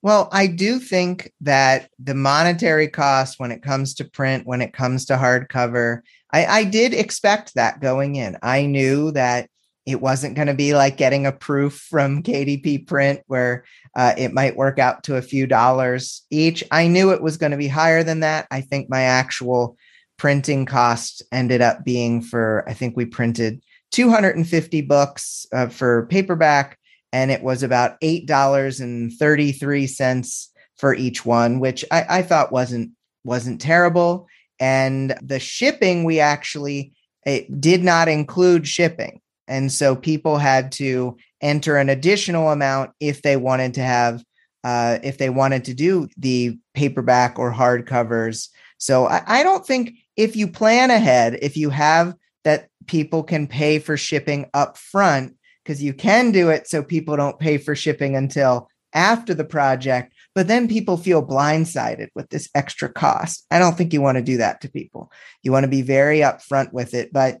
well, 0.04 0.28
I 0.32 0.48
do 0.48 0.80
think 0.80 1.32
that 1.40 1.88
the 1.98 2.12
monetary 2.12 2.88
cost 2.88 3.40
when 3.40 3.50
it 3.50 3.62
comes 3.62 3.94
to 3.94 4.04
print, 4.04 4.46
when 4.46 4.60
it 4.60 4.74
comes 4.74 5.06
to 5.06 5.16
hardcover, 5.16 6.02
I, 6.30 6.44
I 6.44 6.64
did 6.64 6.92
expect 6.92 7.54
that 7.54 7.80
going 7.80 8.16
in. 8.16 8.36
I 8.42 8.66
knew 8.66 9.12
that 9.12 9.48
it 9.86 10.02
wasn't 10.02 10.34
going 10.34 10.48
to 10.48 10.54
be 10.54 10.74
like 10.74 10.98
getting 10.98 11.24
a 11.24 11.32
proof 11.32 11.86
from 11.88 12.22
KDP 12.22 12.86
print 12.86 13.22
where 13.28 13.64
uh, 13.96 14.12
it 14.18 14.34
might 14.34 14.58
work 14.58 14.78
out 14.78 15.04
to 15.04 15.16
a 15.16 15.22
few 15.22 15.46
dollars 15.46 16.26
each. 16.28 16.62
I 16.70 16.86
knew 16.86 17.10
it 17.10 17.22
was 17.22 17.38
going 17.38 17.52
to 17.52 17.56
be 17.56 17.68
higher 17.68 18.02
than 18.02 18.20
that. 18.20 18.46
I 18.50 18.60
think 18.60 18.90
my 18.90 19.04
actual 19.04 19.78
printing 20.18 20.66
cost 20.66 21.22
ended 21.32 21.62
up 21.62 21.82
being 21.82 22.20
for, 22.20 22.62
I 22.68 22.74
think 22.74 22.94
we 22.94 23.06
printed 23.06 23.62
250 23.92 24.82
books 24.82 25.46
uh, 25.50 25.68
for 25.68 26.06
paperback 26.08 26.78
and 27.14 27.30
it 27.30 27.44
was 27.44 27.62
about 27.62 27.96
eight 28.02 28.26
dollars 28.26 28.80
and 28.80 29.12
thirty 29.12 29.52
three 29.52 29.86
cents 29.86 30.50
for 30.76 30.92
each 30.92 31.24
one, 31.24 31.60
which 31.60 31.84
I, 31.92 32.04
I 32.08 32.22
thought 32.22 32.50
wasn't 32.50 32.90
wasn't 33.22 33.60
terrible. 33.60 34.26
And 34.58 35.16
the 35.22 35.38
shipping 35.38 36.02
we 36.02 36.18
actually 36.18 36.92
it 37.24 37.60
did 37.60 37.84
not 37.84 38.08
include 38.08 38.66
shipping, 38.66 39.20
and 39.46 39.70
so 39.70 39.94
people 39.94 40.38
had 40.38 40.72
to 40.72 41.16
enter 41.40 41.76
an 41.76 41.88
additional 41.88 42.50
amount 42.50 42.90
if 42.98 43.22
they 43.22 43.36
wanted 43.36 43.74
to 43.74 43.82
have 43.82 44.24
uh, 44.64 44.98
if 45.04 45.16
they 45.16 45.30
wanted 45.30 45.64
to 45.66 45.74
do 45.74 46.08
the 46.16 46.58
paperback 46.74 47.38
or 47.38 47.52
hardcovers. 47.52 48.48
So 48.78 49.06
I, 49.06 49.22
I 49.24 49.42
don't 49.44 49.64
think 49.64 49.92
if 50.16 50.34
you 50.34 50.48
plan 50.48 50.90
ahead, 50.90 51.38
if 51.42 51.56
you 51.56 51.70
have 51.70 52.14
that 52.42 52.68
people 52.88 53.22
can 53.22 53.46
pay 53.46 53.78
for 53.78 53.96
shipping 53.96 54.50
up 54.52 54.76
front, 54.76 55.36
because 55.64 55.82
you 55.82 55.94
can 55.94 56.30
do 56.30 56.50
it 56.50 56.68
so 56.68 56.82
people 56.82 57.16
don't 57.16 57.38
pay 57.38 57.56
for 57.56 57.74
shipping 57.74 58.14
until 58.14 58.68
after 58.92 59.34
the 59.34 59.44
project, 59.44 60.14
but 60.34 60.46
then 60.46 60.68
people 60.68 60.96
feel 60.96 61.26
blindsided 61.26 62.08
with 62.14 62.30
this 62.30 62.48
extra 62.54 62.88
cost. 62.88 63.44
I 63.50 63.58
don't 63.58 63.76
think 63.76 63.92
you 63.92 64.00
want 64.00 64.18
to 64.18 64.22
do 64.22 64.36
that 64.36 64.60
to 64.60 64.70
people. 64.70 65.10
You 65.42 65.50
want 65.50 65.64
to 65.64 65.68
be 65.68 65.82
very 65.82 66.18
upfront 66.18 66.72
with 66.72 66.94
it. 66.94 67.12
But 67.12 67.40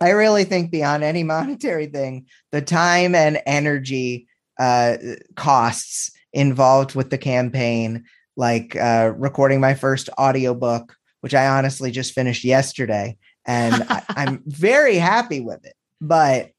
I 0.00 0.10
really 0.10 0.44
think 0.44 0.70
beyond 0.70 1.02
any 1.02 1.22
monetary 1.22 1.86
thing, 1.86 2.26
the 2.52 2.60
time 2.60 3.14
and 3.14 3.40
energy 3.46 4.28
uh, 4.58 4.96
costs 5.36 6.10
involved 6.32 6.94
with 6.94 7.10
the 7.10 7.18
campaign, 7.18 8.04
like 8.36 8.76
uh, 8.76 9.12
recording 9.16 9.60
my 9.60 9.74
first 9.74 10.10
audiobook, 10.18 10.94
which 11.20 11.34
I 11.34 11.46
honestly 11.46 11.90
just 11.90 12.12
finished 12.12 12.44
yesterday. 12.44 13.16
And 13.46 13.84
I, 13.88 14.02
I'm 14.10 14.42
very 14.46 14.96
happy 14.96 15.40
with 15.40 15.64
it. 15.64 15.74
But 16.00 16.50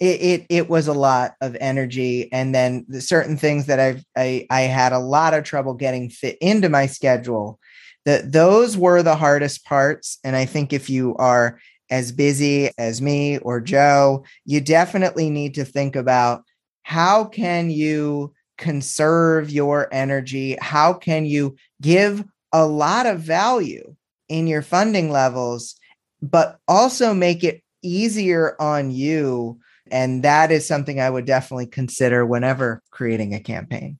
it, 0.00 0.20
it, 0.20 0.46
it 0.48 0.68
was 0.68 0.88
a 0.88 0.92
lot 0.92 1.34
of 1.40 1.56
energy 1.60 2.30
and 2.32 2.54
then 2.54 2.84
the 2.88 3.00
certain 3.00 3.36
things 3.36 3.66
that 3.66 3.78
I've, 3.78 4.04
I 4.16 4.46
I 4.50 4.62
had 4.62 4.92
a 4.92 4.98
lot 4.98 5.34
of 5.34 5.44
trouble 5.44 5.74
getting 5.74 6.10
fit 6.10 6.36
into 6.40 6.68
my 6.68 6.86
schedule 6.86 7.60
that 8.04 8.32
those 8.32 8.76
were 8.76 9.02
the 9.02 9.16
hardest 9.16 9.64
parts 9.64 10.18
and 10.24 10.34
I 10.34 10.46
think 10.46 10.72
if 10.72 10.90
you 10.90 11.14
are 11.16 11.60
as 11.90 12.12
busy 12.12 12.70
as 12.76 13.00
me 13.00 13.38
or 13.38 13.60
Jo 13.60 14.24
you 14.44 14.60
definitely 14.60 15.30
need 15.30 15.54
to 15.54 15.64
think 15.64 15.94
about 15.94 16.42
how 16.82 17.24
can 17.24 17.70
you 17.70 18.34
conserve 18.58 19.50
your 19.50 19.88
energy? 19.92 20.56
How 20.60 20.92
can 20.92 21.24
you 21.24 21.56
give 21.80 22.24
a 22.52 22.66
lot 22.66 23.06
of 23.06 23.20
value 23.20 23.94
in 24.28 24.46
your 24.46 24.62
funding 24.62 25.10
levels 25.10 25.76
but 26.22 26.58
also 26.66 27.12
make 27.12 27.44
it 27.44 27.62
easier 27.82 28.56
on 28.60 28.90
you 28.90 29.58
and 29.90 30.22
that 30.22 30.50
is 30.50 30.66
something 30.66 31.00
I 31.00 31.10
would 31.10 31.24
definitely 31.24 31.66
consider 31.66 32.24
whenever 32.24 32.82
creating 32.90 33.34
a 33.34 33.40
campaign. 33.40 33.98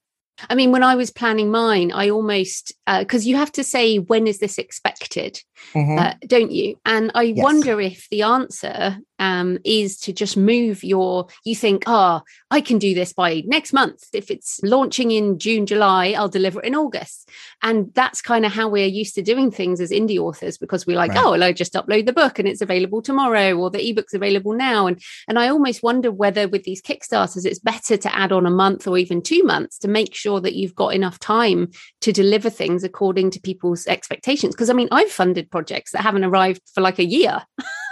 I 0.50 0.54
mean, 0.54 0.72
when 0.72 0.82
I 0.82 0.96
was 0.96 1.10
planning 1.10 1.50
mine, 1.50 1.92
I 1.92 2.10
almost 2.10 2.72
because 2.98 3.24
uh, 3.24 3.28
you 3.28 3.36
have 3.36 3.52
to 3.52 3.64
say 3.64 3.98
when 3.98 4.26
is 4.26 4.38
this 4.38 4.58
expected, 4.58 5.40
mm-hmm. 5.72 5.98
uh, 5.98 6.14
don't 6.26 6.50
you? 6.50 6.76
And 6.84 7.12
I 7.14 7.22
yes. 7.22 7.42
wonder 7.42 7.80
if 7.80 8.08
the 8.10 8.22
answer 8.22 8.98
um, 9.24 9.58
is 9.64 9.98
to 10.00 10.12
just 10.12 10.36
move 10.36 10.84
your. 10.84 11.26
You 11.44 11.56
think, 11.56 11.84
oh, 11.86 12.20
I 12.50 12.60
can 12.60 12.78
do 12.78 12.94
this 12.94 13.12
by 13.12 13.42
next 13.46 13.72
month. 13.72 14.04
If 14.12 14.30
it's 14.30 14.60
launching 14.62 15.10
in 15.10 15.38
June, 15.38 15.64
July, 15.66 16.14
I'll 16.16 16.28
deliver 16.28 16.60
it 16.60 16.66
in 16.66 16.74
August. 16.74 17.30
And 17.62 17.92
that's 17.94 18.20
kind 18.20 18.44
of 18.44 18.52
how 18.52 18.68
we're 18.68 18.86
used 18.86 19.14
to 19.14 19.22
doing 19.22 19.50
things 19.50 19.80
as 19.80 19.90
indie 19.90 20.18
authors 20.18 20.58
because 20.58 20.86
we're 20.86 20.98
like, 20.98 21.12
right. 21.12 21.24
oh, 21.24 21.30
well, 21.32 21.42
I 21.42 21.52
just 21.52 21.72
upload 21.72 22.04
the 22.04 22.12
book 22.12 22.38
and 22.38 22.46
it's 22.46 22.60
available 22.60 23.00
tomorrow, 23.00 23.54
or 23.54 23.70
the 23.70 23.90
ebook's 23.90 24.14
available 24.14 24.52
now. 24.52 24.86
And 24.86 25.00
and 25.26 25.38
I 25.38 25.48
almost 25.48 25.82
wonder 25.82 26.12
whether 26.12 26.46
with 26.46 26.64
these 26.64 26.82
Kickstarters, 26.82 27.46
it's 27.46 27.58
better 27.58 27.96
to 27.96 28.14
add 28.14 28.32
on 28.32 28.46
a 28.46 28.50
month 28.50 28.86
or 28.86 28.98
even 28.98 29.22
two 29.22 29.42
months 29.42 29.78
to 29.78 29.88
make 29.88 30.14
sure 30.14 30.40
that 30.40 30.54
you've 30.54 30.74
got 30.74 30.94
enough 30.94 31.18
time 31.18 31.70
to 32.02 32.12
deliver 32.12 32.50
things 32.50 32.84
according 32.84 33.30
to 33.30 33.40
people's 33.40 33.86
expectations. 33.86 34.54
Because 34.54 34.68
I 34.68 34.74
mean, 34.74 34.88
I've 34.92 35.10
funded 35.10 35.50
projects 35.50 35.92
that 35.92 36.02
haven't 36.02 36.24
arrived 36.24 36.60
for 36.74 36.82
like 36.82 36.98
a 36.98 37.04
year. 37.04 37.42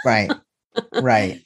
right. 0.05 0.31
Right. 0.93 1.41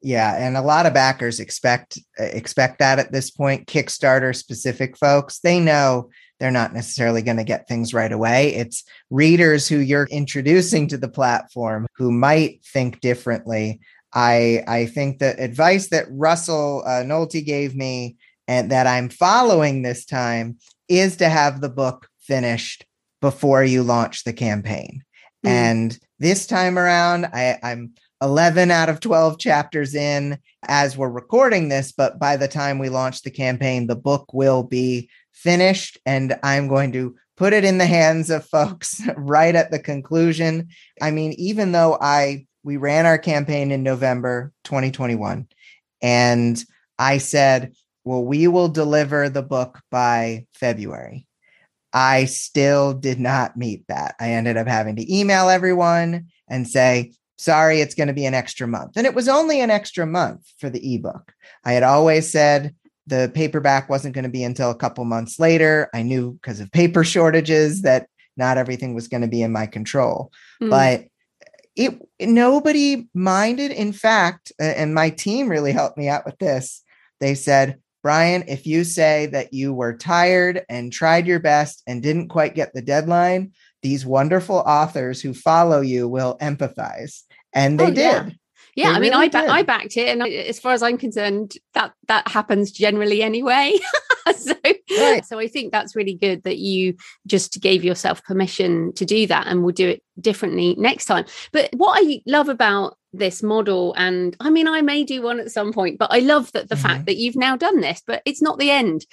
Yeah, 0.00 0.36
and 0.36 0.56
a 0.56 0.62
lot 0.62 0.86
of 0.86 0.94
backers 0.94 1.40
expect 1.40 1.98
expect 2.18 2.78
that 2.78 2.98
at 2.98 3.10
this 3.10 3.30
point. 3.30 3.66
Kickstarter 3.66 4.34
specific 4.34 4.96
folks, 4.96 5.40
they 5.40 5.58
know 5.58 6.10
they're 6.38 6.50
not 6.52 6.72
necessarily 6.72 7.20
going 7.20 7.38
to 7.38 7.44
get 7.44 7.66
things 7.66 7.92
right 7.92 8.12
away. 8.12 8.54
It's 8.54 8.84
readers 9.10 9.66
who 9.66 9.78
you're 9.78 10.06
introducing 10.10 10.86
to 10.88 10.98
the 10.98 11.08
platform 11.08 11.88
who 11.96 12.12
might 12.12 12.64
think 12.64 13.00
differently. 13.00 13.80
I 14.14 14.62
I 14.68 14.86
think 14.86 15.18
the 15.18 15.38
advice 15.42 15.88
that 15.88 16.06
Russell 16.10 16.84
uh, 16.86 17.02
Nohelty 17.02 17.44
gave 17.44 17.74
me 17.74 18.16
and 18.46 18.70
that 18.70 18.86
I'm 18.86 19.08
following 19.08 19.82
this 19.82 20.04
time 20.04 20.58
is 20.88 21.16
to 21.16 21.28
have 21.28 21.60
the 21.60 21.68
book 21.68 22.08
finished 22.20 22.86
before 23.20 23.64
you 23.64 23.82
launch 23.82 24.24
the 24.24 24.32
campaign. 24.32 25.02
Mm. 25.44 25.50
And 25.50 25.98
this 26.18 26.46
time 26.46 26.78
around, 26.78 27.26
I, 27.26 27.58
I'm 27.62 27.94
11 28.20 28.70
out 28.70 28.88
of 28.88 29.00
12 29.00 29.38
chapters 29.38 29.94
in 29.94 30.38
as 30.66 30.96
we're 30.96 31.08
recording 31.08 31.68
this, 31.68 31.92
but 31.92 32.18
by 32.18 32.36
the 32.36 32.48
time 32.48 32.78
we 32.78 32.88
launch 32.88 33.22
the 33.22 33.30
campaign, 33.30 33.86
the 33.86 33.96
book 33.96 34.32
will 34.32 34.62
be 34.62 35.08
finished 35.32 35.98
and 36.04 36.38
I'm 36.42 36.68
going 36.68 36.92
to 36.92 37.14
put 37.36 37.52
it 37.52 37.64
in 37.64 37.78
the 37.78 37.86
hands 37.86 38.30
of 38.30 38.44
folks 38.44 39.00
right 39.16 39.54
at 39.54 39.70
the 39.70 39.78
conclusion. 39.78 40.68
I 41.00 41.12
mean, 41.12 41.32
even 41.34 41.72
though 41.72 41.96
I 42.00 42.46
we 42.64 42.76
ran 42.76 43.06
our 43.06 43.18
campaign 43.18 43.70
in 43.70 43.82
November 43.82 44.52
2021 44.64 45.46
and 46.02 46.64
I 46.98 47.18
said, 47.18 47.72
well, 48.04 48.24
we 48.24 48.48
will 48.48 48.68
deliver 48.68 49.28
the 49.28 49.42
book 49.42 49.80
by 49.90 50.46
February. 50.54 51.26
I 51.92 52.26
still 52.26 52.92
did 52.92 53.18
not 53.18 53.56
meet 53.56 53.86
that. 53.88 54.14
I 54.20 54.32
ended 54.32 54.56
up 54.56 54.66
having 54.66 54.96
to 54.96 55.14
email 55.14 55.48
everyone 55.48 56.26
and 56.48 56.68
say, 56.68 57.12
sorry, 57.38 57.80
it's 57.80 57.94
going 57.94 58.08
to 58.08 58.12
be 58.12 58.26
an 58.26 58.34
extra 58.34 58.66
month. 58.66 58.96
And 58.96 59.06
it 59.06 59.14
was 59.14 59.28
only 59.28 59.60
an 59.60 59.70
extra 59.70 60.06
month 60.06 60.46
for 60.58 60.68
the 60.68 60.94
ebook. 60.94 61.32
I 61.64 61.72
had 61.72 61.82
always 61.82 62.30
said 62.30 62.74
the 63.06 63.30
paperback 63.34 63.88
wasn't 63.88 64.14
going 64.14 64.24
to 64.24 64.30
be 64.30 64.44
until 64.44 64.70
a 64.70 64.76
couple 64.76 65.04
months 65.04 65.38
later. 65.38 65.88
I 65.94 66.02
knew 66.02 66.32
because 66.32 66.60
of 66.60 66.70
paper 66.72 67.04
shortages 67.04 67.82
that 67.82 68.08
not 68.36 68.58
everything 68.58 68.94
was 68.94 69.08
going 69.08 69.22
to 69.22 69.28
be 69.28 69.42
in 69.42 69.52
my 69.52 69.66
control. 69.66 70.30
Mm. 70.62 70.70
But 70.70 71.04
it 71.74 71.98
nobody 72.20 73.08
minded. 73.14 73.70
In 73.70 73.92
fact, 73.92 74.52
and 74.58 74.94
my 74.94 75.10
team 75.10 75.48
really 75.48 75.72
helped 75.72 75.96
me 75.96 76.08
out 76.08 76.26
with 76.26 76.38
this. 76.38 76.82
They 77.20 77.34
said, 77.34 77.78
Bryan, 78.02 78.44
if 78.48 78.66
you 78.66 78.84
say 78.84 79.26
that 79.26 79.52
you 79.52 79.72
were 79.72 79.96
tired 79.96 80.64
and 80.68 80.92
tried 80.92 81.26
your 81.26 81.40
best 81.40 81.82
and 81.86 82.02
didn't 82.02 82.28
quite 82.28 82.54
get 82.54 82.72
the 82.74 82.82
deadline, 82.82 83.52
these 83.82 84.04
wonderful 84.04 84.56
authors 84.58 85.20
who 85.20 85.34
follow 85.34 85.80
you 85.80 86.08
will 86.08 86.36
empathize. 86.40 87.22
And 87.58 87.78
they 87.78 87.84
oh, 87.84 87.90
did. 87.90 88.38
Yeah. 88.74 88.90
They 88.90 88.96
I 88.96 89.00
mean, 89.00 89.12
really 89.12 89.26
I 89.26 89.28
ba- 89.28 89.50
I 89.50 89.62
backed 89.64 89.96
it, 89.96 90.06
and 90.06 90.22
as 90.22 90.60
far 90.60 90.72
as 90.72 90.84
I'm 90.84 90.98
concerned, 90.98 91.54
that 91.74 91.92
that 92.06 92.28
happens 92.28 92.70
generally 92.70 93.22
anyway. 93.22 93.72
so, 94.36 94.54
right. 95.00 95.24
so 95.26 95.40
I 95.40 95.48
think 95.48 95.72
that's 95.72 95.96
really 95.96 96.14
good 96.14 96.44
that 96.44 96.58
you 96.58 96.94
just 97.26 97.60
gave 97.60 97.82
yourself 97.82 98.22
permission 98.22 98.92
to 98.92 99.04
do 99.04 99.26
that, 99.26 99.48
and 99.48 99.64
we'll 99.64 99.74
do 99.74 99.88
it 99.88 100.02
differently 100.20 100.76
next 100.78 101.06
time. 101.06 101.24
But 101.52 101.70
what 101.74 102.00
I 102.00 102.20
love 102.24 102.48
about 102.48 102.96
this 103.12 103.42
model, 103.42 103.94
and 103.94 104.36
I 104.38 104.48
mean, 104.48 104.68
I 104.68 104.80
may 104.80 105.02
do 105.02 105.22
one 105.22 105.40
at 105.40 105.50
some 105.50 105.72
point, 105.72 105.98
but 105.98 106.12
I 106.12 106.20
love 106.20 106.52
that 106.52 106.68
the 106.68 106.76
mm-hmm. 106.76 106.86
fact 106.86 107.06
that 107.06 107.16
you've 107.16 107.36
now 107.36 107.56
done 107.56 107.80
this, 107.80 108.00
but 108.06 108.22
it's 108.24 108.42
not 108.42 108.60
the 108.60 108.70
end. 108.70 109.06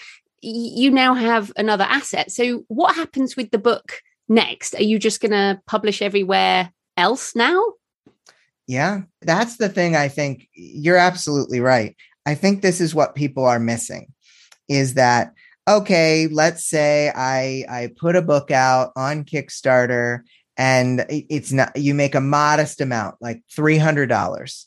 You 0.44 0.92
now 0.92 1.16
have 1.16 1.52
another 1.58 1.86
asset. 1.86 2.32
So, 2.32 2.66
what 2.68 2.96
happens 2.96 3.36
with 3.36 3.50
the 3.50 3.58
book 3.58 3.94
next? 4.30 4.76
Are 4.76 4.84
you 4.84 5.00
just 5.00 5.22
going 5.22 5.32
to 5.32 5.60
publish 5.66 6.04
everywhere 6.04 6.72
else 6.98 7.36
now? 7.36 7.64
Yeah, 8.68 9.02
that's 9.22 9.58
the 9.58 9.70
thing 9.70 9.96
I 9.96 10.08
think 10.08 10.48
you're 10.54 10.98
absolutely 10.98 11.60
right. 11.60 11.96
I 12.26 12.36
think 12.36 12.62
this 12.62 12.82
is 12.82 12.96
what 12.96 13.16
people 13.16 13.46
are 13.46 13.60
missing 13.60 14.12
is 14.68 14.96
that 14.96 15.34
okay, 15.68 16.28
let's 16.28 16.66
say 16.66 17.12
I 17.16 17.66
I 17.70 17.92
put 17.96 18.16
a 18.16 18.22
book 18.22 18.52
out 18.52 18.92
on 18.96 19.24
Kickstarter 19.24 20.22
and 20.58 21.06
it's 21.10 21.52
not 21.52 21.76
you 21.76 21.94
make 21.94 22.16
a 22.16 22.22
modest 22.22 22.82
amount 22.82 23.16
like 23.22 23.44
$300. 23.56 24.66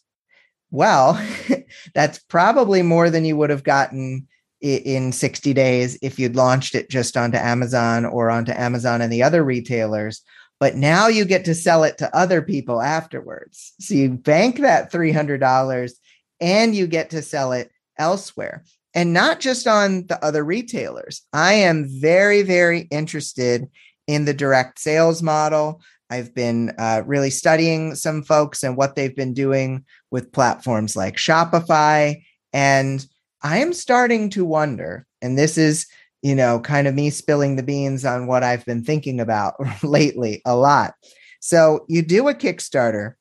Well, 0.70 1.20
that's 1.94 2.18
probably 2.18 2.82
more 2.82 3.10
than 3.10 3.24
you 3.24 3.36
would 3.36 3.50
have 3.50 3.64
gotten 3.64 4.28
in 4.60 5.12
60 5.12 5.54
days 5.54 5.96
if 6.02 6.18
you'd 6.18 6.34
launched 6.36 6.74
it 6.74 6.90
just 6.90 7.16
onto 7.16 7.38
Amazon 7.38 8.04
or 8.04 8.28
onto 8.28 8.52
Amazon 8.52 9.00
and 9.00 9.12
the 9.12 9.22
other 9.22 9.44
retailers 9.44 10.22
but 10.60 10.76
now 10.76 11.08
you 11.08 11.24
get 11.24 11.44
to 11.44 11.54
sell 11.54 11.84
it 11.84 11.98
to 11.98 12.16
other 12.16 12.42
people 12.42 12.80
afterwards. 12.80 13.72
So 13.80 13.94
you 13.94 14.10
bank 14.10 14.58
that 14.58 14.92
$300 14.92 15.92
and 16.40 16.74
you 16.74 16.86
get 16.86 17.10
to 17.10 17.22
sell 17.22 17.52
it 17.52 17.70
elsewhere 17.98 18.64
and 18.94 19.12
not 19.12 19.40
just 19.40 19.66
on 19.66 20.06
the 20.06 20.22
other 20.24 20.44
retailers. 20.44 21.22
I 21.32 21.54
am 21.54 21.86
very, 21.88 22.42
very 22.42 22.80
interested 22.90 23.68
in 24.06 24.24
the 24.24 24.34
direct 24.34 24.78
sales 24.78 25.22
model. 25.22 25.82
I've 26.10 26.34
been 26.34 26.72
uh, 26.78 27.02
really 27.04 27.30
studying 27.30 27.94
some 27.94 28.22
folks 28.22 28.62
and 28.62 28.76
what 28.76 28.96
they've 28.96 29.14
been 29.14 29.34
doing 29.34 29.84
with 30.10 30.32
platforms 30.32 30.96
like 30.96 31.16
Shopify. 31.16 32.22
And 32.52 33.06
I 33.42 33.58
am 33.58 33.72
starting 33.72 34.30
to 34.30 34.44
wonder, 34.44 35.06
and 35.20 35.38
this 35.38 35.58
is 35.58 35.86
you 36.22 36.34
know, 36.34 36.60
kind 36.60 36.86
of 36.86 36.94
me 36.94 37.10
spilling 37.10 37.56
the 37.56 37.62
beans 37.62 38.04
on 38.04 38.26
what 38.26 38.42
I've 38.42 38.64
been 38.64 38.84
thinking 38.84 39.20
about 39.20 39.54
lately 39.82 40.42
a 40.44 40.56
lot. 40.56 40.94
So 41.40 41.84
you 41.88 42.02
do 42.02 42.28
a 42.28 42.34
Kickstarter, 42.34 43.14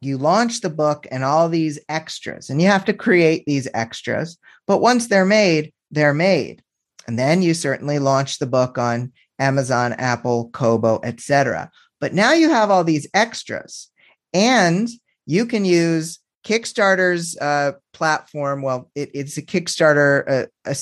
you 0.00 0.16
launch 0.16 0.60
the 0.60 0.70
book 0.70 1.06
and 1.10 1.24
all 1.24 1.48
these 1.48 1.78
extras, 1.88 2.48
and 2.48 2.62
you 2.62 2.68
have 2.68 2.84
to 2.86 2.92
create 2.92 3.44
these 3.46 3.68
extras. 3.74 4.38
But 4.66 4.80
once 4.80 5.08
they're 5.08 5.24
made, 5.24 5.72
they're 5.90 6.14
made. 6.14 6.62
And 7.06 7.18
then 7.18 7.42
you 7.42 7.54
certainly 7.54 7.98
launch 7.98 8.38
the 8.38 8.46
book 8.46 8.78
on 8.78 9.12
Amazon, 9.38 9.94
Apple, 9.94 10.50
Kobo, 10.50 11.00
etc. 11.02 11.70
But 11.98 12.14
now 12.14 12.32
you 12.32 12.50
have 12.50 12.70
all 12.70 12.84
these 12.84 13.08
extras, 13.12 13.90
and 14.32 14.88
you 15.26 15.46
can 15.46 15.64
use 15.64 16.20
Kickstarter's 16.44 17.36
uh, 17.38 17.72
platform. 17.92 18.62
Well, 18.62 18.90
it, 18.94 19.10
it's 19.12 19.36
a 19.36 19.42
Kickstarter 19.42 20.46
uh, 20.46 20.46
a, 20.64 20.76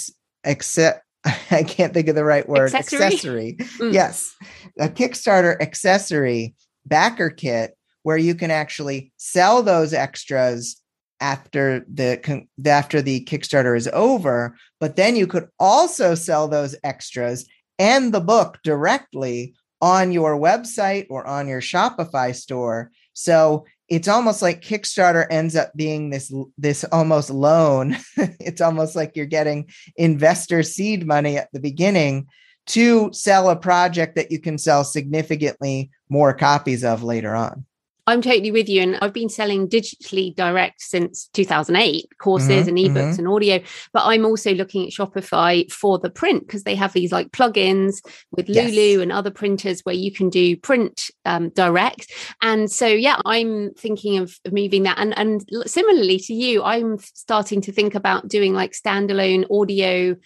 I 1.51 1.63
can't 1.63 1.93
think 1.93 2.09
of 2.09 2.15
the 2.15 2.25
right 2.25 2.49
word. 2.49 2.75
Accessory. 2.75 3.07
accessory. 3.07 3.57
Mm. 3.79 3.93
Yes. 3.93 4.35
A 4.79 4.89
Kickstarter 4.89 5.61
accessory 5.61 6.55
backer 6.87 7.31
kit 7.31 7.77
where 8.03 8.17
you 8.17 8.35
can 8.35 8.51
actually 8.51 9.13
sell 9.17 9.63
those 9.63 9.93
extras 9.93 10.81
after 11.21 11.85
the 11.93 12.47
after 12.67 13.03
the 13.03 13.25
Kickstarter 13.25 13.77
is 13.77 13.89
over, 13.93 14.57
but 14.79 14.97
then 14.97 15.17
you 15.17 15.27
could 15.27 15.49
also 15.59 16.15
sell 16.15 16.49
those 16.49 16.77
extras 16.85 17.47
and 17.79 18.13
the 18.13 18.21
book 18.21 18.59
directly 18.63 19.55
on 19.81 20.13
your 20.13 20.39
website 20.39 21.07
or 21.11 21.27
on 21.27 21.49
your 21.49 21.61
Shopify 21.61 22.35
store. 22.35 22.91
So 23.13 23.65
it's 23.89 24.09
almost 24.09 24.43
like 24.43 24.61
Kickstarter 24.61 25.27
ends 25.31 25.57
up 25.57 25.73
being 25.75 26.11
this 26.11 26.33
this 26.59 26.85
almost 26.85 27.31
loan. 27.31 27.97
it's 28.17 28.61
almost 28.61 28.95
like 28.95 29.17
you're 29.17 29.27
getting 29.27 29.71
investor 29.97 30.63
seed 30.63 31.07
money 31.07 31.37
at 31.37 31.49
the 31.53 31.61
beginning 31.61 32.27
to 32.67 33.11
sell 33.13 33.49
a 33.49 33.57
project 33.57 34.17
that 34.17 34.31
you 34.31 34.39
can 34.39 34.59
sell 34.59 34.85
significantly 34.85 35.91
more 36.11 36.35
copies 36.35 36.85
of 36.85 37.03
later 37.03 37.35
on. 37.35 37.65
I'm 38.09 38.23
totally 38.23 38.51
with 38.51 38.69
you. 38.69 38.83
And 38.83 38.97
I've 39.03 39.13
been 39.13 39.29
selling 39.29 39.69
digitally 39.69 40.35
direct 40.35 40.81
since 40.81 41.29
2008 41.35 42.07
courses 42.19 42.49
mm-hmm, 42.49 42.69
and 42.69 42.79
ebooks 42.79 42.95
mm-hmm. 42.95 43.19
and 43.19 43.29
audio. 43.29 43.61
But 43.93 44.07
I'm 44.07 44.25
also 44.25 44.55
looking 44.55 44.87
at 44.87 44.93
Shopify 44.93 45.71
for 45.71 45.99
the 45.99 46.09
print 46.09 46.47
because 46.47 46.65
they 46.65 46.75
have 46.75 46.95
these 46.95 47.13
like 47.13 47.31
plugins 47.33 47.97
with 48.31 48.49
Lulu 48.49 48.71
yes. 48.71 49.01
and 49.01 49.13
other 49.13 49.31
printers 49.31 49.83
where 49.83 49.95
you 49.95 50.11
can 50.11 50.31
do 50.31 50.57
print 50.57 51.11
um, 51.27 51.51
direct. 51.51 52.11
And 52.41 52.71
so, 52.71 52.87
yeah, 52.87 53.21
I'm 53.27 53.75
thinking 53.75 54.19
of, 54.19 54.35
of 54.47 54.55
moving 54.55 54.85
that. 54.85 54.99
And, 54.99 55.17
and 55.19 55.45
similarly 55.67 56.19
to 56.21 56.33
you, 56.33 56.63
I'm 56.63 56.99
starting 56.99 57.61
to 57.63 57.73
think 57.73 57.95
about 57.95 58.29
doing 58.29 58.55
like 58.55 58.73
standalone 58.73 59.45
audio 59.51 60.17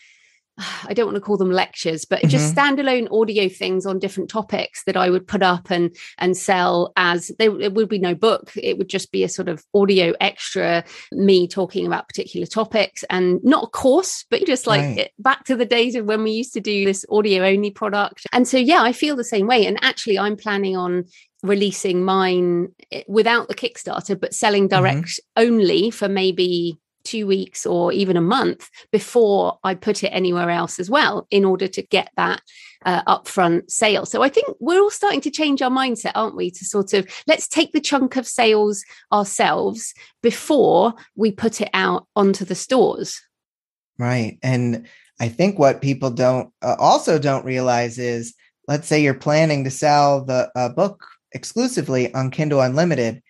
I 0.88 0.94
don't 0.94 1.07
want 1.07 1.16
to 1.16 1.20
call 1.20 1.36
them 1.36 1.50
lectures, 1.50 2.05
but 2.05 2.20
mm-hmm. 2.20 2.28
just 2.28 2.55
standalone 2.55 3.09
audio 3.12 3.48
things 3.48 3.86
on 3.86 3.98
different 3.98 4.30
topics 4.30 4.84
that 4.84 4.96
I 4.96 5.11
would 5.11 5.26
put 5.26 5.42
up 5.42 5.70
and 5.70 5.94
and 6.18 6.36
sell 6.36 6.92
as 6.96 7.30
there 7.38 7.59
it 7.61 7.74
would 7.74 7.88
be 7.88 7.98
no 7.98 8.14
book. 8.14 8.53
It 8.57 8.78
would 8.78 8.88
just 8.88 9.12
be 9.12 9.24
a 9.24 9.28
sort 9.28 9.48
of 9.48 9.64
audio 9.74 10.14
extra, 10.20 10.84
me 11.12 11.48
talking 11.48 11.86
about 11.86 12.09
particular 12.09 12.46
topics 12.46 13.05
and 13.11 13.40
not 13.42 13.64
a 13.64 13.68
course, 13.68 14.24
but 14.30 14.46
just 14.46 14.66
like 14.66 14.80
right. 14.80 14.98
it, 14.98 15.12
back 15.18 15.44
to 15.44 15.57
the 15.57 15.66
days 15.66 15.94
of 15.94 16.07
when 16.07 16.22
we 16.22 16.32
used 16.32 16.53
to 16.55 16.61
do 16.61 16.84
this 16.84 17.05
audio 17.11 17.44
only 17.44 17.70
product. 17.70 18.26
And 18.32 18.46
so 18.46 18.59
yeah, 18.59 18.82
I 18.82 18.92
feel 18.92 19.16
the 19.16 19.24
same 19.24 19.46
way. 19.46 19.66
And 19.66 19.78
actually, 19.82 20.18
I'm 20.18 20.36
planning 20.36 20.76
on 20.76 21.05
releasing 21.42 22.05
mine 22.05 22.68
eh, 22.92 23.03
without 23.09 23.48
the 23.48 23.55
Kickstarter, 23.55 24.18
but 24.18 24.34
selling 24.34 24.68
mm-hmm. 24.68 24.82
direct 24.82 25.09
mm-hmm. 25.09 25.42
only 25.42 25.90
for 25.90 26.09
maybe 26.09 26.78
two 27.05 27.26
weeks 27.26 27.66
or 27.66 27.92
even 27.92 28.16
a 28.16 28.20
month 28.20 28.70
before 28.90 29.59
I 29.64 29.74
put 29.74 30.03
it 30.03 30.09
anywhere 30.09 30.50
else 30.50 30.78
as 30.78 30.90
well 30.90 31.26
in 31.30 31.44
order 31.44 31.68
to 31.68 31.82
get 31.82 32.11
that 32.16 32.42
uh, 32.84 33.03
upfront 33.05 33.70
sale. 33.70 34.07
So 34.07 34.22
I 34.22 34.28
think 34.28 34.48
we're 34.61 34.80
all 34.80 34.90
starting 34.90 35.20
to 35.22 35.30
change 35.30 35.62
our 35.62 35.70
mindset, 35.70 36.12
aren't 36.14 36.36
we? 36.36 36.50
To 36.50 36.64
sort 36.64 36.92
of 36.94 37.07
let's 37.26 37.48
take 37.48 37.72
the 37.72 37.80
chunk 37.80 38.16
of 38.16 38.26
sales 38.26 38.84
ourselves 39.12 39.94
before 40.22 40.94
we 41.14 41.32
put 41.32 41.61
it 41.61 41.70
out 41.74 42.07
onto 42.16 42.44
the 42.44 42.55
stores. 42.55 43.20
Right. 43.98 44.38
And 44.42 44.86
I 45.20 45.28
think 45.28 45.59
what 45.59 45.80
people 45.80 46.11
don't 46.11 46.53
uh, 46.62 46.76
also 46.78 47.18
don't 47.18 47.44
realize 47.44 47.98
is 47.98 48.34
let's 48.68 48.88
say 48.88 49.00
you're 49.00 49.14
planning 49.14 49.64
to 49.64 49.70
sell 49.70 50.24
the 50.24 50.50
uh, 50.57 50.68
book 50.70 51.07
exclusively 51.32 52.12
on 52.14 52.30
Kindle 52.30 52.61
Unlimited 52.61 53.22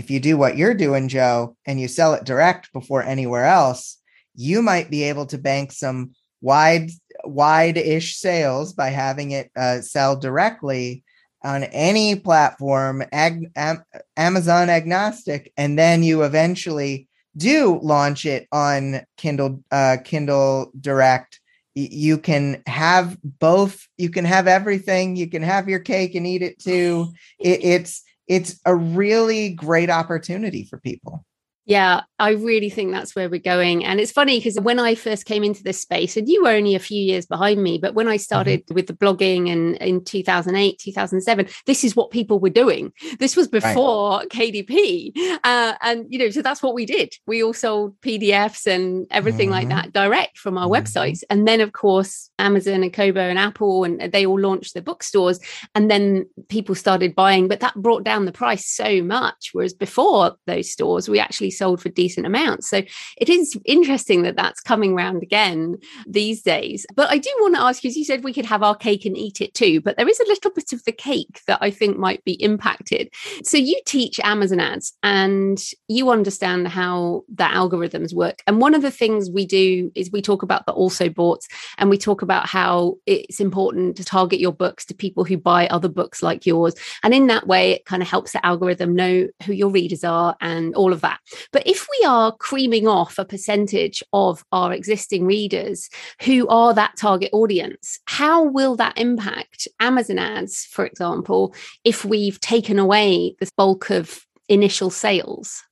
if 0.00 0.10
you 0.10 0.18
do 0.18 0.36
what 0.36 0.56
you're 0.56 0.74
doing, 0.74 1.08
Jo, 1.08 1.56
and 1.66 1.80
you 1.80 1.86
sell 1.86 2.14
it 2.14 2.24
direct 2.24 2.72
before 2.72 3.02
anywhere 3.02 3.44
else, 3.44 3.98
you 4.34 4.62
might 4.62 4.90
be 4.90 5.04
able 5.04 5.26
to 5.26 5.38
bank 5.38 5.72
some 5.72 6.12
wide 6.40 6.90
wide-ish 7.24 8.16
sales 8.16 8.72
by 8.72 8.88
having 8.88 9.32
it 9.32 9.50
uh, 9.54 9.80
sell 9.82 10.16
directly 10.16 11.04
on 11.44 11.64
any 11.64 12.16
platform 12.16 13.02
ag- 13.12 13.50
am- 13.54 13.84
amazon 14.16 14.70
agnostic 14.70 15.52
and 15.58 15.78
then 15.78 16.02
you 16.02 16.22
eventually 16.22 17.06
do 17.36 17.78
launch 17.82 18.24
it 18.24 18.48
on 18.52 19.02
kindle 19.16 19.62
uh, 19.70 19.98
kindle 20.04 20.72
direct. 20.80 21.40
You 21.74 22.18
can 22.18 22.62
have 22.66 23.16
both. 23.22 23.86
You 23.96 24.10
can 24.10 24.24
have 24.24 24.48
everything. 24.48 25.14
You 25.14 25.28
can 25.28 25.42
have 25.42 25.68
your 25.68 25.78
cake 25.78 26.14
and 26.16 26.26
eat 26.26 26.42
it 26.42 26.58
too. 26.58 27.12
It, 27.38 27.64
it's 27.64 28.02
it's 28.30 28.60
a 28.64 28.76
really 28.76 29.50
great 29.50 29.90
opportunity 29.90 30.64
for 30.64 30.78
people 30.78 31.24
yeah, 31.70 32.00
I 32.18 32.30
really 32.30 32.68
think 32.68 32.90
that's 32.90 33.14
where 33.14 33.30
we're 33.30 33.38
going. 33.38 33.84
And 33.84 34.00
it's 34.00 34.10
funny 34.10 34.40
because 34.40 34.58
when 34.58 34.80
I 34.80 34.96
first 34.96 35.24
came 35.24 35.44
into 35.44 35.62
this 35.62 35.80
space, 35.80 36.16
and 36.16 36.28
you 36.28 36.42
were 36.42 36.50
only 36.50 36.74
a 36.74 36.80
few 36.80 37.00
years 37.00 37.26
behind 37.26 37.62
me, 37.62 37.78
but 37.78 37.94
when 37.94 38.08
I 38.08 38.16
mm-hmm. 38.16 38.22
started 38.22 38.66
mm-hmm. 38.66 38.74
with 38.74 38.88
the 38.88 38.92
blogging 38.92 39.48
and 39.48 39.76
in 39.76 40.02
2008, 40.04 40.80
2007, 40.80 41.46
this 41.66 41.84
is 41.84 41.94
what 41.94 42.10
people 42.10 42.40
were 42.40 42.50
doing. 42.50 42.92
This 43.20 43.36
was 43.36 43.46
before 43.46 44.18
right. 44.18 44.28
KDP. 44.28 45.12
Uh, 45.44 45.74
and, 45.80 46.06
you 46.08 46.18
know, 46.18 46.30
so 46.30 46.42
that's 46.42 46.60
what 46.60 46.74
we 46.74 46.86
did. 46.86 47.14
We 47.28 47.40
all 47.44 47.52
sold 47.52 47.98
PDFs 48.00 48.66
and 48.66 49.06
everything 49.12 49.50
mm-hmm. 49.50 49.68
like 49.68 49.68
that 49.68 49.92
direct 49.92 50.38
from 50.38 50.58
our 50.58 50.66
mm-hmm. 50.66 50.74
websites. 50.74 51.22
And 51.30 51.46
then, 51.46 51.60
of 51.60 51.72
course, 51.72 52.30
Amazon 52.40 52.82
and 52.82 52.92
Kobo 52.92 53.20
and 53.20 53.38
Apple, 53.38 53.84
and 53.84 54.12
they 54.12 54.26
all 54.26 54.40
launched 54.40 54.74
their 54.74 54.82
bookstores. 54.82 55.38
And 55.76 55.88
then 55.88 56.26
people 56.48 56.74
started 56.74 57.14
buying, 57.14 57.46
but 57.46 57.60
that 57.60 57.76
brought 57.76 58.02
down 58.02 58.24
the 58.24 58.32
price 58.32 58.66
so 58.66 59.04
much. 59.04 59.50
Whereas 59.52 59.72
before 59.72 60.34
those 60.46 60.72
stores, 60.72 61.08
we 61.08 61.20
actually 61.20 61.52
sold 61.60 61.82
for 61.82 61.90
decent 61.90 62.26
amounts. 62.26 62.68
So 62.68 62.78
it 63.18 63.28
is 63.28 63.58
interesting 63.66 64.22
that 64.22 64.36
that's 64.36 64.60
coming 64.72 64.94
round 64.94 65.22
again 65.22 65.76
these 66.06 66.40
days. 66.42 66.86
But 66.96 67.10
I 67.10 67.18
do 67.18 67.30
want 67.40 67.54
to 67.56 67.62
ask 67.62 67.84
as 67.84 67.96
you 67.96 68.04
said, 68.04 68.24
we 68.24 68.32
could 68.32 68.46
have 68.46 68.62
our 68.62 68.76
cake 68.76 69.04
and 69.04 69.16
eat 69.16 69.40
it 69.40 69.52
too, 69.52 69.80
but 69.80 69.96
there 69.96 70.08
is 70.08 70.20
a 70.20 70.26
little 70.26 70.50
bit 70.50 70.72
of 70.72 70.82
the 70.84 70.92
cake 70.92 71.42
that 71.46 71.58
I 71.60 71.70
think 71.70 71.98
might 71.98 72.24
be 72.24 72.42
impacted. 72.42 73.12
So 73.44 73.56
you 73.56 73.78
teach 73.84 74.18
Amazon 74.20 74.60
ads 74.60 74.94
and 75.02 75.58
you 75.88 76.10
understand 76.10 76.68
how 76.68 77.24
the 77.28 77.44
algorithms 77.44 78.14
work. 78.14 78.38
And 78.46 78.60
one 78.60 78.74
of 78.74 78.82
the 78.82 78.90
things 78.90 79.30
we 79.30 79.44
do 79.44 79.90
is 79.94 80.10
we 80.10 80.22
talk 80.22 80.42
about 80.42 80.66
the 80.66 80.72
also 80.72 81.08
boughts 81.08 81.46
and 81.78 81.90
we 81.90 81.98
talk 81.98 82.22
about 82.22 82.46
how 82.46 82.96
it's 83.06 83.40
important 83.40 83.96
to 83.96 84.04
target 84.04 84.40
your 84.40 84.52
books 84.52 84.84
to 84.86 84.94
people 84.94 85.24
who 85.24 85.36
buy 85.36 85.66
other 85.68 85.88
books 85.88 86.22
like 86.22 86.46
yours. 86.46 86.74
And 87.02 87.12
in 87.12 87.26
that 87.26 87.46
way, 87.46 87.72
it 87.72 87.84
kind 87.84 88.02
of 88.02 88.08
helps 88.08 88.32
the 88.32 88.44
algorithm 88.46 88.94
know 88.94 89.28
who 89.44 89.52
your 89.52 89.70
readers 89.70 90.04
are 90.04 90.36
and 90.40 90.74
all 90.74 90.92
of 90.92 91.00
that. 91.02 91.20
But 91.52 91.66
if 91.66 91.86
we 91.90 92.06
are 92.06 92.32
creaming 92.36 92.86
off 92.86 93.18
a 93.18 93.24
percentage 93.24 94.02
of 94.12 94.44
our 94.52 94.72
existing 94.72 95.26
readers 95.26 95.88
who 96.22 96.46
are 96.48 96.72
that 96.74 96.96
target 96.96 97.30
audience, 97.32 97.98
how 98.06 98.44
will 98.44 98.76
that 98.76 98.98
impact 98.98 99.66
Amazon 99.80 100.18
ads, 100.18 100.64
for 100.64 100.86
example, 100.86 101.54
if 101.84 102.04
we've 102.04 102.40
taken 102.40 102.78
away 102.78 103.34
the 103.40 103.50
bulk 103.56 103.90
of 103.90 104.24
initial 104.48 104.90
sales? 104.90 105.62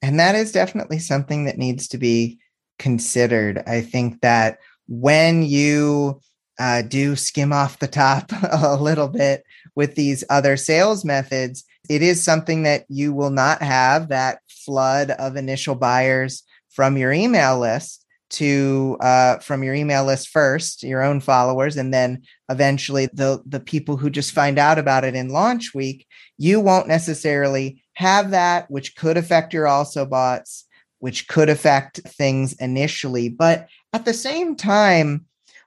And 0.00 0.18
that 0.18 0.34
is 0.34 0.52
definitely 0.52 0.98
something 0.98 1.44
that 1.44 1.58
needs 1.58 1.88
to 1.88 1.98
be 1.98 2.38
considered. 2.78 3.62
I 3.66 3.80
think 3.80 4.20
that 4.20 4.58
when 4.86 5.42
you 5.42 6.20
uh, 6.58 6.82
do 6.82 7.16
skim 7.16 7.52
off 7.52 7.78
the 7.78 7.88
top 7.88 8.32
a 8.50 8.76
little 8.76 9.08
bit 9.08 9.44
with 9.74 9.94
these 9.94 10.24
other 10.30 10.56
sales 10.56 11.04
methods, 11.04 11.64
it 11.88 12.02
is 12.02 12.22
something 12.22 12.64
that 12.64 12.84
you 12.88 13.12
will 13.12 13.30
not 13.30 13.62
have 13.62 14.08
that 14.08 14.40
flood 14.48 15.10
of 15.12 15.36
initial 15.36 15.74
buyers 15.74 16.42
from 16.70 16.96
your 16.96 17.12
email 17.12 17.58
list 17.58 18.04
to 18.30 18.96
uh, 19.00 19.38
from 19.38 19.62
your 19.62 19.74
email 19.74 20.04
list 20.04 20.28
first, 20.28 20.82
your 20.82 21.02
own 21.02 21.20
followers, 21.20 21.76
and 21.76 21.92
then 21.92 22.22
eventually 22.50 23.06
the 23.12 23.42
the 23.46 23.60
people 23.60 23.96
who 23.96 24.10
just 24.10 24.32
find 24.32 24.58
out 24.58 24.78
about 24.78 25.04
it 25.04 25.14
in 25.14 25.30
launch 25.30 25.74
week. 25.74 26.06
You 26.36 26.60
won't 26.60 26.88
necessarily 26.88 27.82
have 27.94 28.30
that, 28.30 28.70
which 28.70 28.96
could 28.96 29.16
affect 29.16 29.54
your 29.54 29.66
also 29.66 30.04
boughts, 30.04 30.66
which 30.98 31.26
could 31.26 31.48
affect 31.48 32.00
things 32.06 32.52
initially. 32.54 33.28
But 33.28 33.68
at 33.92 34.04
the 34.04 34.14
same 34.14 34.54
time, 34.54 35.24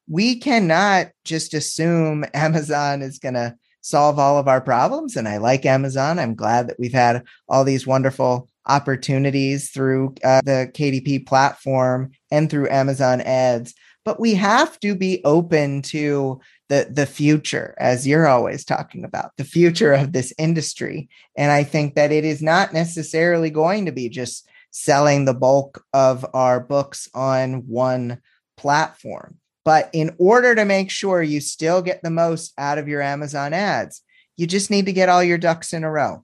we 0.08 0.40
cannot 0.40 1.08
just 1.26 1.54
assume 1.54 2.26
Amazon 2.34 3.02
is 3.02 3.18
going 3.18 3.34
to 3.34 3.56
solve 3.82 4.20
all 4.20 4.38
of 4.38 4.48
our 4.48 4.62
problems. 4.62 5.16
And 5.16 5.28
I 5.28 5.38
like 5.38 5.66
Amazon. 5.66 6.20
I'm 6.20 6.36
glad 6.36 6.68
that 6.68 6.80
we've 6.80 6.94
had 6.94 7.24
all 7.50 7.64
these 7.64 7.86
wonderful 7.86 8.48
opportunities 8.68 9.72
through 9.72 10.16
uh, 10.24 10.42
the 10.46 10.72
KDP 10.74 11.26
platform 11.26 12.12
and 12.30 12.50
through 12.50 12.70
Amazon 12.70 13.22
ads. 13.22 13.74
But 14.04 14.20
we 14.20 14.34
have 14.36 14.80
to 14.80 14.96
be 14.96 15.22
open 15.26 15.82
to 15.84 16.40
the, 16.70 16.88
the 16.90 17.06
future, 17.06 17.76
as 17.78 18.08
you're 18.08 18.28
always 18.28 18.66
talking 18.66 19.04
about, 19.04 19.32
the 19.38 19.44
future 19.44 19.94
of 19.94 20.14
this 20.14 20.34
industry. 20.38 21.10
And 21.36 21.52
I 21.52 21.64
think 21.64 21.96
that 21.96 22.12
it 22.12 22.26
is 22.26 22.42
not 22.42 22.74
necessarily 22.74 23.50
going 23.50 23.86
to 23.86 23.92
be 23.92 24.10
just 24.10 24.48
selling 24.72 25.26
the 25.26 25.34
bulk 25.34 25.84
of 25.94 26.26
our 26.34 26.60
books 26.60 27.10
on 27.14 27.68
one 27.68 28.22
platform. 28.58 29.38
But 29.64 29.90
in 29.94 30.16
order 30.18 30.56
to 30.56 30.66
make 30.66 30.90
sure 30.90 31.22
you 31.22 31.40
still 31.40 31.82
get 31.82 32.02
the 32.02 32.10
most 32.10 32.54
out 32.58 32.78
of 32.78 32.88
your 32.88 33.02
Amazon 33.02 33.54
ads, 33.54 34.02
you 34.38 34.48
just 34.48 34.72
need 34.72 34.86
to 34.88 34.94
get 34.94 35.10
all 35.10 35.24
your 35.24 35.38
ducks 35.38 35.74
in 35.74 35.84
a 35.84 35.92
row. 35.92 36.24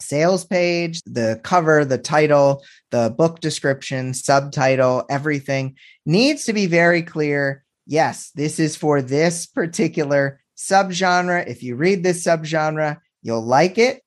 Sales 0.00 0.44
page, 0.44 1.00
the 1.06 1.40
cover, 1.42 1.84
the 1.84 1.98
title, 1.98 2.62
the 2.90 3.14
book 3.16 3.40
description, 3.40 4.12
subtitle, 4.12 5.04
everything 5.08 5.76
needs 6.04 6.44
to 6.44 6.52
be 6.52 6.66
very 6.66 7.02
clear. 7.02 7.64
Yes, 7.86 8.30
this 8.34 8.58
is 8.58 8.76
for 8.76 9.00
this 9.00 9.46
particular 9.46 10.40
subgenre. 10.56 11.46
If 11.46 11.62
you 11.62 11.76
read 11.76 12.02
this 12.02 12.24
subgenre, 12.24 12.98
you'll 13.22 13.44
like 13.44 13.78
it. 13.78 14.02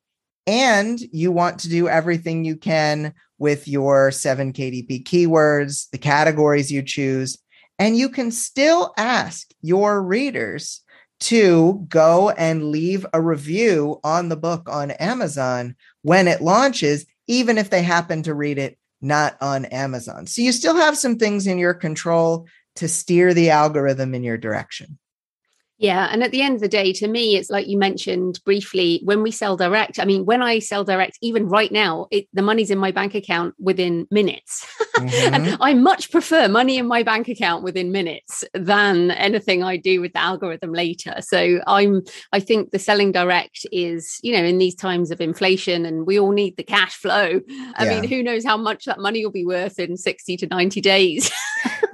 And 0.45 0.99
you 1.11 1.31
want 1.31 1.59
to 1.59 1.69
do 1.69 1.87
everything 1.87 2.43
you 2.43 2.55
can 2.55 3.13
with 3.37 3.67
your 3.67 4.11
seven 4.11 4.51
KDP 4.51 5.03
keywords, 5.03 5.89
the 5.91 5.97
categories 5.97 6.71
you 6.71 6.81
choose, 6.83 7.37
and 7.79 7.97
you 7.97 8.09
can 8.09 8.29
still 8.29 8.93
ask 8.97 9.49
your 9.61 10.03
readers 10.03 10.81
to 11.21 11.85
go 11.89 12.29
and 12.29 12.71
leave 12.71 13.05
a 13.13 13.21
review 13.21 13.99
on 14.03 14.29
the 14.29 14.37
book 14.37 14.69
on 14.69 14.91
Amazon 14.91 15.75
when 16.01 16.27
it 16.27 16.41
launches, 16.41 17.05
even 17.27 17.57
if 17.57 17.69
they 17.69 17.81
happen 17.81 18.23
to 18.23 18.33
read 18.33 18.57
it 18.57 18.77
not 19.01 19.37
on 19.41 19.65
Amazon. 19.65 20.27
So 20.27 20.41
you 20.41 20.51
still 20.51 20.75
have 20.75 20.97
some 20.97 21.17
things 21.17 21.47
in 21.47 21.57
your 21.57 21.73
control 21.73 22.47
to 22.75 22.87
steer 22.87 23.33
the 23.33 23.49
algorithm 23.49 24.13
in 24.13 24.23
your 24.23 24.37
direction. 24.37 24.97
Yeah. 25.79 26.09
And 26.11 26.23
at 26.23 26.31
the 26.31 26.41
end 26.41 26.55
of 26.55 26.61
the 26.61 26.67
day, 26.67 26.91
to 26.93 27.07
me, 27.07 27.37
it's 27.37 27.49
like 27.49 27.67
you 27.67 27.77
mentioned 27.77 28.41
briefly 28.43 28.99
when 29.05 29.23
we 29.23 29.31
sell 29.31 29.55
direct. 29.55 29.97
I 29.97 30.03
mean, 30.03 30.25
when 30.25 30.41
I 30.41 30.59
sell 30.59 30.83
direct, 30.83 31.17
even 31.21 31.47
right 31.47 31.71
now, 31.71 32.07
it, 32.11 32.27
the 32.33 32.41
money's 32.41 32.69
in 32.69 32.77
my 32.77 32.91
bank 32.91 33.15
account 33.15 33.55
within 33.57 34.07
minutes. 34.11 34.67
Mm-hmm. 34.99 35.33
and 35.33 35.57
I 35.61 35.75
much 35.75 36.11
prefer 36.11 36.49
money 36.49 36.77
in 36.77 36.85
my 36.85 37.03
bank 37.03 37.29
account 37.29 37.63
within 37.63 37.89
minutes 37.89 38.43
than 38.53 39.11
anything 39.11 39.63
I 39.63 39.77
do 39.77 40.01
with 40.01 40.11
the 40.11 40.19
algorithm 40.19 40.73
later. 40.73 41.15
So 41.21 41.61
I'm, 41.65 42.01
I 42.33 42.41
think 42.41 42.71
the 42.71 42.79
selling 42.79 43.13
direct 43.13 43.65
is, 43.71 44.19
you 44.23 44.33
know, 44.33 44.43
in 44.43 44.57
these 44.57 44.75
times 44.75 45.09
of 45.09 45.21
inflation 45.21 45.85
and 45.85 46.05
we 46.05 46.19
all 46.19 46.31
need 46.31 46.57
the 46.57 46.63
cash 46.63 46.95
flow. 46.95 47.39
I 47.75 47.85
yeah. 47.85 48.01
mean, 48.01 48.09
who 48.09 48.21
knows 48.21 48.43
how 48.43 48.57
much 48.57 48.83
that 48.85 48.99
money 48.99 49.23
will 49.23 49.31
be 49.31 49.45
worth 49.45 49.79
in 49.79 49.95
60 49.95 50.35
to 50.35 50.47
90 50.47 50.81
days. 50.81 51.31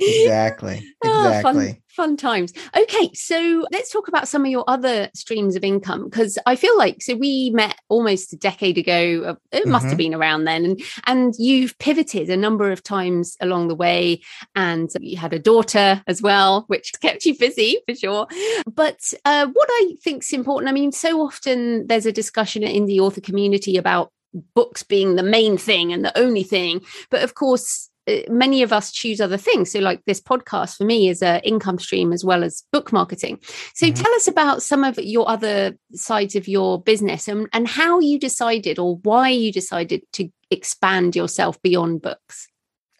exactly. 0.00 0.82
Exactly. 1.04 1.76
Oh, 1.78 1.83
fun, 1.94 2.16
times. 2.16 2.52
Okay, 2.76 3.10
so 3.14 3.64
let's 3.72 3.90
talk 3.90 4.08
about 4.08 4.28
some 4.28 4.44
of 4.44 4.50
your 4.50 4.64
other 4.68 5.08
streams 5.14 5.56
of 5.56 5.64
income 5.64 6.04
because 6.04 6.38
I 6.46 6.56
feel 6.56 6.76
like 6.76 7.02
so 7.02 7.14
we 7.16 7.50
met 7.50 7.76
almost 7.88 8.32
a 8.32 8.36
decade 8.36 8.78
ago. 8.78 9.22
Uh, 9.24 9.34
it 9.52 9.62
mm-hmm. 9.62 9.70
must 9.70 9.84
have 9.84 9.92
mm-hmm. 9.92 9.98
been 9.98 10.14
around 10.14 10.44
then, 10.44 10.64
and 10.64 10.82
and 11.06 11.34
you've 11.38 11.78
pivoted 11.78 12.30
a 12.30 12.36
number 12.36 12.70
of 12.70 12.82
times 12.82 13.36
along 13.40 13.68
the 13.68 13.74
way, 13.74 14.20
and 14.54 14.90
you 15.00 15.16
had 15.16 15.32
a 15.32 15.38
daughter 15.38 16.02
as 16.06 16.20
well, 16.22 16.64
which 16.66 16.92
kept 17.00 17.24
you 17.24 17.36
busy 17.36 17.78
for 17.88 17.94
sure. 17.94 18.26
But 18.66 19.12
uh, 19.24 19.46
what 19.52 19.68
I 19.70 19.96
think 20.02 20.22
is 20.22 20.32
important, 20.32 20.68
I 20.68 20.72
mean, 20.72 20.92
so 20.92 21.20
often 21.22 21.86
there's 21.86 22.06
a 22.06 22.12
discussion 22.12 22.62
in 22.62 22.86
the 22.86 23.00
author 23.00 23.20
community 23.20 23.76
about 23.76 24.10
books 24.54 24.82
being 24.82 25.14
the 25.14 25.22
main 25.22 25.56
thing 25.56 25.92
and 25.92 26.04
the 26.04 26.16
only 26.18 26.42
thing, 26.42 26.80
but 27.10 27.22
of 27.22 27.34
course 27.34 27.90
many 28.28 28.62
of 28.62 28.72
us 28.72 28.92
choose 28.92 29.20
other 29.20 29.36
things. 29.36 29.72
So, 29.72 29.78
like 29.78 30.04
this 30.04 30.20
podcast 30.20 30.76
for 30.76 30.84
me 30.84 31.08
is 31.08 31.22
an 31.22 31.40
income 31.40 31.78
stream 31.78 32.12
as 32.12 32.24
well 32.24 32.44
as 32.44 32.64
book 32.72 32.92
marketing. 32.92 33.38
So, 33.74 33.86
mm-hmm. 33.86 34.02
tell 34.02 34.12
us 34.14 34.28
about 34.28 34.62
some 34.62 34.84
of 34.84 34.98
your 34.98 35.28
other 35.28 35.76
sides 35.92 36.36
of 36.36 36.48
your 36.48 36.82
business 36.82 37.28
and, 37.28 37.48
and 37.52 37.66
how 37.66 38.00
you 38.00 38.18
decided 38.18 38.78
or 38.78 38.96
why 38.98 39.28
you 39.28 39.52
decided 39.52 40.02
to 40.14 40.28
expand 40.50 41.16
yourself 41.16 41.60
beyond 41.62 42.02
books. 42.02 42.48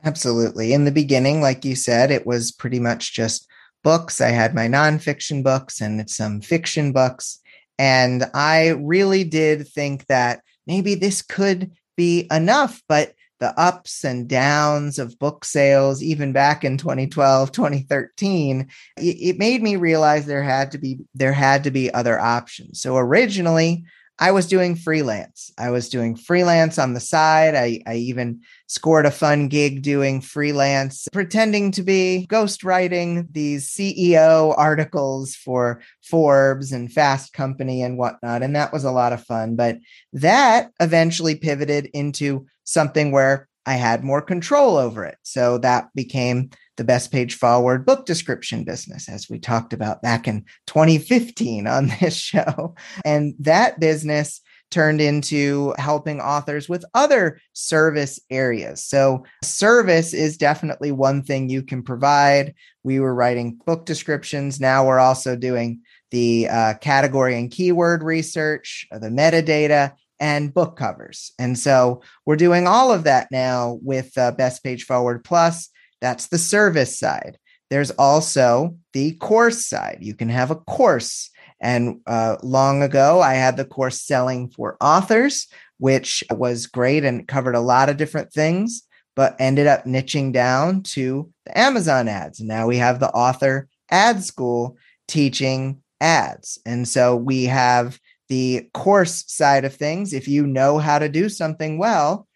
Absolutely. 0.04 0.72
In 0.72 0.84
the 0.84 0.92
beginning, 0.92 1.40
like 1.40 1.64
you 1.64 1.76
said, 1.76 2.10
it 2.10 2.26
was 2.26 2.52
pretty 2.52 2.78
much 2.78 3.14
just 3.14 3.48
books. 3.82 4.20
I 4.20 4.28
had 4.28 4.54
my 4.54 4.66
nonfiction 4.66 5.42
books 5.42 5.80
and 5.80 6.08
some 6.10 6.40
fiction 6.40 6.92
books. 6.92 7.40
And 7.78 8.24
I 8.34 8.70
really 8.70 9.24
did 9.24 9.66
think 9.66 10.06
that 10.06 10.42
maybe 10.66 10.94
this 10.94 11.22
could 11.22 11.72
be 11.96 12.26
enough, 12.30 12.82
but 12.88 13.14
the 13.40 13.58
ups 13.58 14.04
and 14.04 14.28
downs 14.28 14.98
of 14.98 15.18
book 15.18 15.44
sales, 15.44 16.02
even 16.02 16.32
back 16.32 16.64
in 16.64 16.78
2012, 16.78 17.52
2013, 17.52 18.68
it, 18.96 19.02
it 19.02 19.38
made 19.38 19.62
me 19.62 19.76
realize 19.76 20.26
there 20.26 20.42
had 20.42 20.70
to 20.72 20.78
be 20.78 20.98
there 21.14 21.32
had 21.32 21.64
to 21.64 21.70
be 21.70 21.92
other 21.92 22.18
options. 22.18 22.80
So 22.80 22.96
originally, 22.96 23.84
I 24.18 24.30
was 24.30 24.46
doing 24.46 24.76
freelance. 24.76 25.50
I 25.58 25.70
was 25.70 25.88
doing 25.88 26.14
freelance 26.14 26.78
on 26.78 26.94
the 26.94 27.00
side. 27.00 27.56
I, 27.56 27.80
I 27.84 27.96
even 27.96 28.42
scored 28.68 29.06
a 29.06 29.10
fun 29.10 29.48
gig 29.48 29.82
doing 29.82 30.20
freelance, 30.20 31.08
pretending 31.12 31.72
to 31.72 31.82
be 31.82 32.26
ghostwriting 32.30 33.26
these 33.32 33.68
CEO 33.68 34.54
articles 34.56 35.34
for 35.34 35.82
Forbes 36.02 36.70
and 36.70 36.92
Fast 36.92 37.32
Company 37.32 37.82
and 37.82 37.98
whatnot. 37.98 38.44
And 38.44 38.54
that 38.54 38.72
was 38.72 38.84
a 38.84 38.92
lot 38.92 39.12
of 39.12 39.24
fun. 39.24 39.56
But 39.56 39.78
that 40.12 40.70
eventually 40.78 41.34
pivoted 41.34 41.86
into 41.86 42.46
something 42.64 43.12
where 43.12 43.48
I 43.66 43.74
had 43.74 44.04
more 44.04 44.20
control 44.20 44.76
over 44.76 45.04
it. 45.04 45.16
So 45.22 45.58
that 45.58 45.88
became 45.94 46.50
the 46.76 46.84
best 46.84 47.12
page 47.12 47.36
forward 47.36 47.86
book 47.86 48.04
description 48.04 48.64
business, 48.64 49.08
as 49.08 49.30
we 49.30 49.38
talked 49.38 49.72
about 49.72 50.02
back 50.02 50.26
in 50.26 50.44
2015 50.66 51.66
on 51.66 51.92
this 52.00 52.16
show. 52.16 52.74
And 53.04 53.34
that 53.38 53.80
business 53.80 54.40
turned 54.70 55.00
into 55.00 55.72
helping 55.78 56.20
authors 56.20 56.68
with 56.68 56.84
other 56.94 57.40
service 57.52 58.18
areas. 58.28 58.82
So, 58.82 59.24
service 59.42 60.12
is 60.12 60.36
definitely 60.36 60.90
one 60.90 61.22
thing 61.22 61.48
you 61.48 61.62
can 61.62 61.82
provide. 61.82 62.54
We 62.82 62.98
were 62.98 63.14
writing 63.14 63.60
book 63.64 63.86
descriptions. 63.86 64.60
Now 64.60 64.86
we're 64.86 64.98
also 64.98 65.36
doing 65.36 65.80
the 66.10 66.48
uh, 66.48 66.74
category 66.80 67.38
and 67.38 67.50
keyword 67.50 68.02
research, 68.02 68.86
the 68.90 69.08
metadata, 69.08 69.92
and 70.20 70.54
book 70.54 70.76
covers. 70.76 71.32
And 71.38 71.58
so 71.58 72.02
we're 72.26 72.36
doing 72.36 72.66
all 72.66 72.92
of 72.92 73.04
that 73.04 73.28
now 73.30 73.78
with 73.82 74.16
uh, 74.16 74.32
Best 74.32 74.62
Page 74.62 74.84
Forward 74.84 75.24
Plus. 75.24 75.68
That's 76.00 76.28
the 76.28 76.38
service 76.38 76.98
side. 76.98 77.38
There's 77.70 77.90
also 77.92 78.76
the 78.92 79.12
course 79.16 79.66
side. 79.66 79.98
You 80.00 80.14
can 80.14 80.28
have 80.28 80.50
a 80.50 80.56
course. 80.56 81.30
And 81.60 82.00
uh, 82.06 82.36
long 82.42 82.82
ago, 82.82 83.20
I 83.20 83.34
had 83.34 83.56
the 83.56 83.64
course 83.64 84.02
Selling 84.02 84.50
for 84.50 84.76
Authors, 84.80 85.48
which 85.78 86.22
was 86.30 86.66
great 86.66 87.04
and 87.04 87.26
covered 87.26 87.54
a 87.54 87.60
lot 87.60 87.88
of 87.88 87.96
different 87.96 88.32
things, 88.32 88.82
but 89.16 89.36
ended 89.38 89.66
up 89.66 89.84
niching 89.84 90.32
down 90.32 90.82
to 90.82 91.30
the 91.46 91.58
Amazon 91.58 92.06
ads. 92.06 92.38
And 92.38 92.48
now 92.48 92.66
we 92.66 92.76
have 92.76 93.00
the 93.00 93.10
Author 93.10 93.68
Ad 93.90 94.22
School 94.22 94.76
teaching 95.08 95.82
ads. 96.00 96.58
And 96.66 96.86
so 96.86 97.16
we 97.16 97.44
have 97.44 97.98
the 98.28 98.68
course 98.72 99.24
side 99.26 99.64
of 99.64 99.74
things. 99.74 100.12
If 100.12 100.28
you 100.28 100.46
know 100.46 100.78
how 100.78 100.98
to 100.98 101.08
do 101.08 101.28
something 101.28 101.78
well, 101.78 102.26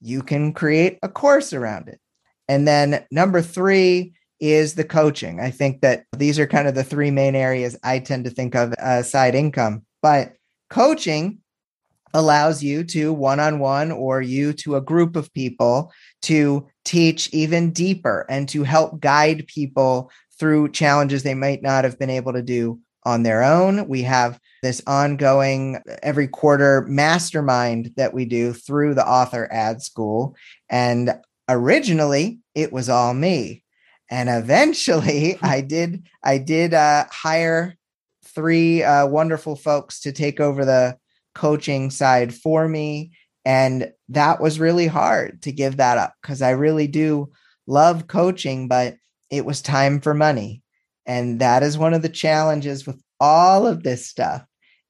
you 0.00 0.22
can 0.22 0.52
create 0.52 0.98
a 1.02 1.08
course 1.08 1.52
around 1.52 1.88
it. 1.88 2.00
And 2.48 2.68
then 2.68 3.04
number 3.10 3.40
three 3.40 4.14
is 4.40 4.74
the 4.74 4.84
coaching. 4.84 5.40
I 5.40 5.50
think 5.50 5.80
that 5.80 6.04
these 6.16 6.38
are 6.38 6.46
kind 6.46 6.68
of 6.68 6.74
the 6.74 6.84
three 6.84 7.10
main 7.10 7.34
areas 7.34 7.76
I 7.82 7.98
tend 7.98 8.24
to 8.24 8.30
think 8.30 8.54
of 8.54 8.72
as 8.74 9.10
side 9.10 9.34
income. 9.34 9.84
But 10.02 10.34
coaching 10.68 11.38
allows 12.12 12.62
you 12.62 12.84
to 12.84 13.12
one 13.12 13.40
on 13.40 13.58
one 13.58 13.90
or 13.90 14.22
you 14.22 14.52
to 14.52 14.76
a 14.76 14.80
group 14.80 15.16
of 15.16 15.32
people 15.32 15.92
to 16.22 16.66
teach 16.84 17.28
even 17.32 17.72
deeper 17.72 18.24
and 18.28 18.48
to 18.48 18.62
help 18.62 19.00
guide 19.00 19.46
people 19.48 20.10
through 20.38 20.70
challenges 20.70 21.22
they 21.22 21.34
might 21.34 21.62
not 21.62 21.84
have 21.84 21.98
been 21.98 22.10
able 22.10 22.32
to 22.32 22.42
do 22.42 22.78
on 23.04 23.22
their 23.22 23.42
own. 23.42 23.88
We 23.88 24.02
have 24.02 24.38
this 24.64 24.80
ongoing 24.86 25.78
every 26.02 26.26
quarter 26.26 26.86
mastermind 26.88 27.92
that 27.96 28.14
we 28.14 28.24
do 28.24 28.54
through 28.54 28.94
the 28.94 29.06
author 29.06 29.46
ad 29.52 29.82
school. 29.82 30.34
And 30.70 31.20
originally 31.50 32.40
it 32.54 32.72
was 32.72 32.88
all 32.88 33.12
me. 33.12 33.62
And 34.10 34.30
eventually 34.30 35.38
I 35.42 35.60
did, 35.60 36.08
I 36.22 36.38
did 36.38 36.72
uh, 36.72 37.04
hire 37.10 37.76
three 38.24 38.82
uh, 38.82 39.06
wonderful 39.06 39.54
folks 39.54 40.00
to 40.00 40.12
take 40.12 40.40
over 40.40 40.64
the 40.64 40.96
coaching 41.34 41.90
side 41.90 42.34
for 42.34 42.66
me. 42.66 43.12
And 43.44 43.92
that 44.08 44.40
was 44.40 44.58
really 44.58 44.86
hard 44.86 45.42
to 45.42 45.52
give 45.52 45.76
that 45.76 45.98
up 45.98 46.14
because 46.22 46.40
I 46.40 46.52
really 46.52 46.86
do 46.86 47.30
love 47.66 48.06
coaching, 48.06 48.66
but 48.66 48.96
it 49.28 49.44
was 49.44 49.60
time 49.60 50.00
for 50.00 50.14
money. 50.14 50.62
And 51.04 51.40
that 51.40 51.62
is 51.62 51.76
one 51.76 51.92
of 51.92 52.00
the 52.00 52.08
challenges 52.08 52.86
with 52.86 52.98
all 53.20 53.66
of 53.66 53.82
this 53.82 54.06
stuff 54.06 54.46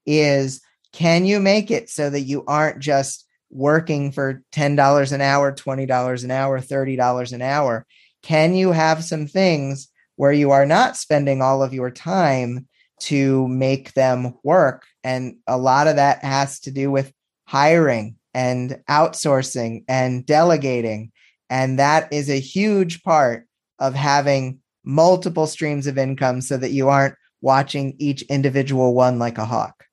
is 0.06 0.60
can 0.92 1.24
you 1.24 1.40
make 1.40 1.70
it 1.70 1.90
so 1.90 2.08
that 2.08 2.20
you 2.20 2.44
aren't 2.46 2.78
just 2.78 3.26
working 3.50 4.12
for 4.12 4.42
$10 4.52 5.12
an 5.12 5.20
hour, 5.20 5.52
$20 5.52 6.24
an 6.24 6.30
hour, 6.30 6.60
$30 6.60 7.32
an 7.32 7.42
hour? 7.42 7.86
Can 8.22 8.54
you 8.54 8.72
have 8.72 9.04
some 9.04 9.26
things 9.26 9.88
where 10.16 10.32
you 10.32 10.50
are 10.50 10.66
not 10.66 10.96
spending 10.96 11.42
all 11.42 11.62
of 11.62 11.74
your 11.74 11.90
time 11.90 12.68
to 13.00 13.46
make 13.48 13.92
them 13.94 14.34
work? 14.42 14.84
And 15.02 15.36
a 15.46 15.58
lot 15.58 15.88
of 15.88 15.96
that 15.96 16.24
has 16.24 16.60
to 16.60 16.70
do 16.70 16.90
with 16.90 17.12
hiring 17.46 18.16
and 18.32 18.80
outsourcing 18.88 19.84
and 19.88 20.24
delegating. 20.24 21.12
And 21.50 21.78
that 21.78 22.12
is 22.12 22.30
a 22.30 22.40
huge 22.40 23.02
part 23.02 23.46
of 23.78 23.94
having 23.94 24.60
multiple 24.84 25.46
streams 25.46 25.86
of 25.86 25.98
income 25.98 26.40
so 26.40 26.56
that 26.56 26.72
you 26.72 26.88
aren't 26.88 27.14
watching 27.40 27.94
each 27.98 28.22
individual 28.22 28.94
one 28.94 29.18
like 29.18 29.38
a 29.38 29.44
hawk. 29.44 29.84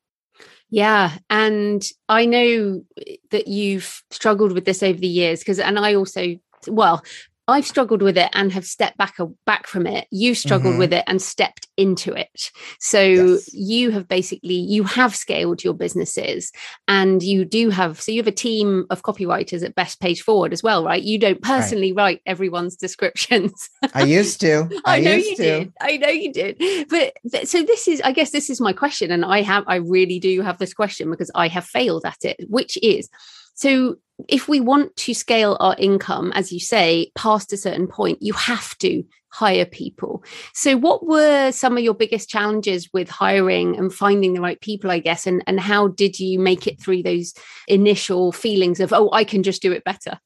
Yeah. 0.71 1.17
And 1.29 1.83
I 2.07 2.25
know 2.25 2.83
that 3.31 3.47
you've 3.47 4.01
struggled 4.09 4.53
with 4.53 4.65
this 4.65 4.81
over 4.81 4.97
the 4.97 5.07
years 5.07 5.39
because, 5.39 5.59
and 5.59 5.77
I 5.77 5.93
also, 5.95 6.35
well, 6.67 7.03
I've 7.51 7.67
struggled 7.67 8.01
with 8.01 8.17
it 8.17 8.29
and 8.33 8.51
have 8.51 8.65
stepped 8.65 8.97
back 8.97 9.17
back 9.45 9.67
from 9.67 9.87
it. 9.87 10.07
You 10.11 10.35
struggled 10.35 10.73
mm-hmm. 10.73 10.79
with 10.79 10.93
it 10.93 11.03
and 11.07 11.21
stepped 11.21 11.67
into 11.77 12.13
it. 12.13 12.51
So 12.79 13.01
yes. 13.01 13.53
you 13.53 13.91
have 13.91 14.07
basically 14.07 14.55
you 14.55 14.83
have 14.83 15.15
scaled 15.15 15.63
your 15.63 15.73
businesses 15.73 16.51
and 16.87 17.21
you 17.21 17.45
do 17.45 17.69
have 17.69 18.01
so 18.01 18.11
you 18.11 18.19
have 18.19 18.27
a 18.27 18.31
team 18.31 18.85
of 18.89 19.03
copywriters 19.03 19.63
at 19.63 19.75
Best 19.75 19.99
Page 19.99 20.21
Forward 20.21 20.53
as 20.53 20.63
well, 20.63 20.83
right? 20.83 21.01
You 21.01 21.19
don't 21.19 21.41
personally 21.41 21.93
right. 21.93 22.03
write 22.03 22.21
everyone's 22.25 22.75
descriptions. 22.75 23.69
I 23.93 24.03
used 24.03 24.41
to. 24.41 24.69
I, 24.85 24.97
I 24.97 24.99
know 25.01 25.15
you 25.15 25.35
to. 25.35 25.43
did. 25.43 25.73
I 25.81 25.97
know 25.97 26.09
you 26.09 26.31
did. 26.31 26.57
But 26.89 27.13
th- 27.31 27.47
so 27.47 27.63
this 27.63 27.87
is 27.87 28.01
I 28.01 28.11
guess 28.11 28.31
this 28.31 28.49
is 28.49 28.61
my 28.61 28.73
question 28.73 29.11
and 29.11 29.25
I 29.25 29.41
have 29.41 29.63
I 29.67 29.75
really 29.75 30.19
do 30.19 30.41
have 30.41 30.57
this 30.57 30.73
question 30.73 31.09
because 31.09 31.31
I 31.35 31.47
have 31.47 31.65
failed 31.65 32.05
at 32.05 32.23
it, 32.23 32.45
which 32.49 32.77
is 32.81 33.09
so 33.53 33.97
if 34.27 34.47
we 34.47 34.59
want 34.59 34.95
to 34.95 35.13
scale 35.13 35.57
our 35.59 35.75
income, 35.77 36.31
as 36.33 36.51
you 36.51 36.59
say, 36.59 37.11
past 37.15 37.53
a 37.53 37.57
certain 37.57 37.87
point, 37.87 38.21
you 38.21 38.33
have 38.33 38.77
to 38.79 39.03
hire 39.29 39.65
people. 39.65 40.23
So, 40.53 40.77
what 40.77 41.05
were 41.05 41.51
some 41.51 41.77
of 41.77 41.83
your 41.83 41.93
biggest 41.93 42.29
challenges 42.29 42.89
with 42.93 43.09
hiring 43.09 43.77
and 43.77 43.93
finding 43.93 44.33
the 44.33 44.41
right 44.41 44.59
people, 44.59 44.91
I 44.91 44.99
guess? 44.99 45.25
And, 45.25 45.43
and 45.47 45.59
how 45.59 45.87
did 45.87 46.19
you 46.19 46.39
make 46.39 46.67
it 46.67 46.81
through 46.81 47.03
those 47.03 47.33
initial 47.67 48.31
feelings 48.31 48.79
of, 48.79 48.93
oh, 48.93 49.09
I 49.11 49.23
can 49.23 49.43
just 49.43 49.61
do 49.61 49.71
it 49.71 49.83
better? 49.83 50.19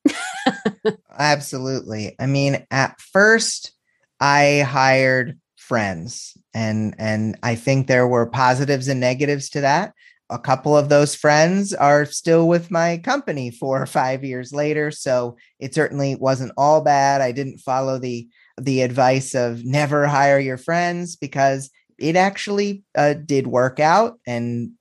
Absolutely. 1.18 2.16
I 2.20 2.26
mean, 2.26 2.66
at 2.72 3.00
first, 3.00 3.72
I 4.20 4.66
hired 4.68 5.40
friends 5.56 6.38
and 6.54 6.94
and 7.00 7.40
I 7.42 7.56
think 7.56 7.88
there 7.88 8.08
were 8.08 8.28
positives 8.28 8.88
and 8.88 9.00
negatives 9.00 9.50
to 9.50 9.62
that 9.62 9.94
a 10.30 10.40
couple 10.40 10.76
of 10.76 10.90
those 10.90 11.14
friends 11.14 11.74
are 11.74 12.06
still 12.06 12.48
with 12.48 12.72
my 12.72 12.98
company 12.98 13.52
four 13.52 13.82
or 13.82 13.86
five 13.86 14.24
years 14.24 14.52
later 14.52 14.90
so 14.90 15.36
it 15.60 15.76
certainly 15.76 16.16
wasn't 16.16 16.52
all 16.58 16.82
bad. 16.82 17.22
I 17.22 17.32
didn't 17.32 17.60
follow 17.60 18.00
the 18.00 18.28
the 18.60 18.82
advice 18.82 19.36
of 19.36 19.66
never 19.66 20.08
hire 20.08 20.40
your 20.40 20.58
friends 20.58 21.16
because 21.16 21.70
it 22.00 22.16
actually 22.16 22.84
uh, 22.96 23.14
did 23.14 23.48
work 23.48 23.80
out 23.80 24.18
and 24.26 24.72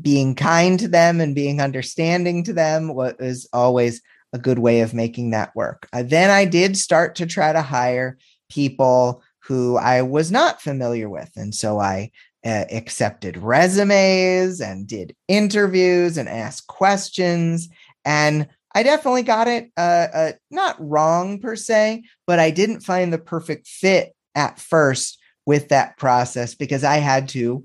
being 0.00 0.34
kind 0.34 0.78
to 0.80 0.88
them 0.88 1.20
and 1.20 1.34
being 1.34 1.60
understanding 1.60 2.44
to 2.44 2.52
them 2.52 2.94
was 2.94 3.48
always 3.52 4.02
a 4.32 4.38
good 4.38 4.58
way 4.58 4.80
of 4.80 4.92
making 4.92 5.30
that 5.30 5.54
work. 5.56 5.88
Uh, 5.92 6.02
then 6.02 6.30
i 6.30 6.44
did 6.44 6.76
start 6.76 7.14
to 7.14 7.26
try 7.26 7.52
to 7.52 7.62
hire 7.62 8.18
people 8.50 9.22
who 9.40 9.76
i 9.76 10.02
was 10.02 10.30
not 10.30 10.60
familiar 10.60 11.08
with 11.08 11.30
and 11.36 11.54
so 11.54 11.78
i 11.78 12.10
uh, 12.44 12.64
accepted 12.70 13.36
resumes 13.36 14.60
and 14.60 14.86
did 14.86 15.14
interviews 15.26 16.16
and 16.16 16.28
asked 16.28 16.66
questions. 16.66 17.68
And 18.04 18.48
I 18.74 18.82
definitely 18.82 19.22
got 19.22 19.48
it 19.48 19.70
uh, 19.76 20.06
uh, 20.12 20.32
not 20.50 20.76
wrong 20.78 21.40
per 21.40 21.56
se, 21.56 22.04
but 22.26 22.38
I 22.38 22.50
didn't 22.50 22.80
find 22.80 23.12
the 23.12 23.18
perfect 23.18 23.66
fit 23.66 24.14
at 24.34 24.58
first 24.58 25.18
with 25.46 25.68
that 25.68 25.96
process 25.96 26.54
because 26.54 26.84
I 26.84 26.98
had 26.98 27.28
to 27.30 27.64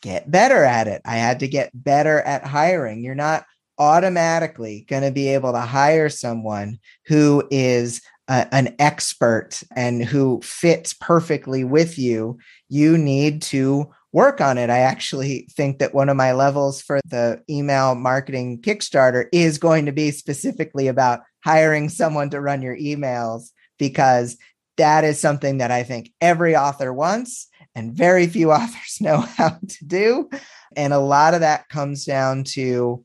get 0.00 0.30
better 0.30 0.62
at 0.64 0.86
it. 0.86 1.02
I 1.04 1.16
had 1.16 1.40
to 1.40 1.48
get 1.48 1.70
better 1.74 2.20
at 2.20 2.46
hiring. 2.46 3.02
You're 3.02 3.14
not 3.14 3.44
automatically 3.78 4.86
going 4.88 5.02
to 5.02 5.10
be 5.10 5.28
able 5.28 5.52
to 5.52 5.60
hire 5.60 6.08
someone 6.08 6.78
who 7.06 7.42
is 7.50 8.00
uh, 8.28 8.44
an 8.52 8.74
expert 8.78 9.62
and 9.74 10.04
who 10.04 10.40
fits 10.42 10.94
perfectly 10.94 11.64
with 11.64 11.98
you. 11.98 12.38
You 12.68 12.96
need 12.96 13.42
to 13.42 13.90
work 14.14 14.40
on 14.40 14.56
it. 14.58 14.70
I 14.70 14.78
actually 14.78 15.48
think 15.50 15.80
that 15.80 15.92
one 15.92 16.08
of 16.08 16.16
my 16.16 16.32
levels 16.32 16.80
for 16.80 17.00
the 17.04 17.42
email 17.50 17.96
marketing 17.96 18.62
Kickstarter 18.62 19.26
is 19.32 19.58
going 19.58 19.86
to 19.86 19.92
be 19.92 20.12
specifically 20.12 20.86
about 20.86 21.20
hiring 21.44 21.88
someone 21.88 22.30
to 22.30 22.40
run 22.40 22.62
your 22.62 22.76
emails 22.76 23.50
because 23.76 24.38
that 24.76 25.02
is 25.02 25.18
something 25.18 25.58
that 25.58 25.72
I 25.72 25.82
think 25.82 26.12
every 26.20 26.54
author 26.54 26.92
wants 26.92 27.48
and 27.74 27.92
very 27.92 28.28
few 28.28 28.52
authors 28.52 29.00
know 29.00 29.18
how 29.18 29.58
to 29.68 29.84
do. 29.84 30.30
And 30.76 30.92
a 30.92 30.98
lot 31.00 31.34
of 31.34 31.40
that 31.40 31.68
comes 31.68 32.04
down 32.04 32.44
to 32.54 33.02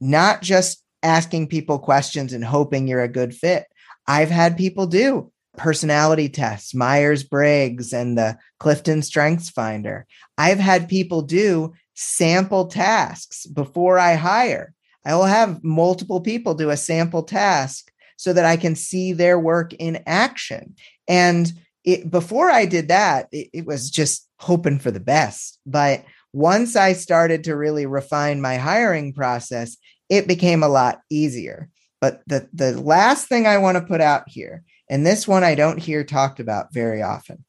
not 0.00 0.42
just 0.42 0.82
asking 1.04 1.46
people 1.46 1.78
questions 1.78 2.32
and 2.32 2.44
hoping 2.44 2.88
you're 2.88 3.02
a 3.02 3.08
good 3.08 3.32
fit. 3.34 3.66
I've 4.08 4.30
had 4.30 4.56
people 4.56 4.88
do 4.88 5.30
personality 5.60 6.28
tests, 6.28 6.74
Myers 6.74 7.22
Briggs, 7.22 7.92
and 7.92 8.16
the 8.16 8.38
Clifton 8.58 9.02
Strengths 9.02 9.50
Finder. 9.50 10.06
I've 10.38 10.58
had 10.58 10.88
people 10.88 11.20
do 11.22 11.74
sample 11.94 12.66
tasks 12.66 13.46
before 13.46 13.98
I 13.98 14.14
hire. 14.14 14.72
I 15.04 15.14
will 15.14 15.24
have 15.24 15.62
multiple 15.62 16.20
people 16.20 16.54
do 16.54 16.70
a 16.70 16.76
sample 16.76 17.22
task 17.22 17.92
so 18.16 18.32
that 18.32 18.44
I 18.44 18.56
can 18.56 18.74
see 18.74 19.12
their 19.12 19.38
work 19.38 19.72
in 19.74 20.02
action. 20.06 20.74
And 21.06 21.52
it, 21.84 22.10
before 22.10 22.50
I 22.50 22.64
did 22.64 22.88
that, 22.88 23.28
it, 23.32 23.50
it 23.52 23.66
was 23.66 23.90
just 23.90 24.28
hoping 24.38 24.78
for 24.78 24.90
the 24.90 25.00
best. 25.00 25.58
But 25.66 26.04
once 26.32 26.76
I 26.76 26.94
started 26.94 27.44
to 27.44 27.56
really 27.56 27.86
refine 27.86 28.40
my 28.40 28.56
hiring 28.56 29.12
process, 29.12 29.76
it 30.08 30.26
became 30.26 30.62
a 30.62 30.68
lot 30.68 31.00
easier. 31.10 31.68
But 32.00 32.22
the, 32.26 32.48
the 32.52 32.80
last 32.80 33.28
thing 33.28 33.46
I 33.46 33.58
want 33.58 33.76
to 33.76 33.84
put 33.84 34.00
out 34.00 34.24
here, 34.26 34.64
and 34.90 35.06
this 35.06 35.26
one 35.26 35.44
I 35.44 35.54
don't 35.54 35.78
hear 35.78 36.04
talked 36.04 36.40
about 36.40 36.74
very 36.74 37.00
often, 37.00 37.44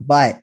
but 0.00 0.40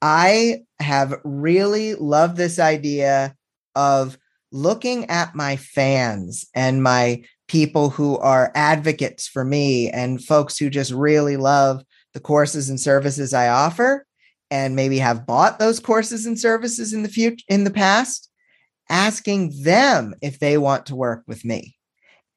I 0.00 0.62
have 0.80 1.20
really 1.24 1.94
loved 1.94 2.36
this 2.36 2.58
idea 2.58 3.34
of 3.74 4.16
looking 4.52 5.10
at 5.10 5.34
my 5.34 5.56
fans 5.56 6.46
and 6.54 6.82
my 6.82 7.24
people 7.48 7.90
who 7.90 8.16
are 8.18 8.52
advocates 8.54 9.26
for 9.26 9.44
me 9.44 9.90
and 9.90 10.24
folks 10.24 10.56
who 10.56 10.70
just 10.70 10.92
really 10.92 11.36
love 11.36 11.82
the 12.14 12.20
courses 12.20 12.70
and 12.70 12.80
services 12.80 13.34
I 13.34 13.48
offer 13.48 14.06
and 14.50 14.76
maybe 14.76 14.98
have 14.98 15.26
bought 15.26 15.58
those 15.58 15.80
courses 15.80 16.24
and 16.24 16.38
services 16.38 16.92
in 16.92 17.02
the 17.02 17.08
future 17.08 17.44
in 17.48 17.64
the 17.64 17.70
past 17.70 18.30
asking 18.88 19.52
them 19.62 20.14
if 20.22 20.38
they 20.38 20.56
want 20.56 20.86
to 20.86 20.94
work 20.94 21.24
with 21.26 21.44
me. 21.44 21.76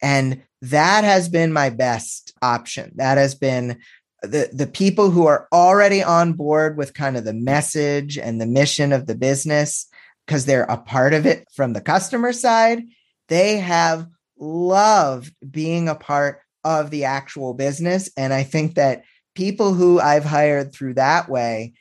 And 0.01 0.41
that 0.61 1.03
has 1.03 1.29
been 1.29 1.53
my 1.53 1.69
best 1.69 2.33
option. 2.41 2.91
That 2.95 3.17
has 3.17 3.35
been 3.35 3.79
the, 4.21 4.49
the 4.51 4.67
people 4.67 5.11
who 5.11 5.27
are 5.27 5.47
already 5.53 6.01
on 6.01 6.33
board 6.33 6.77
with 6.77 6.93
kind 6.93 7.17
of 7.17 7.23
the 7.23 7.33
message 7.33 8.17
and 8.17 8.41
the 8.41 8.47
mission 8.47 8.91
of 8.91 9.05
the 9.05 9.15
business 9.15 9.87
because 10.25 10.45
they're 10.45 10.63
a 10.63 10.77
part 10.77 11.13
of 11.13 11.25
it 11.25 11.47
from 11.53 11.73
the 11.73 11.81
customer 11.81 12.33
side. 12.33 12.83
They 13.29 13.57
have 13.57 14.07
loved 14.39 15.33
being 15.49 15.87
a 15.87 15.95
part 15.95 16.41
of 16.63 16.89
the 16.89 17.05
actual 17.05 17.53
business. 17.53 18.09
And 18.17 18.33
I 18.33 18.43
think 18.43 18.75
that 18.75 19.03
people 19.35 19.73
who 19.73 19.99
I've 19.99 20.25
hired 20.25 20.73
through 20.73 20.95
that 20.95 21.29
way 21.29 21.73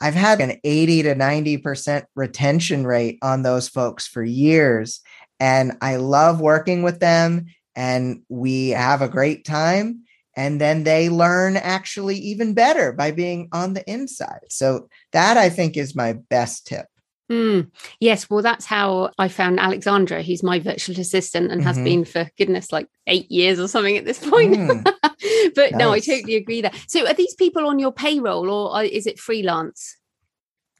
I've 0.00 0.14
had 0.14 0.40
an 0.40 0.60
80 0.62 1.02
to 1.04 1.14
90% 1.14 2.04
retention 2.14 2.86
rate 2.86 3.18
on 3.22 3.42
those 3.42 3.68
folks 3.68 4.06
for 4.06 4.22
years. 4.22 5.00
And 5.40 5.76
I 5.80 5.96
love 5.96 6.40
working 6.40 6.82
with 6.82 7.00
them 7.00 7.46
and 7.76 8.22
we 8.28 8.70
have 8.70 9.02
a 9.02 9.08
great 9.08 9.44
time. 9.44 10.00
And 10.36 10.60
then 10.60 10.82
they 10.82 11.08
learn 11.08 11.56
actually 11.56 12.16
even 12.16 12.54
better 12.54 12.92
by 12.92 13.12
being 13.12 13.48
on 13.52 13.74
the 13.74 13.88
inside. 13.88 14.40
So 14.50 14.88
that 15.12 15.36
I 15.36 15.48
think 15.48 15.76
is 15.76 15.94
my 15.94 16.14
best 16.14 16.66
tip. 16.66 16.86
Mm, 17.30 17.70
yes, 18.00 18.28
well, 18.28 18.42
that's 18.42 18.66
how 18.66 19.10
I 19.18 19.28
found 19.28 19.58
Alexandra, 19.58 20.22
who's 20.22 20.42
my 20.42 20.58
virtual 20.58 20.98
assistant 21.00 21.50
and 21.50 21.60
mm-hmm. 21.60 21.68
has 21.68 21.78
been 21.78 22.04
for 22.04 22.30
goodness, 22.36 22.70
like 22.70 22.88
eight 23.06 23.30
years 23.30 23.58
or 23.58 23.66
something 23.66 23.96
at 23.96 24.04
this 24.04 24.18
point. 24.18 24.54
Mm. 24.54 24.84
but 25.54 25.72
nice. 25.72 25.72
no, 25.72 25.92
I 25.92 26.00
totally 26.00 26.36
agree 26.36 26.60
there. 26.60 26.72
So, 26.86 27.06
are 27.06 27.14
these 27.14 27.34
people 27.34 27.66
on 27.66 27.78
your 27.78 27.92
payroll 27.92 28.50
or 28.50 28.82
is 28.82 29.06
it 29.06 29.18
freelance? 29.18 29.96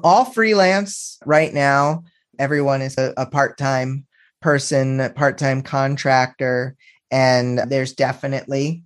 All 0.02 0.26
freelance 0.26 1.18
right 1.24 1.54
now. 1.54 2.04
Everyone 2.38 2.82
is 2.82 2.98
a, 2.98 3.14
a 3.16 3.26
part 3.26 3.56
time 3.56 4.06
person, 4.44 5.10
part 5.14 5.38
time 5.38 5.62
contractor. 5.62 6.76
And 7.10 7.60
there's 7.60 7.94
definitely 7.94 8.84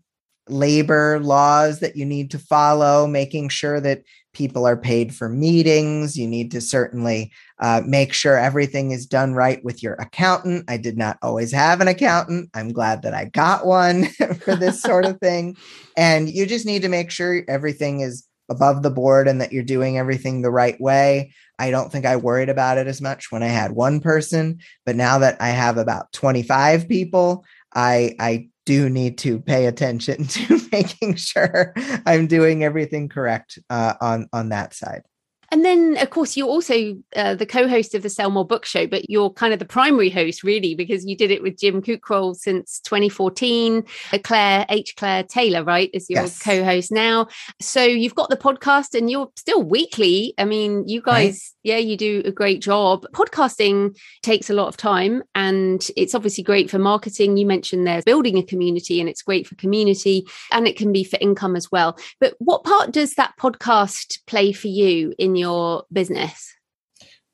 labor 0.48 1.18
laws 1.18 1.80
that 1.80 1.96
you 1.96 2.06
need 2.06 2.30
to 2.30 2.38
follow, 2.38 3.08
making 3.08 3.48
sure 3.48 3.80
that 3.80 4.02
people 4.32 4.68
are 4.68 4.76
paid 4.76 5.12
for 5.12 5.28
meetings. 5.28 6.16
You 6.16 6.28
need 6.28 6.52
to 6.52 6.60
certainly 6.60 7.32
uh, 7.58 7.82
make 7.84 8.12
sure 8.12 8.38
everything 8.38 8.92
is 8.92 9.04
done 9.04 9.34
right 9.34 9.62
with 9.64 9.82
your 9.82 9.94
accountant. 9.94 10.64
I 10.68 10.76
did 10.76 10.96
not 10.96 11.18
always 11.22 11.52
have 11.52 11.80
an 11.80 11.88
accountant. 11.88 12.50
I'm 12.54 12.72
glad 12.72 13.02
that 13.02 13.12
I 13.12 13.24
got 13.24 13.66
one 13.66 14.04
for 14.44 14.54
this 14.54 14.80
sort 14.80 15.06
of 15.06 15.18
thing. 15.18 15.56
And 15.96 16.30
you 16.30 16.46
just 16.46 16.66
need 16.66 16.82
to 16.82 16.88
make 16.88 17.10
sure 17.10 17.42
everything 17.48 17.98
is 17.98 18.27
above 18.48 18.82
the 18.82 18.90
board 18.90 19.28
and 19.28 19.40
that 19.40 19.52
you're 19.52 19.62
doing 19.62 19.98
everything 19.98 20.42
the 20.42 20.50
right 20.50 20.80
way. 20.80 21.32
I 21.58 21.70
don't 21.70 21.90
think 21.90 22.06
I 22.06 22.16
worried 22.16 22.48
about 22.48 22.78
it 22.78 22.86
as 22.86 23.00
much 23.00 23.30
when 23.30 23.42
I 23.42 23.48
had 23.48 23.72
one 23.72 24.00
person, 24.00 24.60
but 24.86 24.96
now 24.96 25.18
that 25.18 25.36
I 25.40 25.48
have 25.48 25.76
about 25.76 26.12
25 26.12 26.88
people, 26.88 27.44
I 27.74 28.14
I 28.18 28.48
do 28.64 28.90
need 28.90 29.16
to 29.18 29.40
pay 29.40 29.66
attention 29.66 30.26
to 30.28 30.60
making 30.70 31.16
sure 31.16 31.72
I'm 32.06 32.26
doing 32.26 32.64
everything 32.64 33.08
correct 33.08 33.58
uh, 33.70 33.94
on 34.00 34.28
on 34.32 34.50
that 34.50 34.74
side. 34.74 35.02
And 35.50 35.64
then, 35.64 35.96
of 35.98 36.10
course, 36.10 36.36
you're 36.36 36.48
also 36.48 36.96
uh, 37.16 37.34
the 37.34 37.46
co-host 37.46 37.94
of 37.94 38.02
the 38.02 38.10
Sell 38.10 38.30
More 38.30 38.46
Book 38.46 38.66
Show, 38.66 38.86
but 38.86 39.08
you're 39.08 39.30
kind 39.30 39.52
of 39.52 39.58
the 39.58 39.64
primary 39.64 40.10
host, 40.10 40.42
really, 40.42 40.74
because 40.74 41.06
you 41.06 41.16
did 41.16 41.30
it 41.30 41.42
with 41.42 41.58
Jim 41.58 41.80
Kukral 41.80 42.36
since 42.36 42.80
2014. 42.80 43.84
Uh, 44.12 44.18
Claire 44.22 44.66
H. 44.68 44.94
Claire 44.96 45.22
Taylor, 45.22 45.64
right, 45.64 45.90
is 45.94 46.10
your 46.10 46.22
yes. 46.22 46.42
co-host 46.42 46.92
now. 46.92 47.28
So 47.60 47.82
you've 47.82 48.14
got 48.14 48.28
the 48.28 48.36
podcast, 48.36 48.96
and 48.96 49.10
you're 49.10 49.30
still 49.36 49.62
weekly. 49.62 50.34
I 50.36 50.44
mean, 50.44 50.86
you 50.86 51.00
guys. 51.00 51.54
Yeah, 51.68 51.76
you 51.76 51.98
do 51.98 52.22
a 52.24 52.32
great 52.32 52.62
job. 52.62 53.04
Podcasting 53.12 53.94
takes 54.22 54.48
a 54.48 54.54
lot 54.54 54.68
of 54.68 54.78
time, 54.78 55.22
and 55.34 55.86
it's 55.98 56.14
obviously 56.14 56.42
great 56.42 56.70
for 56.70 56.78
marketing. 56.78 57.36
You 57.36 57.44
mentioned 57.44 57.86
there's 57.86 58.04
building 58.04 58.38
a 58.38 58.42
community, 58.42 59.00
and 59.00 59.08
it's 59.08 59.20
great 59.20 59.46
for 59.46 59.54
community, 59.56 60.26
and 60.50 60.66
it 60.66 60.78
can 60.78 60.92
be 60.92 61.04
for 61.04 61.18
income 61.20 61.56
as 61.56 61.70
well. 61.70 61.98
But 62.20 62.34
what 62.38 62.64
part 62.64 62.90
does 62.90 63.14
that 63.14 63.34
podcast 63.38 64.20
play 64.26 64.52
for 64.52 64.68
you 64.68 65.14
in 65.18 65.36
your 65.36 65.84
business? 65.92 66.54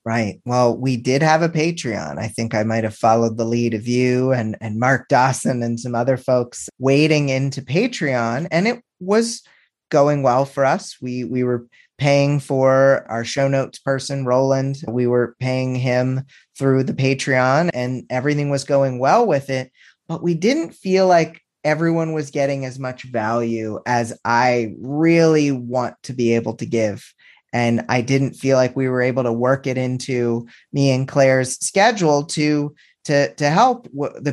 Right. 0.04 0.40
Well, 0.44 0.76
we 0.76 0.96
did 0.96 1.22
have 1.22 1.40
a 1.40 1.48
Patreon. 1.48 2.18
I 2.18 2.26
think 2.26 2.54
I 2.54 2.64
might 2.64 2.84
have 2.84 2.96
followed 2.96 3.38
the 3.38 3.46
lead 3.46 3.72
of 3.72 3.86
you 3.86 4.32
and, 4.32 4.54
and 4.60 4.78
Mark 4.78 5.08
Dawson 5.08 5.62
and 5.62 5.80
some 5.80 5.94
other 5.94 6.16
folks 6.16 6.68
wading 6.78 7.28
into 7.28 7.62
Patreon, 7.62 8.48
and 8.50 8.66
it 8.66 8.82
was 8.98 9.42
going 9.90 10.24
well 10.24 10.44
for 10.44 10.64
us. 10.64 10.96
We 11.00 11.22
we 11.22 11.44
were 11.44 11.68
paying 11.98 12.40
for 12.40 13.06
our 13.08 13.24
show 13.24 13.48
notes 13.48 13.78
person, 13.78 14.24
Roland. 14.24 14.82
We 14.88 15.06
were 15.06 15.36
paying 15.40 15.74
him 15.74 16.22
through 16.58 16.84
the 16.84 16.94
Patreon, 16.94 17.70
and 17.72 18.04
everything 18.10 18.50
was 18.50 18.64
going 18.64 18.98
well 18.98 19.26
with 19.26 19.50
it. 19.50 19.70
But 20.08 20.22
we 20.22 20.34
didn't 20.34 20.72
feel 20.72 21.06
like 21.06 21.40
everyone 21.64 22.12
was 22.12 22.30
getting 22.30 22.64
as 22.64 22.78
much 22.78 23.04
value 23.04 23.80
as 23.86 24.18
I 24.24 24.74
really 24.78 25.50
want 25.50 25.94
to 26.02 26.12
be 26.12 26.34
able 26.34 26.54
to 26.56 26.66
give 26.66 27.14
and 27.54 27.84
I 27.88 28.00
didn't 28.00 28.34
feel 28.34 28.56
like 28.56 28.74
we 28.74 28.88
were 28.88 29.00
able 29.00 29.22
to 29.22 29.32
work 29.32 29.68
it 29.68 29.78
into 29.78 30.46
me 30.72 30.90
and 30.90 31.08
Claire's 31.08 31.56
schedule 31.64 32.24
to 32.24 32.74
to 33.04 33.32
to 33.34 33.48
help 33.48 33.86
the 33.94 34.32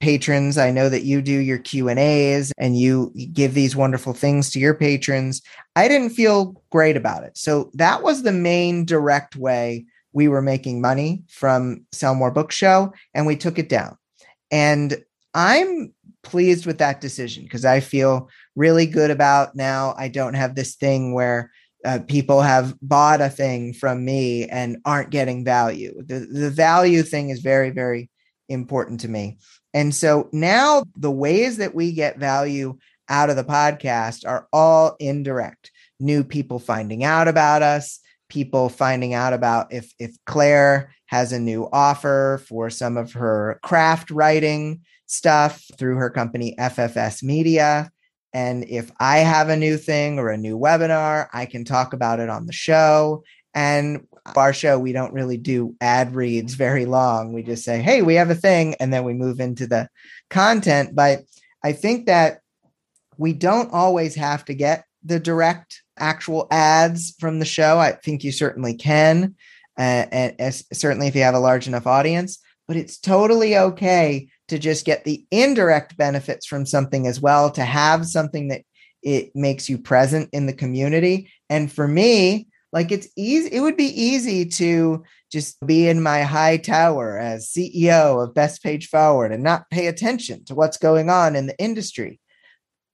patrons. 0.00 0.58
I 0.58 0.70
know 0.70 0.88
that 0.88 1.04
you 1.04 1.20
do 1.22 1.32
your 1.32 1.58
Q 1.58 1.88
and 1.88 1.98
A's 1.98 2.52
and 2.58 2.78
you 2.78 3.12
give 3.32 3.54
these 3.54 3.76
wonderful 3.76 4.12
things 4.12 4.50
to 4.50 4.58
your 4.58 4.74
patrons. 4.74 5.42
I 5.76 5.88
didn't 5.88 6.10
feel 6.10 6.62
great 6.70 6.96
about 6.96 7.24
it, 7.24 7.36
so 7.36 7.70
that 7.74 8.02
was 8.02 8.22
the 8.22 8.32
main 8.32 8.84
direct 8.84 9.36
way 9.36 9.86
we 10.12 10.28
were 10.28 10.42
making 10.42 10.80
money 10.80 11.22
from 11.28 11.84
Sell 11.92 12.14
More 12.14 12.30
Book 12.30 12.50
Show, 12.50 12.92
and 13.14 13.26
we 13.26 13.36
took 13.36 13.58
it 13.58 13.68
down. 13.68 13.96
And 14.50 15.04
I'm 15.34 15.92
pleased 16.22 16.66
with 16.66 16.78
that 16.78 17.00
decision 17.00 17.44
because 17.44 17.64
I 17.64 17.80
feel 17.80 18.28
really 18.56 18.86
good 18.86 19.10
about 19.10 19.54
now. 19.54 19.94
I 19.96 20.08
don't 20.08 20.34
have 20.34 20.54
this 20.54 20.74
thing 20.74 21.14
where 21.14 21.50
uh, 21.84 22.00
people 22.08 22.42
have 22.42 22.74
bought 22.82 23.20
a 23.20 23.28
thing 23.28 23.72
from 23.72 24.04
me 24.04 24.46
and 24.48 24.78
aren't 24.84 25.10
getting 25.10 25.44
value. 25.44 25.94
The, 26.02 26.20
the 26.20 26.50
value 26.50 27.02
thing 27.02 27.30
is 27.30 27.40
very, 27.40 27.70
very 27.70 28.10
important 28.48 29.00
to 29.00 29.08
me. 29.08 29.38
And 29.74 29.94
so 29.94 30.28
now 30.32 30.84
the 30.96 31.10
ways 31.10 31.58
that 31.58 31.74
we 31.74 31.92
get 31.92 32.18
value 32.18 32.78
out 33.08 33.30
of 33.30 33.36
the 33.36 33.44
podcast 33.44 34.26
are 34.26 34.46
all 34.52 34.96
indirect. 34.98 35.70
New 36.00 36.24
people 36.24 36.58
finding 36.58 37.04
out 37.04 37.28
about 37.28 37.62
us, 37.62 38.00
people 38.28 38.68
finding 38.68 39.14
out 39.14 39.32
about 39.32 39.72
if 39.72 39.92
if 39.98 40.16
Claire 40.26 40.92
has 41.06 41.32
a 41.32 41.38
new 41.38 41.68
offer 41.72 42.42
for 42.46 42.70
some 42.70 42.96
of 42.96 43.12
her 43.12 43.58
craft 43.62 44.10
writing 44.10 44.80
stuff 45.06 45.64
through 45.78 45.96
her 45.96 46.10
company 46.10 46.54
FFS 46.58 47.22
Media. 47.22 47.90
And 48.34 48.64
if 48.64 48.90
I 49.00 49.18
have 49.18 49.48
a 49.48 49.56
new 49.56 49.78
thing 49.78 50.18
or 50.18 50.28
a 50.28 50.36
new 50.36 50.58
webinar, 50.58 51.28
I 51.32 51.46
can 51.46 51.64
talk 51.64 51.94
about 51.94 52.20
it 52.20 52.28
on 52.28 52.46
the 52.46 52.52
show. 52.52 53.24
And 53.54 54.06
our 54.36 54.52
show, 54.52 54.78
we 54.78 54.92
don't 54.92 55.14
really 55.14 55.36
do 55.36 55.74
ad 55.80 56.14
reads 56.14 56.54
very 56.54 56.84
long. 56.84 57.32
We 57.32 57.42
just 57.42 57.64
say, 57.64 57.80
hey, 57.80 58.02
we 58.02 58.14
have 58.16 58.30
a 58.30 58.34
thing, 58.34 58.74
and 58.80 58.92
then 58.92 59.04
we 59.04 59.14
move 59.14 59.40
into 59.40 59.66
the 59.66 59.88
content. 60.28 60.94
But 60.94 61.22
I 61.62 61.72
think 61.72 62.06
that 62.06 62.40
we 63.16 63.32
don't 63.32 63.72
always 63.72 64.14
have 64.16 64.44
to 64.46 64.54
get 64.54 64.84
the 65.04 65.20
direct 65.20 65.82
actual 65.98 66.48
ads 66.50 67.14
from 67.18 67.38
the 67.38 67.44
show. 67.44 67.78
I 67.78 67.92
think 67.92 68.24
you 68.24 68.32
certainly 68.32 68.74
can, 68.74 69.34
uh, 69.78 70.06
and, 70.10 70.34
and 70.38 70.54
certainly 70.72 71.06
if 71.06 71.14
you 71.14 71.22
have 71.22 71.34
a 71.34 71.40
large 71.40 71.68
enough 71.68 71.86
audience. 71.86 72.38
But 72.66 72.76
it's 72.76 72.98
totally 72.98 73.56
okay 73.56 74.28
to 74.48 74.58
just 74.58 74.84
get 74.84 75.04
the 75.04 75.24
indirect 75.30 75.96
benefits 75.96 76.46
from 76.46 76.66
something 76.66 77.06
as 77.06 77.20
well. 77.20 77.50
To 77.52 77.64
have 77.64 78.06
something 78.06 78.48
that 78.48 78.62
it 79.02 79.34
makes 79.34 79.68
you 79.68 79.78
present 79.78 80.28
in 80.32 80.46
the 80.46 80.52
community. 80.52 81.30
And 81.48 81.72
for 81.72 81.86
me, 81.86 82.47
like 82.72 82.92
it's 82.92 83.08
easy, 83.16 83.48
it 83.52 83.60
would 83.60 83.76
be 83.76 84.00
easy 84.00 84.44
to 84.44 85.04
just 85.32 85.64
be 85.66 85.88
in 85.88 86.02
my 86.02 86.22
high 86.22 86.58
tower 86.58 87.18
as 87.18 87.48
CEO 87.48 88.22
of 88.22 88.34
Best 88.34 88.62
Page 88.62 88.88
Forward 88.88 89.32
and 89.32 89.42
not 89.42 89.70
pay 89.70 89.86
attention 89.86 90.44
to 90.46 90.54
what's 90.54 90.76
going 90.76 91.10
on 91.10 91.36
in 91.36 91.46
the 91.46 91.58
industry. 91.58 92.20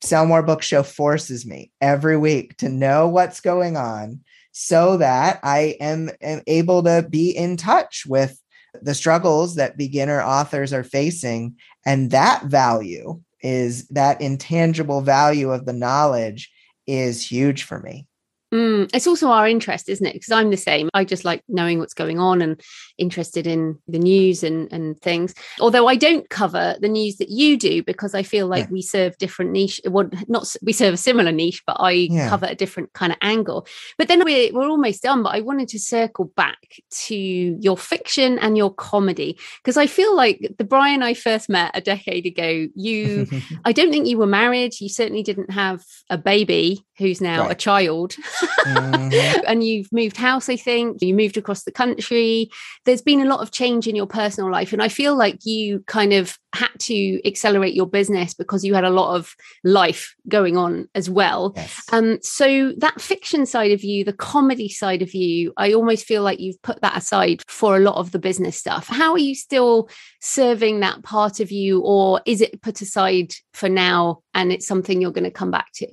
Sell 0.02 0.26
More 0.26 0.42
Book 0.42 0.62
Show 0.62 0.82
forces 0.82 1.46
me 1.46 1.72
every 1.80 2.16
week 2.16 2.56
to 2.58 2.68
know 2.68 3.08
what's 3.08 3.40
going 3.40 3.76
on 3.76 4.20
so 4.52 4.98
that 4.98 5.40
I 5.42 5.76
am, 5.80 6.10
am 6.20 6.42
able 6.46 6.82
to 6.84 7.06
be 7.08 7.30
in 7.30 7.56
touch 7.56 8.04
with 8.06 8.38
the 8.80 8.94
struggles 8.94 9.54
that 9.56 9.76
beginner 9.76 10.20
authors 10.20 10.72
are 10.72 10.84
facing. 10.84 11.56
And 11.86 12.10
that 12.10 12.44
value 12.44 13.20
is 13.40 13.88
that 13.88 14.20
intangible 14.20 15.00
value 15.00 15.50
of 15.50 15.66
the 15.66 15.72
knowledge 15.72 16.52
is 16.86 17.26
huge 17.26 17.64
for 17.64 17.80
me. 17.80 18.06
Mm, 18.54 18.88
it's 18.94 19.08
also 19.08 19.30
our 19.30 19.48
interest, 19.48 19.88
isn't 19.88 20.06
it? 20.06 20.12
Because 20.12 20.30
I'm 20.30 20.50
the 20.50 20.56
same. 20.56 20.88
I 20.94 21.04
just 21.04 21.24
like 21.24 21.42
knowing 21.48 21.80
what's 21.80 21.92
going 21.92 22.20
on 22.20 22.40
and 22.40 22.60
interested 22.98 23.48
in 23.48 23.80
the 23.88 23.98
news 23.98 24.44
and, 24.44 24.72
and 24.72 24.96
things. 25.00 25.34
Although 25.60 25.88
I 25.88 25.96
don't 25.96 26.30
cover 26.30 26.76
the 26.80 26.88
news 26.88 27.16
that 27.16 27.30
you 27.30 27.56
do 27.56 27.82
because 27.82 28.14
I 28.14 28.22
feel 28.22 28.46
like 28.46 28.66
yeah. 28.66 28.70
we 28.70 28.80
serve 28.80 29.18
different 29.18 29.50
niche. 29.50 29.80
Well, 29.84 30.08
not 30.28 30.54
we 30.62 30.72
serve 30.72 30.94
a 30.94 30.98
similar 30.98 31.32
niche, 31.32 31.64
but 31.66 31.78
I 31.80 31.90
yeah. 31.90 32.28
cover 32.28 32.46
a 32.46 32.54
different 32.54 32.92
kind 32.92 33.10
of 33.10 33.18
angle. 33.22 33.66
But 33.98 34.06
then 34.06 34.22
we're, 34.24 34.52
we're 34.52 34.68
almost 34.68 35.02
done. 35.02 35.24
But 35.24 35.34
I 35.34 35.40
wanted 35.40 35.66
to 35.70 35.80
circle 35.80 36.26
back 36.36 36.58
to 37.06 37.16
your 37.16 37.76
fiction 37.76 38.38
and 38.38 38.56
your 38.56 38.72
comedy 38.72 39.36
because 39.64 39.76
I 39.76 39.88
feel 39.88 40.14
like 40.14 40.54
the 40.58 40.64
Bryan 40.64 41.02
I 41.02 41.14
first 41.14 41.48
met 41.48 41.72
a 41.74 41.80
decade 41.80 42.24
ago, 42.24 42.68
you, 42.76 43.26
I 43.64 43.72
don't 43.72 43.90
think 43.90 44.06
you 44.06 44.18
were 44.18 44.26
married. 44.26 44.80
You 44.80 44.88
certainly 44.88 45.24
didn't 45.24 45.50
have 45.50 45.82
a 46.08 46.18
baby 46.18 46.86
who's 46.98 47.20
now 47.20 47.42
right. 47.42 47.52
a 47.52 47.54
child. 47.56 48.14
mm-hmm. 48.46 49.40
and 49.46 49.64
you've 49.64 49.92
moved 49.92 50.16
house, 50.16 50.48
I 50.48 50.56
think, 50.56 51.02
you 51.02 51.14
moved 51.14 51.36
across 51.36 51.64
the 51.64 51.72
country. 51.72 52.50
There's 52.84 53.02
been 53.02 53.20
a 53.20 53.26
lot 53.26 53.40
of 53.40 53.50
change 53.50 53.86
in 53.86 53.96
your 53.96 54.06
personal 54.06 54.50
life. 54.50 54.72
And 54.72 54.82
I 54.82 54.88
feel 54.88 55.16
like 55.16 55.44
you 55.44 55.80
kind 55.86 56.12
of 56.12 56.38
had 56.54 56.70
to 56.78 57.26
accelerate 57.26 57.74
your 57.74 57.86
business 57.86 58.32
because 58.32 58.64
you 58.64 58.74
had 58.74 58.84
a 58.84 58.90
lot 58.90 59.16
of 59.16 59.34
life 59.64 60.14
going 60.28 60.56
on 60.56 60.88
as 60.94 61.10
well. 61.10 61.52
Yes. 61.56 61.82
Um, 61.92 62.18
so 62.22 62.72
that 62.78 63.00
fiction 63.00 63.44
side 63.44 63.72
of 63.72 63.82
you, 63.82 64.04
the 64.04 64.12
comedy 64.12 64.68
side 64.68 65.02
of 65.02 65.14
you, 65.14 65.52
I 65.56 65.72
almost 65.72 66.06
feel 66.06 66.22
like 66.22 66.40
you've 66.40 66.62
put 66.62 66.80
that 66.82 66.96
aside 66.96 67.42
for 67.48 67.76
a 67.76 67.80
lot 67.80 67.96
of 67.96 68.12
the 68.12 68.18
business 68.18 68.56
stuff. 68.56 68.86
How 68.86 69.12
are 69.12 69.18
you 69.18 69.34
still 69.34 69.88
serving 70.20 70.80
that 70.80 71.02
part 71.02 71.40
of 71.40 71.50
you, 71.50 71.80
or 71.80 72.20
is 72.24 72.40
it 72.40 72.62
put 72.62 72.80
aside 72.80 73.32
for 73.52 73.68
now 73.68 74.20
and 74.32 74.52
it's 74.52 74.66
something 74.66 75.00
you're 75.00 75.10
going 75.10 75.24
to 75.24 75.30
come 75.30 75.50
back 75.50 75.72
to? 75.74 75.88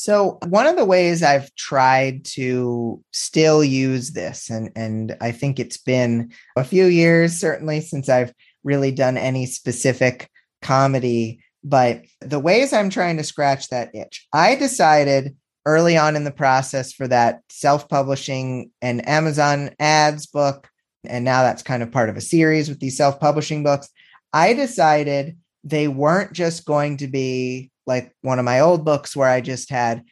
So 0.00 0.38
one 0.46 0.68
of 0.68 0.76
the 0.76 0.84
ways 0.84 1.24
I've 1.24 1.52
tried 1.56 2.24
to 2.26 3.02
still 3.12 3.64
use 3.64 4.12
this, 4.12 4.48
and 4.48 4.70
and 4.76 5.16
I 5.20 5.32
think 5.32 5.58
it's 5.58 5.76
been 5.76 6.30
a 6.56 6.62
few 6.62 6.84
years 6.84 7.32
certainly 7.40 7.80
since 7.80 8.08
I've 8.08 8.32
really 8.62 8.92
done 8.92 9.16
any 9.16 9.44
specific 9.44 10.30
comedy, 10.62 11.40
but 11.64 12.04
the 12.20 12.38
ways 12.38 12.72
I'm 12.72 12.90
trying 12.90 13.16
to 13.16 13.24
scratch 13.24 13.70
that 13.70 13.92
itch, 13.92 14.24
I 14.32 14.54
decided 14.54 15.34
early 15.66 15.96
on 15.96 16.14
in 16.14 16.22
the 16.22 16.30
process 16.30 16.92
for 16.92 17.08
that 17.08 17.42
self-publishing 17.48 18.70
and 18.80 19.06
Amazon 19.08 19.70
ads 19.80 20.26
book, 20.26 20.70
and 21.08 21.24
now 21.24 21.42
that's 21.42 21.64
kind 21.64 21.82
of 21.82 21.90
part 21.90 22.08
of 22.08 22.16
a 22.16 22.20
series 22.20 22.68
with 22.68 22.78
these 22.78 22.96
self-publishing 22.96 23.64
books. 23.64 23.88
I 24.32 24.52
decided 24.52 25.38
they 25.64 25.88
weren't 25.88 26.34
just 26.34 26.64
going 26.66 26.98
to 26.98 27.08
be 27.08 27.72
like 27.88 28.14
one 28.20 28.38
of 28.38 28.44
my 28.44 28.60
old 28.60 28.84
books 28.84 29.16
where 29.16 29.28
I 29.28 29.40
just 29.40 29.70
had 29.70 30.04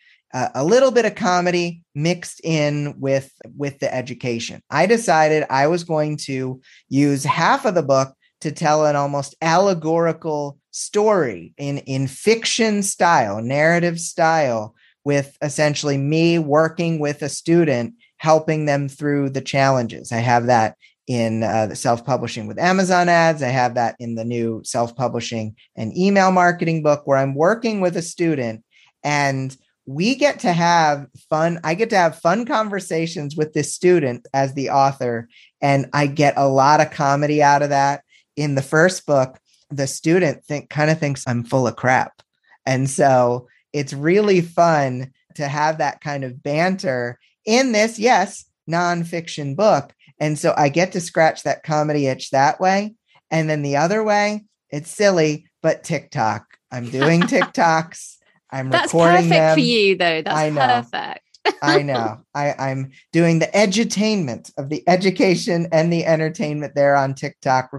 a 0.55 0.65
little 0.65 0.91
bit 0.91 1.05
of 1.05 1.15
comedy 1.15 1.83
mixed 1.95 2.41
in 2.45 2.95
with 2.99 3.33
with 3.57 3.79
the 3.79 3.95
education. 3.95 4.61
I 4.71 4.87
decided 4.87 5.47
I 5.49 5.67
was 5.69 5.85
going 5.85 6.17
to 6.25 6.61
use 6.89 7.25
half 7.25 7.65
of 7.65 7.75
the 7.75 7.83
book 7.83 8.15
to 8.41 8.53
tell 8.53 8.85
an 8.85 8.97
almost 8.97 9.35
allegorical 9.41 10.59
story 10.73 11.55
in 11.57 11.79
in 11.79 12.07
fiction 12.07 12.83
style, 12.83 13.41
narrative 13.41 13.99
style 14.01 14.75
with 15.05 15.39
essentially 15.41 15.97
me 15.97 16.39
working 16.39 16.99
with 16.99 17.23
a 17.23 17.29
student 17.29 17.95
helping 18.19 18.67
them 18.67 18.89
through 18.89 19.31
the 19.31 19.41
challenges. 19.41 20.13
I 20.13 20.19
have 20.19 20.47
that 20.47 20.77
in 21.07 21.43
uh, 21.43 21.67
the 21.67 21.77
self-publishing 21.77 22.47
with 22.47 22.59
Amazon 22.59 23.09
ads. 23.09 23.43
I 23.43 23.49
have 23.49 23.75
that 23.75 23.97
in 23.99 24.17
the 24.17 24.25
new 24.25 24.63
self-publishing 24.65 25.55
and 25.77 25.97
email 25.97 26.33
marketing 26.33 26.83
book 26.83 27.03
where 27.05 27.19
I'm 27.19 27.35
working 27.35 27.81
with 27.81 27.97
a 27.97 28.03
student 28.03 28.65
and 29.05 29.57
we 29.87 30.17
get 30.17 30.41
to 30.41 30.53
have 30.53 31.07
fun. 31.31 31.61
I 31.63 31.75
get 31.75 31.91
to 31.91 31.97
have 31.97 32.19
fun 32.19 32.45
conversations 32.45 33.37
with 33.37 33.53
this 33.53 33.73
student 33.73 34.27
as 34.35 34.55
the 34.55 34.71
author, 34.71 35.29
and 35.61 35.89
I 35.93 36.09
get 36.09 36.35
a 36.37 36.49
lot 36.49 36.81
of 36.81 36.91
comedy 36.91 37.41
out 37.41 37.63
of 37.63 37.71
that. 37.71 38.03
In 38.35 38.57
the 38.57 38.63
first 38.63 39.07
book, 39.07 39.39
the 39.71 39.87
student 39.87 40.45
think 40.45 40.71
kind 40.71 40.91
of 40.91 40.99
thinks 40.99 41.25
I'm 41.27 41.45
full 41.45 41.69
of 41.69 41.77
crap. 41.77 42.21
And 42.67 42.91
so 42.91 43.47
it's 43.73 43.93
really 43.93 44.41
fun 44.41 45.13
to 45.37 45.47
have 45.47 45.79
that 45.79 46.01
kind 46.01 46.25
of 46.25 46.43
banter 46.43 47.19
in 47.45 47.71
this, 47.71 47.99
yes, 47.99 48.45
nonfiction 48.69 49.55
book 49.55 49.93
and 50.19 50.39
so 50.39 50.55
I 50.57 50.69
get 50.69 50.93
to 50.93 51.01
scratch 51.01 51.43
that 51.43 51.63
comedy 51.63 52.07
itch 52.07 52.31
that 52.31 52.61
way. 52.61 52.95
And 53.31 53.51
then 53.51 53.63
the 53.63 53.77
other 53.77 54.03
way, 54.03 54.45
it's 54.71 54.91
silly, 54.91 55.47
but 55.63 55.85
TikTok. 55.85 56.47
I'm 56.71 56.89
doing 56.91 57.21
TikToks. 57.23 58.17
I'm 58.51 58.71
recording. 58.71 58.71
That's 58.71 58.95
recording 58.95 59.17
perfect 59.17 59.31
them. 59.31 59.55
for 59.55 59.61
you, 59.61 59.97
though. 59.97 60.23
That's 60.23 60.37
I 60.37 60.51
know. 60.51 60.67
perfect. 60.67 61.21
I 61.63 61.83
know. 61.83 62.21
I, 62.35 62.53
I'm 62.53 62.93
doing 63.13 63.39
the 63.39 63.47
edutainment 63.47 64.53
of 64.57 64.69
the 64.69 64.83
education 64.89 65.69
and 65.73 65.93
the 65.93 66.07
entertainment 66.07 66.75
there 66.75 66.97
on 66.97 67.15
TikTok, 67.15 67.71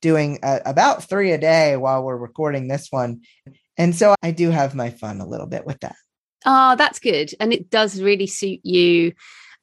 doing 0.00 0.38
uh, 0.42 0.60
about 0.64 1.04
three 1.04 1.32
a 1.32 1.38
day 1.38 1.76
while 1.76 2.02
we're 2.02 2.16
recording 2.16 2.68
this 2.68 2.88
one. 2.90 3.22
And 3.76 3.94
so 3.94 4.14
I 4.22 4.30
do 4.30 4.50
have 4.50 4.74
my 4.74 4.90
fun 4.90 5.20
a 5.20 5.26
little 5.26 5.46
bit 5.46 5.64
with 5.64 5.80
that. 5.80 5.96
Oh, 6.46 6.76
that's 6.76 6.98
good. 6.98 7.32
And 7.40 7.52
it 7.52 7.70
does 7.70 8.00
really 8.00 8.26
suit 8.26 8.60
you 8.62 9.12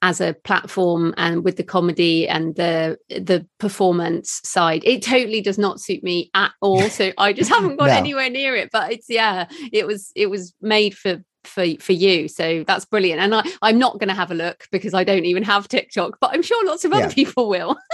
as 0.01 0.21
a 0.21 0.33
platform 0.43 1.13
and 1.17 1.43
with 1.43 1.57
the 1.57 1.63
comedy 1.63 2.27
and 2.27 2.55
the 2.55 2.97
the 3.09 3.45
performance 3.59 4.41
side. 4.43 4.83
It 4.85 5.01
totally 5.01 5.41
does 5.41 5.57
not 5.57 5.79
suit 5.79 6.03
me 6.03 6.29
at 6.33 6.51
all 6.61 6.81
so 6.89 7.11
i 7.17 7.33
just 7.33 7.49
haven't 7.49 7.77
got 7.77 7.87
no. 7.87 7.93
anywhere 7.93 8.29
near 8.29 8.55
it 8.55 8.69
but 8.71 8.91
it's 8.91 9.09
yeah 9.09 9.47
it 9.71 9.87
was 9.87 10.11
it 10.15 10.29
was 10.29 10.53
made 10.61 10.95
for 10.95 11.23
for 11.43 11.65
for 11.79 11.93
you 11.93 12.27
so 12.27 12.63
that's 12.65 12.85
brilliant. 12.85 13.21
And 13.21 13.33
i 13.33 13.43
i'm 13.61 13.79
not 13.79 13.99
going 13.99 14.09
to 14.09 14.13
have 14.13 14.31
a 14.31 14.35
look 14.35 14.67
because 14.71 14.93
i 14.93 15.03
don't 15.03 15.25
even 15.25 15.43
have 15.43 15.67
tiktok 15.67 16.17
but 16.19 16.31
i'm 16.33 16.41
sure 16.41 16.65
lots 16.65 16.85
of 16.85 16.91
yeah. 16.91 16.97
other 16.99 17.13
people 17.13 17.49
will. 17.49 17.77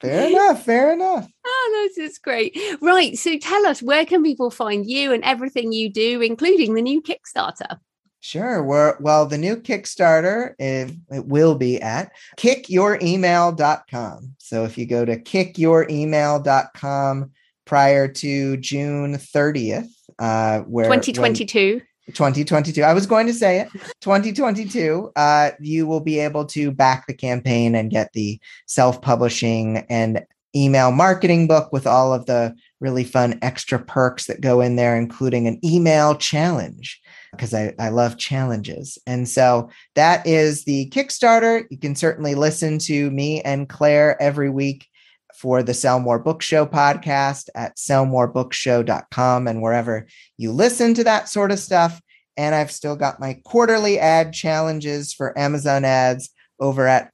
Fair 0.00 0.28
enough 0.28 0.64
fair 0.64 0.92
enough. 0.92 1.28
Oh 1.46 1.88
this 1.88 2.10
is 2.10 2.18
great. 2.18 2.58
Right 2.80 3.16
so 3.16 3.38
tell 3.38 3.66
us 3.66 3.82
where 3.82 4.04
can 4.04 4.22
people 4.22 4.50
find 4.50 4.84
you 4.88 5.12
and 5.12 5.24
everything 5.24 5.72
you 5.72 5.90
do 5.90 6.20
including 6.20 6.74
the 6.74 6.82
new 6.82 7.00
kickstarter 7.00 7.78
Sure. 8.20 8.62
We're, 8.62 8.96
well, 9.00 9.26
the 9.26 9.38
new 9.38 9.56
Kickstarter, 9.56 10.54
it, 10.58 10.94
it 11.10 11.26
will 11.26 11.54
be 11.54 11.80
at 11.80 12.12
kickyouremail.com. 12.36 14.34
So 14.38 14.64
if 14.64 14.76
you 14.76 14.86
go 14.86 15.04
to 15.04 15.20
kickyouremail.com 15.20 17.30
prior 17.64 18.08
to 18.08 18.56
June 18.56 19.14
30th, 19.14 19.88
uh, 20.18 20.60
where 20.60 20.86
2022. 20.86 21.80
2022. 22.08 22.82
I 22.82 22.94
was 22.94 23.06
going 23.06 23.26
to 23.26 23.34
say 23.34 23.60
it. 23.60 23.68
2022. 24.00 25.12
Uh, 25.14 25.50
you 25.60 25.86
will 25.86 26.00
be 26.00 26.18
able 26.18 26.46
to 26.46 26.72
back 26.72 27.06
the 27.06 27.14
campaign 27.14 27.74
and 27.74 27.90
get 27.90 28.12
the 28.14 28.40
self-publishing 28.66 29.78
and 29.90 30.24
email 30.56 30.90
marketing 30.90 31.46
book 31.46 31.70
with 31.72 31.86
all 31.86 32.14
of 32.14 32.24
the 32.26 32.54
really 32.80 33.04
fun 33.04 33.38
extra 33.42 33.78
perks 33.78 34.26
that 34.26 34.40
go 34.40 34.62
in 34.62 34.76
there, 34.76 34.96
including 34.96 35.46
an 35.46 35.60
email 35.64 36.14
challenge 36.14 37.00
because 37.32 37.54
I, 37.54 37.74
I 37.78 37.88
love 37.88 38.18
challenges. 38.18 38.98
And 39.06 39.28
so 39.28 39.70
that 39.94 40.26
is 40.26 40.64
the 40.64 40.88
Kickstarter. 40.90 41.64
You 41.70 41.78
can 41.78 41.94
certainly 41.94 42.34
listen 42.34 42.78
to 42.80 43.10
me 43.10 43.40
and 43.42 43.68
Claire 43.68 44.20
every 44.20 44.50
week 44.50 44.86
for 45.34 45.62
the 45.62 45.74
Sell 45.74 46.00
More 46.00 46.18
Book 46.18 46.42
Show 46.42 46.66
podcast 46.66 47.48
at 47.54 47.76
sellmorebookshow.com 47.76 49.46
and 49.46 49.62
wherever 49.62 50.06
you 50.36 50.50
listen 50.52 50.94
to 50.94 51.04
that 51.04 51.28
sort 51.28 51.52
of 51.52 51.58
stuff. 51.58 52.00
And 52.36 52.54
I've 52.54 52.72
still 52.72 52.96
got 52.96 53.20
my 53.20 53.40
quarterly 53.44 53.98
ad 53.98 54.32
challenges 54.32 55.12
for 55.12 55.38
Amazon 55.38 55.84
ads 55.84 56.30
over 56.60 56.86
at 56.86 57.10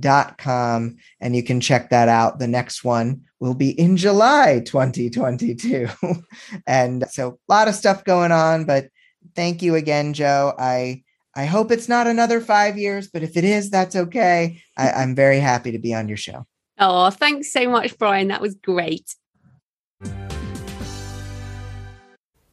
authorsadvertise 0.00 0.38
com 0.38 0.96
and 1.20 1.36
you 1.36 1.42
can 1.42 1.60
check 1.60 1.90
that 1.90 2.08
out. 2.08 2.38
The 2.38 2.48
next 2.48 2.84
one 2.84 3.22
will 3.40 3.54
be 3.54 3.70
in 3.70 3.96
July 3.96 4.62
2022. 4.64 5.88
and 6.66 7.04
so 7.10 7.38
a 7.48 7.52
lot 7.52 7.68
of 7.68 7.74
stuff 7.74 8.04
going 8.04 8.32
on, 8.32 8.64
but 8.64 8.88
thank 9.34 9.62
you 9.62 9.74
again, 9.74 10.12
Jo. 10.12 10.54
I 10.58 11.02
I 11.34 11.46
hope 11.46 11.70
it's 11.70 11.88
not 11.88 12.06
another 12.06 12.40
five 12.40 12.76
years, 12.76 13.08
but 13.08 13.22
if 13.22 13.36
it 13.36 13.44
is, 13.44 13.70
that's 13.70 13.96
okay. 13.96 14.62
I, 14.76 14.90
I'm 14.90 15.14
very 15.14 15.40
happy 15.40 15.72
to 15.72 15.78
be 15.78 15.94
on 15.94 16.06
your 16.06 16.18
show. 16.18 16.46
Oh, 16.78 17.08
thanks 17.10 17.52
so 17.52 17.70
much, 17.70 17.96
Bryan. 17.96 18.28
That 18.28 18.42
was 18.42 18.54
great. 18.54 19.14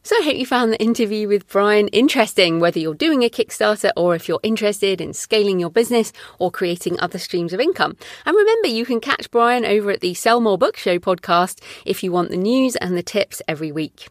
So 0.09 0.15
I 0.15 0.23
hope 0.23 0.37
you 0.37 0.45
found 0.47 0.73
the 0.73 0.81
interview 0.81 1.27
with 1.27 1.47
Bryan 1.47 1.87
interesting, 1.89 2.59
whether 2.59 2.79
you're 2.79 2.95
doing 2.95 3.23
a 3.23 3.29
Kickstarter 3.29 3.91
or 3.95 4.15
if 4.15 4.27
you're 4.27 4.39
interested 4.41 5.01
in 5.01 5.13
scaling 5.13 5.59
your 5.59 5.69
business 5.69 6.11
or 6.39 6.49
creating 6.49 6.99
other 6.99 7.19
streams 7.19 7.53
of 7.53 7.59
income. 7.59 7.95
And 8.25 8.35
remember, 8.35 8.69
you 8.69 8.87
can 8.87 9.01
catch 9.01 9.29
Bryan 9.29 9.65
over 9.65 9.91
at 9.91 9.99
the 9.99 10.15
Sell 10.15 10.41
More 10.41 10.57
Book 10.57 10.77
Show 10.77 10.97
podcast 10.97 11.61
if 11.85 12.03
you 12.03 12.11
want 12.11 12.31
the 12.31 12.37
news 12.37 12.75
and 12.75 12.97
the 12.97 13.03
tips 13.03 13.43
every 13.47 13.71
week. 13.71 14.07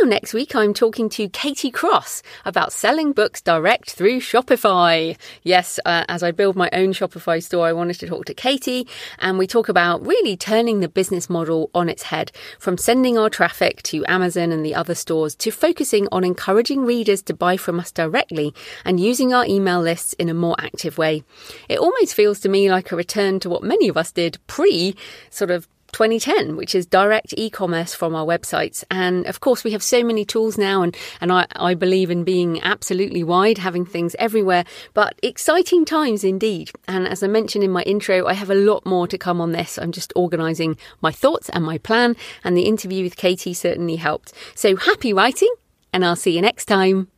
Now, 0.00 0.08
next 0.08 0.32
week, 0.32 0.54
I'm 0.54 0.72
talking 0.72 1.10
to 1.10 1.28
Katie 1.28 1.70
Cross 1.70 2.22
about 2.46 2.72
selling 2.72 3.12
books 3.12 3.42
direct 3.42 3.90
through 3.90 4.20
Shopify. 4.20 5.18
Yes, 5.42 5.78
uh, 5.84 6.04
as 6.08 6.22
I 6.22 6.30
build 6.30 6.56
my 6.56 6.70
own 6.72 6.94
Shopify 6.94 7.42
store, 7.42 7.66
I 7.66 7.74
wanted 7.74 7.98
to 7.98 8.06
talk 8.06 8.24
to 8.26 8.34
Katie, 8.34 8.86
and 9.18 9.36
we 9.36 9.46
talk 9.46 9.68
about 9.68 10.06
really 10.06 10.34
turning 10.34 10.80
the 10.80 10.88
business 10.88 11.28
model 11.28 11.70
on 11.74 11.90
its 11.90 12.04
head 12.04 12.32
from 12.58 12.78
sending 12.78 13.18
our 13.18 13.28
traffic 13.28 13.82
to 13.84 14.04
Amazon 14.06 14.50
and 14.50 14.64
the 14.64 14.74
other 14.74 14.94
stores 14.94 15.34
to 15.34 15.50
focusing 15.50 16.08
on 16.10 16.24
encouraging 16.24 16.86
readers 16.86 17.20
to 17.22 17.34
buy 17.34 17.58
from 17.58 17.78
us 17.78 17.90
directly 17.90 18.54
and 18.86 18.98
using 18.98 19.34
our 19.34 19.44
email 19.44 19.80
lists 19.80 20.14
in 20.14 20.30
a 20.30 20.34
more 20.34 20.56
active 20.58 20.96
way. 20.96 21.22
It 21.68 21.78
almost 21.78 22.14
feels 22.14 22.40
to 22.40 22.48
me 22.48 22.70
like 22.70 22.92
a 22.92 22.96
return 22.96 23.40
to 23.40 23.50
what 23.50 23.62
many 23.62 23.88
of 23.88 23.98
us 23.98 24.10
did 24.10 24.38
pre 24.46 24.96
sort 25.28 25.50
of 25.50 25.68
2010, 25.92 26.56
which 26.56 26.74
is 26.74 26.86
direct 26.86 27.34
e-commerce 27.36 27.94
from 27.94 28.14
our 28.14 28.24
websites. 28.24 28.82
And 28.90 29.26
of 29.26 29.40
course, 29.40 29.62
we 29.62 29.72
have 29.72 29.82
so 29.82 30.02
many 30.02 30.24
tools 30.24 30.58
now, 30.58 30.82
and, 30.82 30.96
and 31.20 31.30
I, 31.30 31.46
I 31.54 31.74
believe 31.74 32.10
in 32.10 32.24
being 32.24 32.60
absolutely 32.62 33.22
wide, 33.22 33.58
having 33.58 33.84
things 33.84 34.16
everywhere, 34.18 34.64
but 34.94 35.14
exciting 35.22 35.84
times 35.84 36.24
indeed. 36.24 36.70
And 36.88 37.06
as 37.06 37.22
I 37.22 37.26
mentioned 37.26 37.62
in 37.62 37.70
my 37.70 37.82
intro, 37.82 38.26
I 38.26 38.32
have 38.32 38.50
a 38.50 38.54
lot 38.54 38.84
more 38.86 39.06
to 39.06 39.18
come 39.18 39.40
on 39.40 39.52
this. 39.52 39.78
I'm 39.78 39.92
just 39.92 40.12
organizing 40.16 40.76
my 41.00 41.12
thoughts 41.12 41.48
and 41.50 41.64
my 41.64 41.78
plan, 41.78 42.16
and 42.42 42.56
the 42.56 42.62
interview 42.62 43.04
with 43.04 43.16
Katie 43.16 43.54
certainly 43.54 43.96
helped. 43.96 44.32
So 44.54 44.76
happy 44.76 45.12
writing, 45.12 45.52
and 45.92 46.04
I'll 46.04 46.16
see 46.16 46.34
you 46.34 46.40
next 46.40 46.64
time. 46.66 47.08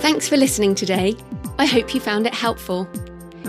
Thanks 0.00 0.28
for 0.28 0.36
listening 0.36 0.74
today. 0.74 1.14
I 1.58 1.66
hope 1.66 1.94
you 1.94 2.00
found 2.00 2.26
it 2.26 2.34
helpful. 2.34 2.88